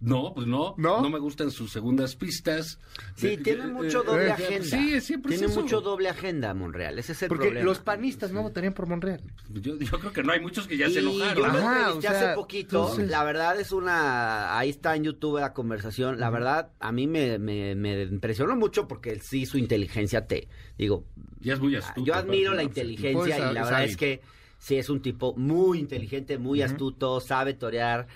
No, 0.00 0.32
pues 0.34 0.46
no. 0.46 0.74
¿No? 0.78 1.08
me 1.10 1.18
gustan 1.18 1.50
sus 1.50 1.70
segundas 1.72 2.16
pistas. 2.16 2.78
Sí, 3.16 3.28
Eh, 3.28 3.38
tiene 3.38 3.64
eh, 3.64 3.68
mucho 3.68 4.02
eh, 4.02 4.06
doble 4.06 4.26
eh, 4.28 4.32
agenda. 4.32 4.64
Sí, 4.64 5.00
siempre 5.00 5.30
Tiene 5.30 5.46
es 5.46 5.52
eso. 5.52 5.60
mucho 5.62 5.80
doble 5.80 6.08
agenda, 6.08 6.54
Monreal. 6.54 6.98
Ese 6.98 7.12
es 7.12 7.22
el 7.22 7.28
Porque 7.28 7.46
problema. 7.46 7.64
los 7.66 7.78
panistas 7.80 8.32
no 8.32 8.42
votarían 8.42 8.72
por 8.72 8.86
Monreal. 8.86 9.20
Yo, 9.50 9.76
yo 9.78 9.98
creo 9.98 10.12
que 10.12 10.22
no 10.22 10.32
hay 10.32 10.40
muchos 10.40 10.66
que 10.66 10.76
ya 10.76 10.86
y 10.88 10.94
se 10.94 11.02
yo 11.02 11.10
enojaron. 11.10 11.42
lo 11.42 11.48
Ajá, 11.58 11.76
entrevisté 11.78 11.98
o 11.98 12.00
sea, 12.10 12.10
hace 12.30 12.34
poquito. 12.34 12.80
entonces- 12.82 13.10
La 13.10 13.24
verdad 13.24 13.60
es 13.60 13.72
una... 13.72 14.58
Ahí 14.58 14.70
está 14.70 14.96
en 14.96 15.04
YouTube 15.04 15.38
la 15.38 15.52
conversación. 15.52 16.18
La 16.18 16.30
verdad, 16.30 16.70
a 16.80 16.92
mí 16.92 17.06
me, 17.06 17.38
me, 17.38 17.74
me 17.74 18.02
impresionó 18.04 18.56
mucho 18.56 18.88
porque 18.88 19.18
sí 19.20 19.44
su 19.46 19.58
inteligencia 19.58 20.26
te... 20.26 20.48
Digo, 20.78 21.04
Ya 21.40 21.54
es 21.54 21.60
muy 21.60 21.76
astuto. 21.76 22.06
yo 22.06 22.14
admiro 22.14 22.52
la 22.52 22.62
¿no? 22.62 22.68
inteligencia 22.68 23.18
Pues, 23.36 23.36
y 23.36 23.40
la 23.54 23.60
es 23.60 23.66
verdad 23.66 23.84
es 23.84 23.96
que 23.96 24.20
sí 24.60 24.76
es 24.76 24.90
un 24.90 25.00
tipo 25.00 25.34
muy 25.36 25.78
inteligente, 25.78 26.38
muy 26.38 26.62
astuto, 26.62 27.18
sabe 27.20 27.54
torear, 27.54 28.06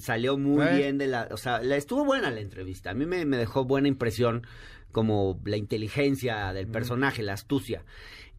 salió 0.00 0.38
muy 0.38 0.66
¿Eh? 0.66 0.76
bien 0.76 0.98
de 0.98 1.06
la, 1.06 1.28
o 1.30 1.36
sea, 1.36 1.62
la, 1.62 1.76
estuvo 1.76 2.04
buena 2.04 2.30
la 2.30 2.40
entrevista. 2.40 2.90
A 2.90 2.94
mí 2.94 3.04
me, 3.06 3.24
me 3.26 3.36
dejó 3.36 3.64
buena 3.64 3.88
impresión 3.88 4.44
como 4.90 5.38
la 5.44 5.58
inteligencia 5.58 6.52
del 6.54 6.66
personaje, 6.66 7.22
la 7.22 7.34
astucia. 7.34 7.84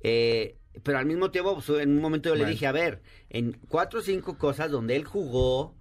Eh, 0.02 0.58
pero 0.82 0.98
al 0.98 1.06
mismo 1.06 1.30
tiempo, 1.30 1.54
pues, 1.54 1.70
en 1.82 1.92
un 1.92 2.02
momento 2.02 2.30
yo 2.30 2.36
le 2.36 2.46
dije, 2.46 2.66
a 2.66 2.72
ver, 2.72 3.04
en 3.30 3.54
cuatro 3.70 4.00
o 4.00 4.02
cinco 4.02 4.38
cosas 4.40 4.72
donde 4.72 4.96
él 4.96 5.06
jugó, 5.06 5.76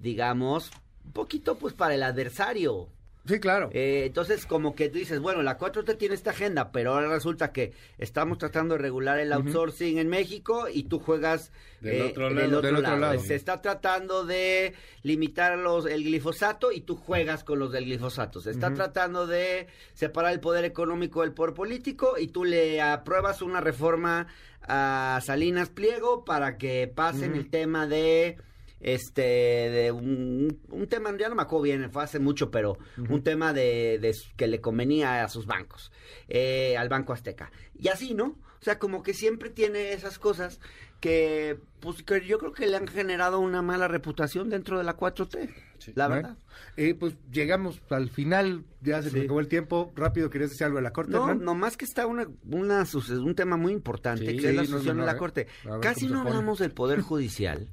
digamos, 0.00 0.72
un 1.04 1.12
poquito 1.12 1.56
pues 1.56 1.74
para 1.74 1.94
el 1.94 2.02
adversario. 2.02 2.88
Sí, 3.26 3.40
claro. 3.40 3.70
Eh, 3.72 4.02
entonces, 4.04 4.44
como 4.44 4.74
que 4.74 4.90
dices, 4.90 5.18
bueno, 5.18 5.42
la 5.42 5.56
4T 5.58 5.96
tiene 5.96 6.14
esta 6.14 6.30
agenda, 6.32 6.70
pero 6.72 6.92
ahora 6.92 7.08
resulta 7.08 7.52
que 7.52 7.72
estamos 7.96 8.36
tratando 8.36 8.74
de 8.74 8.82
regular 8.82 9.18
el 9.18 9.32
outsourcing 9.32 9.96
en 9.98 10.08
México 10.08 10.66
y 10.70 10.82
tú 10.84 10.98
juegas 10.98 11.50
Del 11.80 11.94
eh, 11.94 12.02
otro 12.02 12.26
del 12.28 12.36
lado. 12.36 12.58
otro 12.58 12.60
Del 12.68 12.76
otro 12.76 12.90
lado. 12.98 13.14
lado. 13.14 13.20
Se 13.20 13.34
está 13.34 13.62
tratando 13.62 14.26
de 14.26 14.74
limitar 15.02 15.56
los, 15.58 15.86
el 15.86 16.04
glifosato 16.04 16.70
y 16.70 16.82
tú 16.82 16.96
juegas 16.96 17.44
con 17.44 17.58
los 17.58 17.72
del 17.72 17.86
glifosato. 17.86 18.40
Se 18.42 18.50
está 18.50 18.74
tratando 18.74 19.26
de 19.26 19.68
separar 19.94 20.32
el 20.34 20.40
poder 20.40 20.66
económico 20.66 21.22
del 21.22 21.32
poder 21.32 21.54
político 21.54 22.18
y 22.18 22.28
tú 22.28 22.44
le 22.44 22.82
apruebas 22.82 23.40
una 23.40 23.62
reforma 23.62 24.26
a 24.60 25.18
Salinas 25.24 25.70
Pliego 25.70 26.26
para 26.26 26.58
que 26.58 26.92
pasen 26.94 27.34
el 27.36 27.48
tema 27.48 27.86
de 27.86 28.36
este 28.84 29.22
de 29.22 29.90
un, 29.92 30.60
un 30.68 30.86
tema 30.86 31.10
ya 31.18 31.28
no 31.28 31.34
me 31.34 31.42
acuerdo 31.42 31.62
bien 31.64 31.90
fue 31.90 32.04
hace 32.04 32.18
mucho 32.18 32.50
pero 32.50 32.76
un 33.08 33.22
tema 33.22 33.52
de, 33.52 33.98
de 33.98 34.14
que 34.36 34.46
le 34.46 34.60
convenía 34.60 35.24
a 35.24 35.28
sus 35.28 35.46
bancos 35.46 35.90
eh, 36.28 36.76
al 36.76 36.88
banco 36.88 37.12
azteca 37.12 37.50
y 37.78 37.88
así 37.88 38.14
no 38.14 38.36
o 38.60 38.64
sea 38.64 38.78
como 38.78 39.02
que 39.02 39.14
siempre 39.14 39.50
tiene 39.50 39.92
esas 39.92 40.18
cosas 40.18 40.60
que 41.00 41.58
pues 41.80 42.02
que 42.02 42.26
yo 42.26 42.38
creo 42.38 42.52
que 42.52 42.66
le 42.66 42.76
han 42.76 42.86
generado 42.86 43.40
una 43.40 43.60
mala 43.62 43.88
reputación 43.88 44.48
dentro 44.50 44.78
de 44.78 44.84
la 44.84 44.96
4T 44.96 45.50
la 45.96 46.08
verdad 46.08 46.36
Eh, 46.76 46.94
pues 46.94 47.14
llegamos 47.30 47.82
al 47.90 48.08
final, 48.08 48.64
ya 48.80 49.02
se 49.02 49.10
Sí. 49.10 49.20
acabó 49.20 49.38
el 49.40 49.48
tiempo. 49.48 49.92
Rápido, 49.94 50.30
¿querías 50.30 50.48
decir 50.50 50.64
algo 50.64 50.78
de 50.78 50.82
la 50.82 50.92
corte? 50.94 51.12
No, 51.12 51.34
nomás 51.34 51.76
que 51.76 51.84
está 51.84 52.06
una, 52.06 52.26
una, 52.50 52.84
un 53.22 53.34
tema 53.34 53.56
muy 53.58 53.72
importante, 53.74 54.24
Sí, 54.30 54.38
que 54.38 54.48
es 54.48 54.54
la 54.54 54.62
no 54.62 54.68
sucesión 54.68 54.92
en 54.92 54.96
menor, 55.02 55.12
la. 55.12 55.18
Corte. 55.18 55.46
Casi 55.82 56.06
no 56.06 56.22
hablamos 56.22 56.58
del 56.58 56.70
Poder 56.72 57.02
Judicial, 57.02 57.68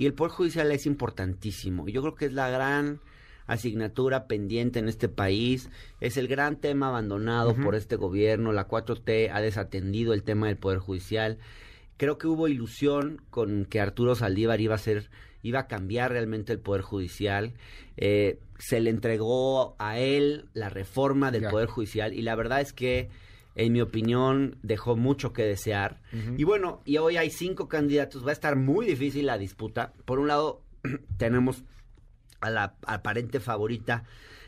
y 0.00 0.06
el 0.06 0.14
Poder 0.14 0.32
Judicial 0.32 0.72
es 0.72 0.86
importantísimo. 0.86 1.86
Yo 1.86 2.00
creo 2.00 2.14
que 2.14 2.24
es 2.24 2.32
la 2.32 2.48
gran 2.48 3.00
asignatura 3.46 4.28
pendiente 4.28 4.78
en 4.78 4.88
este 4.88 5.10
país, 5.10 5.68
es 6.00 6.16
el 6.16 6.26
gran 6.26 6.56
tema 6.56 6.88
abandonado 6.88 7.54
por 7.54 7.74
este 7.74 7.96
gobierno, 7.96 8.50
la 8.52 8.66
4T 8.66 9.28
ha 9.30 9.42
desatendido 9.42 10.14
el 10.14 10.22
tema 10.22 10.46
del 10.46 10.56
Poder 10.56 10.78
Judicial. 10.78 11.36
Creo 11.98 12.16
que 12.16 12.28
hubo 12.28 12.48
ilusión 12.48 13.20
con 13.28 13.66
que 13.66 13.78
Arturo 13.78 14.14
Saldívar 14.14 14.62
iba 14.62 14.74
a 14.74 14.78
ser 14.78 15.10
iba 15.42 15.60
a 15.60 15.66
cambiar 15.66 16.12
realmente 16.12 16.52
el 16.54 16.60
poder 16.60 16.80
judicial 16.82 17.52
Eh, 17.98 18.38
se 18.58 18.80
le 18.80 18.88
entregó 18.88 19.76
a 19.78 19.98
él 19.98 20.46
la 20.54 20.70
reforma 20.70 21.30
del 21.30 21.42
Ya. 21.42 21.50
poder 21.50 21.68
judicial 21.68 22.14
y 22.14 22.22
la 22.22 22.34
verdad 22.36 22.62
es 22.62 22.72
que 22.72 23.10
en 23.54 23.72
mi 23.72 23.80
opinión 23.80 24.56
dejó 24.62 24.96
mucho 24.96 25.32
que 25.32 25.42
desear. 25.44 26.00
Y 26.36 26.44
bueno 26.44 26.80
y 26.84 26.98
hoy 26.98 27.16
hay 27.16 27.30
cinco 27.30 27.68
candidatos. 27.68 28.24
Va 28.24 28.30
a 28.30 28.32
estar 28.32 28.56
muy 28.56 28.86
difícil 28.86 29.26
la 29.26 29.38
disputa. 29.38 29.92
Por 30.04 30.18
un 30.18 30.28
lado 30.28 30.62
tenemos 31.16 31.64
a 32.40 32.50
la 32.50 32.74
aparente 32.86 33.40
favorita 33.40 34.04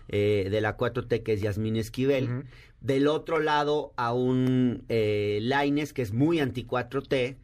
eh, 0.09 0.49
de 0.51 0.61
la 0.61 0.77
4T, 0.77 1.23
que 1.23 1.35
es 1.35 1.41
Yasmín 1.41 1.77
Esquivel. 1.77 2.45
Del 2.81 3.07
otro 3.07 3.39
lado, 3.39 3.93
a 3.97 4.13
un 4.13 4.85
eh, 4.89 5.39
Laines, 5.43 5.93
que 5.93 6.03
es 6.03 6.13
muy 6.13 6.41
anti-4T, 6.41 7.37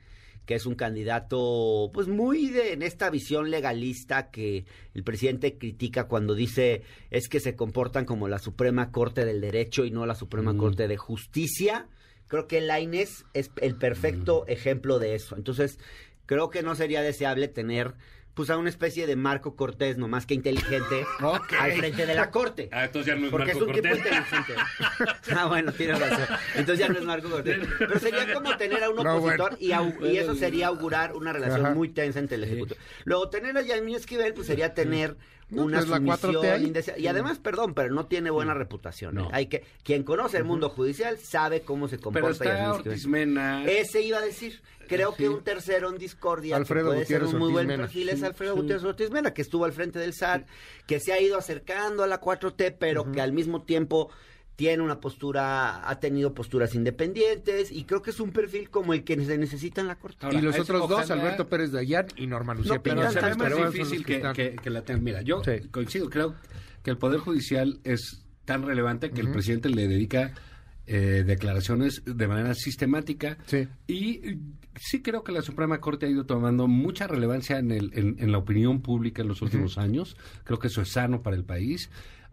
que 0.49 0.55
es 0.55 0.64
un 0.64 0.76
candidato, 0.76 1.90
pues 1.92 2.09
muy 2.09 2.49
de, 2.49 2.72
en 2.72 2.80
esta 2.80 3.11
visión 3.11 3.51
legalista 3.51 4.30
que 4.30 4.64
el 4.94 5.05
presidente 5.05 5.59
critica 5.59 6.05
cuando 6.05 6.34
dice 6.34 6.84
es 7.11 7.28
que 7.28 7.38
se 7.38 7.55
comportan 7.55 8.07
como 8.07 8.28
la 8.28 8.38
Suprema 8.38 8.90
Corte 8.90 9.26
del 9.26 9.42
Derecho 9.42 9.84
y 9.84 9.90
no 9.90 10.07
la 10.07 10.14
Suprema 10.14 10.57
Corte 10.57 10.88
de 10.88 10.96
Justicia. 10.96 11.86
Creo 12.28 12.46
que 12.46 12.62
Laines 12.62 13.26
es 13.34 13.51
el 13.61 13.76
perfecto 13.76 14.46
ejemplo 14.46 14.99
de 14.99 15.16
eso. 15.16 15.36
Entonces, 15.36 15.78
creo 16.24 16.49
que 16.49 16.62
no 16.62 16.74
sería 16.74 17.03
deseable 17.03 17.49
tener 17.49 17.92
pues 18.39 18.51
a 18.51 18.57
una 18.57 18.68
especie 18.68 19.09
de 19.09 19.16
Marco 19.16 19.57
Cortés, 19.57 19.99
nomás 19.99 20.24
que 20.24 20.32
inteligente, 20.32 21.05
al 21.59 21.72
frente 21.72 22.07
de 22.07 22.14
la 22.14 22.30
corte. 22.30 22.68
Ah, 22.70 22.84
entonces 22.84 23.12
ya 23.12 23.18
no 23.18 23.24
es 23.26 23.32
Porque 23.32 23.53
Marco 23.53 23.64
es 23.64 23.68
un 23.68 23.74
tipo 23.74 23.89
inteligente. 23.97 24.55
Ah, 25.36 25.47
bueno, 25.47 25.72
tienes 25.72 25.99
razón. 25.99 26.36
Entonces 26.55 26.78
ya 26.86 26.93
no 26.93 27.01
es 27.01 27.05
Marco 27.05 27.30
Cortés. 27.30 27.59
Pero 27.80 27.99
sería 27.99 28.32
como 28.32 28.57
tener 28.57 28.84
a 28.84 28.91
un 28.91 28.97
No, 29.05 29.16
opositor 29.16 29.59
bueno. 29.59 30.07
y, 30.09 30.16
eso 30.18 30.36
sería 30.36 30.68
augurar 30.68 31.16
una 31.16 31.32
relación 31.32 31.66
Ajá. 31.66 31.74
muy 31.74 31.89
tensa 31.89 32.20
entre 32.20 32.36
el 32.36 32.45
Ejecutivo. 32.45 32.78
Luego, 33.05 33.28
tener 33.28 33.59
a 33.59 33.62
Yasmín 33.62 33.97
Esquivel, 33.97 34.34
pues 34.34 34.47
sería 34.47 34.72
tener 34.72 35.16
No, 35.51 35.64
una 35.64 35.78
pues 35.78 35.88
la 35.88 35.99
4T 35.99 36.20
sumisión 36.20 36.62
indeseable. 36.62 37.03
Y 37.03 37.07
además, 37.07 37.38
perdón, 37.38 37.74
pero 37.74 37.94
no 37.94 38.07
tiene 38.07 38.30
buena 38.30 38.55
reputación. 38.55 39.18
¿eh? 39.18 39.22
No. 39.22 39.28
Hay 39.32 39.46
que, 39.46 39.64
quien 39.82 40.03
conoce 40.03 40.36
el 40.36 40.44
mundo 40.44 40.68
judicial 40.68 41.18
sabe 41.18 41.62
cómo 41.62 41.88
se 41.88 41.96
Pero 41.96 42.05
comporta 42.05 42.30
está 42.30 42.44
Yasmín 42.44 42.86
Ortiz. 42.86 43.07
Mena. 43.07 43.64
Ese 43.66 44.03
iba 44.03 44.18
a 44.18 44.22
decir. 44.22 44.61
Creo 44.88 45.14
que 45.14 45.28
un 45.28 45.44
tercero 45.44 45.90
en 45.90 45.99
discordia 45.99 46.57
Alfredo 46.57 46.86
que 46.86 46.88
puede 46.88 47.01
Gutiérrez 47.01 47.28
ser 47.28 47.34
un 47.34 47.40
muy 47.40 47.46
Ortiz 47.49 47.55
buen 47.55 47.66
Mena. 47.66 47.82
perfil 47.82 48.09
es 48.09 48.22
Alfredo 48.22 48.55
sí. 48.55 48.61
Gutiérrez 48.61 48.84
Ortiz 48.84 49.11
Mena, 49.11 49.34
que 49.34 49.42
estuvo 49.42 49.66
al 49.66 49.72
frente 49.72 49.99
del 49.99 50.14
SAT, 50.14 50.46
que 50.86 50.99
se 50.99 51.12
ha 51.12 51.20
ido 51.20 51.36
acercando 51.36 52.03
a 52.03 52.07
la 52.07 52.20
4T, 52.20 52.76
pero 52.78 53.12
que 53.12 53.20
al 53.20 53.32
mismo 53.32 53.62
tiempo 53.62 54.11
tiene 54.59 54.82
una 54.82 54.98
postura, 54.98 55.88
ha 55.88 56.00
tenido 56.00 56.34
posturas 56.34 56.74
independientes 56.74 57.70
y 57.70 57.84
creo 57.84 58.02
que 58.02 58.11
es 58.11 58.18
un 58.18 58.32
perfil 58.32 58.70
como 58.70 58.92
el 58.92 59.04
que 59.04 59.14
se 59.24 59.38
necesita 59.38 59.80
en 59.82 59.86
la 59.86 59.94
Corte. 60.00 60.26
Ahora, 60.26 60.36
y 60.36 60.42
los 60.42 60.56
es- 60.56 60.62
otros 60.62 60.88
dos, 60.88 61.04
ojalá- 61.04 61.22
Alberto 61.22 61.48
Pérez 61.48 61.70
Dayán 61.70 62.06
y 62.16 62.26
Norma 62.26 62.54
Lucía 62.54 62.74
No, 62.74 62.82
Piña. 62.82 63.09
Pero 63.14 63.36
pero 63.38 63.56
son 63.56 63.72
difícil 63.72 64.04
que, 64.04 64.16
están. 64.16 64.34
que- 64.34 64.56
que 64.61 64.68
la 64.70 64.82
tengan. 64.82 65.04
Mira, 65.04 65.22
yo 65.22 65.44
Sí. 65.44 65.68
coincido, 65.70 66.11
creo 66.11 66.34
que 66.82 66.90
el 66.90 66.98
Poder 66.98 67.20
Judicial 67.20 67.78
es 67.84 68.24
tan 68.44 68.64
relevante 68.66 69.11
que 69.12 69.20
el 69.20 69.30
presidente 69.30 69.68
le 69.68 69.86
dedica 69.86 70.32
eh, 70.90 71.22
declaraciones 71.24 72.02
de 72.06 72.26
manera 72.26 72.54
sistemática. 72.54 73.36
Sí. 73.44 73.68
Y 73.86 74.38
sí 74.74 75.02
creo 75.02 75.22
que 75.22 75.32
la 75.32 75.42
Suprema 75.42 75.78
Corte 75.80 76.06
ha 76.06 76.09
ido 76.09 76.24
tomando 76.24 76.66
mucha 76.66 77.06
relevancia 77.06 77.59
en, 77.59 77.70
el, 77.70 77.90
en, 77.92 78.16
en 78.18 78.32
la 78.32 78.38
opinión 78.38 78.80
pública 78.80 79.20
en 79.22 79.28
los 79.28 79.42
últimos 79.42 79.76
años. 79.76 80.16
Creo 80.44 80.59
que 80.59 80.66
eso 80.68 80.80
es 80.80 80.88
sano 80.88 81.20
para 81.22 81.36
el 81.36 81.44
país. 81.44 81.90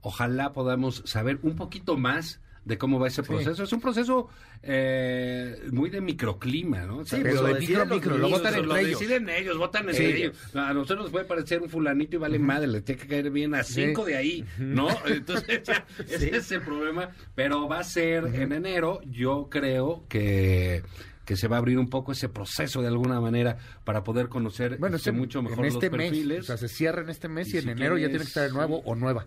Ojalá 0.07 0.53
podamos 0.53 1.01
saber 1.05 1.39
un 1.41 1.55
poquito 1.55 1.97
más 1.97 2.39
de 2.63 2.77
cómo 2.77 2.99
va 2.99 3.07
ese 3.07 3.23
proceso. 3.23 3.63
Es 3.63 3.73
un 3.73 3.81
proceso 3.81 4.27
eh, 4.63 5.59
muy 5.71 5.89
de 5.89 5.99
microclima, 6.01 6.85
¿no? 6.85 7.03
Sí, 7.05 7.17
pero 7.23 7.41
lo 7.41 7.47
de 7.47 7.53
deciden 7.55 7.79
micro, 7.79 7.85
los 7.85 7.95
micro, 7.97 8.17
lo 8.17 8.29
votan 8.29 8.53
entre 8.53 8.67
lo 8.67 8.75
ellos. 8.77 8.99
deciden 8.99 9.29
ellos, 9.29 9.57
votan 9.57 9.83
Sí. 9.83 9.89
entre 10.03 10.17
ellos. 10.17 10.55
A 10.55 10.73
nosotros 10.73 10.99
nos 11.05 11.11
puede 11.11 11.25
parecer 11.25 11.61
un 11.61 11.69
fulanito 11.69 12.15
y 12.17 12.19
vale 12.19 12.37
madre, 12.39 12.67
le 12.67 12.81
tiene 12.81 13.01
que 13.01 13.07
caer 13.07 13.29
bien 13.31 13.53
a 13.55 13.63
cinco 13.63 14.05
de 14.05 14.15
ahí, 14.17 14.45
¿no? 14.59 14.87
Entonces, 15.07 15.61
ya, 15.63 15.85
ese 16.07 16.37
es 16.37 16.51
el 16.51 16.61
problema. 16.61 17.09
Pero 17.35 17.67
va 17.67 17.79
a 17.79 17.83
ser 17.83 18.25
en 18.35 18.51
enero, 18.51 18.99
yo 19.05 19.47
creo 19.49 20.03
que 20.07 20.83
que 21.25 21.35
se 21.35 21.47
va 21.47 21.55
a 21.55 21.59
abrir 21.59 21.79
un 21.79 21.89
poco 21.89 22.11
ese 22.11 22.29
proceso 22.29 22.83
de 22.83 22.87
alguna 22.87 23.19
manera 23.19 23.57
para 23.83 24.03
poder 24.03 24.29
conocer 24.29 24.77
Bueno, 24.77 24.97
este, 24.97 25.09
este, 25.09 25.19
mucho 25.19 25.41
mejor 25.41 25.65
en 25.65 25.65
este 25.73 25.89
los 25.89 25.97
mes, 25.97 26.09
perfiles. 26.11 26.39
o 26.41 26.43
sea, 26.43 26.57
se 26.57 26.67
cierra 26.67 27.01
en 27.01 27.09
este 27.09 27.27
mes 27.27 27.47
y, 27.47 27.55
Y 27.55 27.57
en 27.57 27.63
si 27.63 27.69
enero 27.71 27.97
ya 27.97 28.05
tiene 28.09 28.19
que 28.19 28.27
estar 28.27 28.51
nuevo 28.51 28.83
o 28.85 28.93
nueva. 28.93 29.25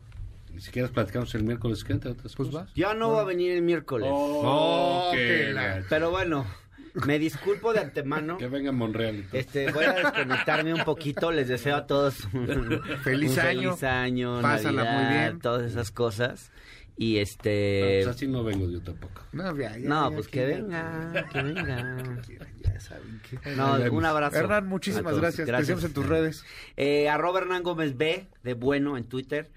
Ni 0.53 0.61
siquiera 0.61 0.89
platicamos 0.89 1.35
el 1.35 1.45
miércoles 1.45 1.85
que 1.85 1.93
entra 1.93 2.11
otras 2.11 2.35
Pues 2.35 2.49
cosas. 2.49 2.67
vas. 2.67 2.75
Ya 2.75 2.95
no 2.95 3.13
va 3.13 3.21
a 3.21 3.25
venir 3.25 3.53
el 3.53 3.63
miércoles. 3.63 4.09
Oh, 4.13 4.43
Oh, 4.45 5.11
qué 5.13 5.51
la-. 5.53 5.83
Pero 5.89 6.11
bueno, 6.11 6.47
me 7.07 7.19
disculpo 7.19 7.73
de 7.73 7.81
antemano. 7.81 8.39
Que 8.39 8.49
venga 8.49 8.73
Monreal. 8.73 9.17
y 9.19 9.23
todo. 9.23 9.41
Este, 9.41 9.71
voy 9.73 9.85
a 9.85 9.93
desconectarme 9.93 10.75
un 10.75 10.85
poquito. 10.85 11.31
Les 11.31 11.49
deseo 11.49 11.77
a 11.77 11.87
todos 11.87 12.25
un 12.33 12.81
Feliz 13.05 13.33
un 13.35 13.39
año. 13.41 13.71
feliz 13.73 13.83
año, 13.85 14.41
Pásala 14.43 14.85
Navidad, 14.85 15.03
muy 15.11 15.19
bien. 15.19 15.39
todas 15.41 15.71
esas 15.71 15.91
cosas. 15.93 16.51
Y 17.01 17.19
este... 17.19 18.01
Pues 18.03 18.17
así 18.17 18.27
no 18.27 18.43
vengo 18.43 18.69
yo 18.69 18.81
tampoco. 18.83 19.23
No, 19.33 19.57
ya, 19.57 19.77
ya, 19.79 19.89
No, 19.89 20.11
ya, 20.11 20.17
pues 20.17 20.27
que 20.27 20.45
venga, 20.45 21.27
que 21.33 21.43
venga. 21.43 21.97
Ya 22.61 22.81
saben 22.81 23.21
que- 23.31 23.51
No, 23.55 23.75
un 23.93 24.05
abrazo. 24.05 24.37
Hernán, 24.37 24.67
muchísimas 24.67 25.05
todos. 25.13 25.21
gracias. 25.21 25.47
Te 25.49 25.57
seguimos 25.59 25.85
en 25.85 25.93
tus 25.93 26.07
redes. 26.07 26.45
Eh, 26.77 27.09
arroba 27.09 27.39
Hernán 27.41 27.63
Gómez 27.63 27.97
B, 27.97 28.27
de 28.43 28.55
bueno 28.55 28.97
en 28.99 29.05
Twitter. 29.05 29.49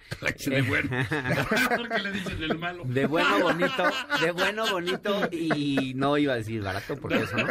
De 0.45 0.61
bueno. 0.61 0.89
¿Por 1.77 1.89
qué 1.89 1.99
le 1.99 2.11
dicen 2.11 2.43
el 2.43 2.57
malo? 2.59 2.83
De 2.85 3.07
bueno, 3.07 3.39
bonito, 3.41 3.83
de 4.23 4.31
bueno, 4.31 4.65
bonito 4.71 5.27
y 5.31 5.93
no 5.95 6.17
iba 6.19 6.33
a 6.33 6.37
decir 6.37 6.61
barato 6.61 6.95
porque 6.97 7.17
eso 7.23 7.37
no. 7.37 7.47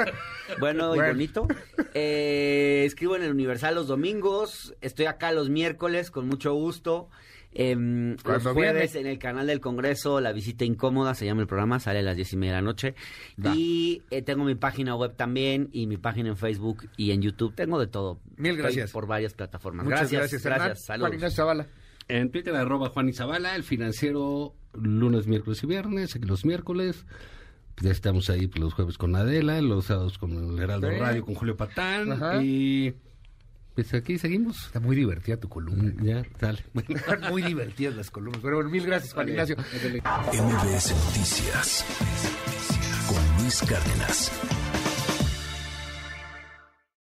Bueno 0.61 0.95
y 0.95 0.99
Bueno. 0.99 1.13
bonito. 1.15 1.49
Eh, 1.95 2.85
escribo 2.87 3.17
en 3.17 3.23
el 3.23 3.33
Universal 3.33 3.75
los 3.75 3.89
domingos, 3.89 4.75
estoy 4.81 5.07
acá 5.07 5.33
los 5.33 5.51
miércoles 5.51 6.11
con 6.13 6.29
mucho 6.29 6.55
gusto. 6.55 7.09
Em, 7.53 8.17
los 8.25 8.43
jueves 8.45 8.93
viene. 8.93 9.09
en 9.09 9.13
el 9.13 9.19
canal 9.19 9.47
del 9.47 9.61
Congreso, 9.61 10.21
La 10.21 10.33
Visita 10.33 10.65
Incómoda, 10.65 11.15
se 11.15 11.27
llama 11.27 11.41
el 11.41 11.47
programa, 11.49 11.81
sale 11.81 11.99
a 11.99 12.03
las 12.03 12.15
diez 12.17 12.33
y 12.33 12.37
media 12.37 12.53
de 12.55 12.59
la 12.59 12.63
noche. 12.63 12.95
Va. 13.45 13.55
Y 13.57 14.03
eh, 14.11 14.23
tengo 14.23 14.45
mi 14.45 14.55
página 14.55 14.95
web 14.95 15.15
también 15.17 15.69
y 15.73 15.87
mi 15.87 15.97
página 15.97 16.29
en 16.29 16.37
Facebook 16.37 16.89
y 16.97 17.11
en 17.11 17.23
YouTube. 17.23 17.55
Tengo 17.55 17.81
de 17.81 17.89
todo. 17.89 18.21
Mil 18.37 18.53
Estoy 18.53 18.63
gracias. 18.63 18.93
por 18.93 19.07
varias 19.07 19.35
plataformas. 19.35 19.85
Muchas 19.85 20.13
gracias, 20.13 20.43
gracias, 20.43 20.43
gracias. 20.45 20.85
Saludos. 20.87 21.09
Juan 21.09 21.19
Ignacio 21.19 21.37
Zavala. 21.37 21.67
En 22.09 22.31
Twitter, 22.31 22.55
arroba 22.57 22.89
Juan 22.89 23.09
Izabala, 23.09 23.55
el 23.55 23.63
financiero, 23.63 24.55
lunes, 24.75 25.27
miércoles 25.29 25.63
y 25.63 25.67
viernes, 25.67 26.17
aquí 26.17 26.27
los 26.27 26.45
miércoles. 26.45 27.05
Ya 27.83 27.91
estamos 27.93 28.29
ahí 28.31 28.47
pues, 28.49 28.61
los 28.61 28.75
jueves 28.75 28.99
con 28.99 29.15
Adela, 29.17 29.61
los 29.63 29.87
sábados 29.87 30.19
con 30.19 30.33
el 30.33 30.59
Heraldo 30.59 30.89
Sí. 30.91 30.97
Radio, 30.99 31.25
con 31.25 31.35
Julio 31.35 31.57
Patán. 31.57 32.13
Ajá. 32.13 32.43
Y 32.43 32.95
pues 33.75 33.95
aquí 33.95 34.19
seguimos. 34.19 34.67
Está 34.67 34.81
muy 34.81 34.97
divertida 34.97 35.37
tu 35.37 35.49
columna. 35.49 35.93
Ya, 36.03 36.23
dale. 36.39 36.65
Están 36.89 37.31
muy 37.31 37.43
divertidas 37.43 37.95
las 37.95 38.11
columnas. 38.11 38.41
Pero 38.43 38.57
bueno, 38.57 38.71
mil 38.71 38.85
gracias, 38.87 39.13
Juan 39.15 39.29
Ignacio. 39.29 39.57
MBS 39.57 40.95
Noticias 40.95 41.85
con 43.09 43.43
Luis 43.43 43.61
Cárdenas. 43.63 44.31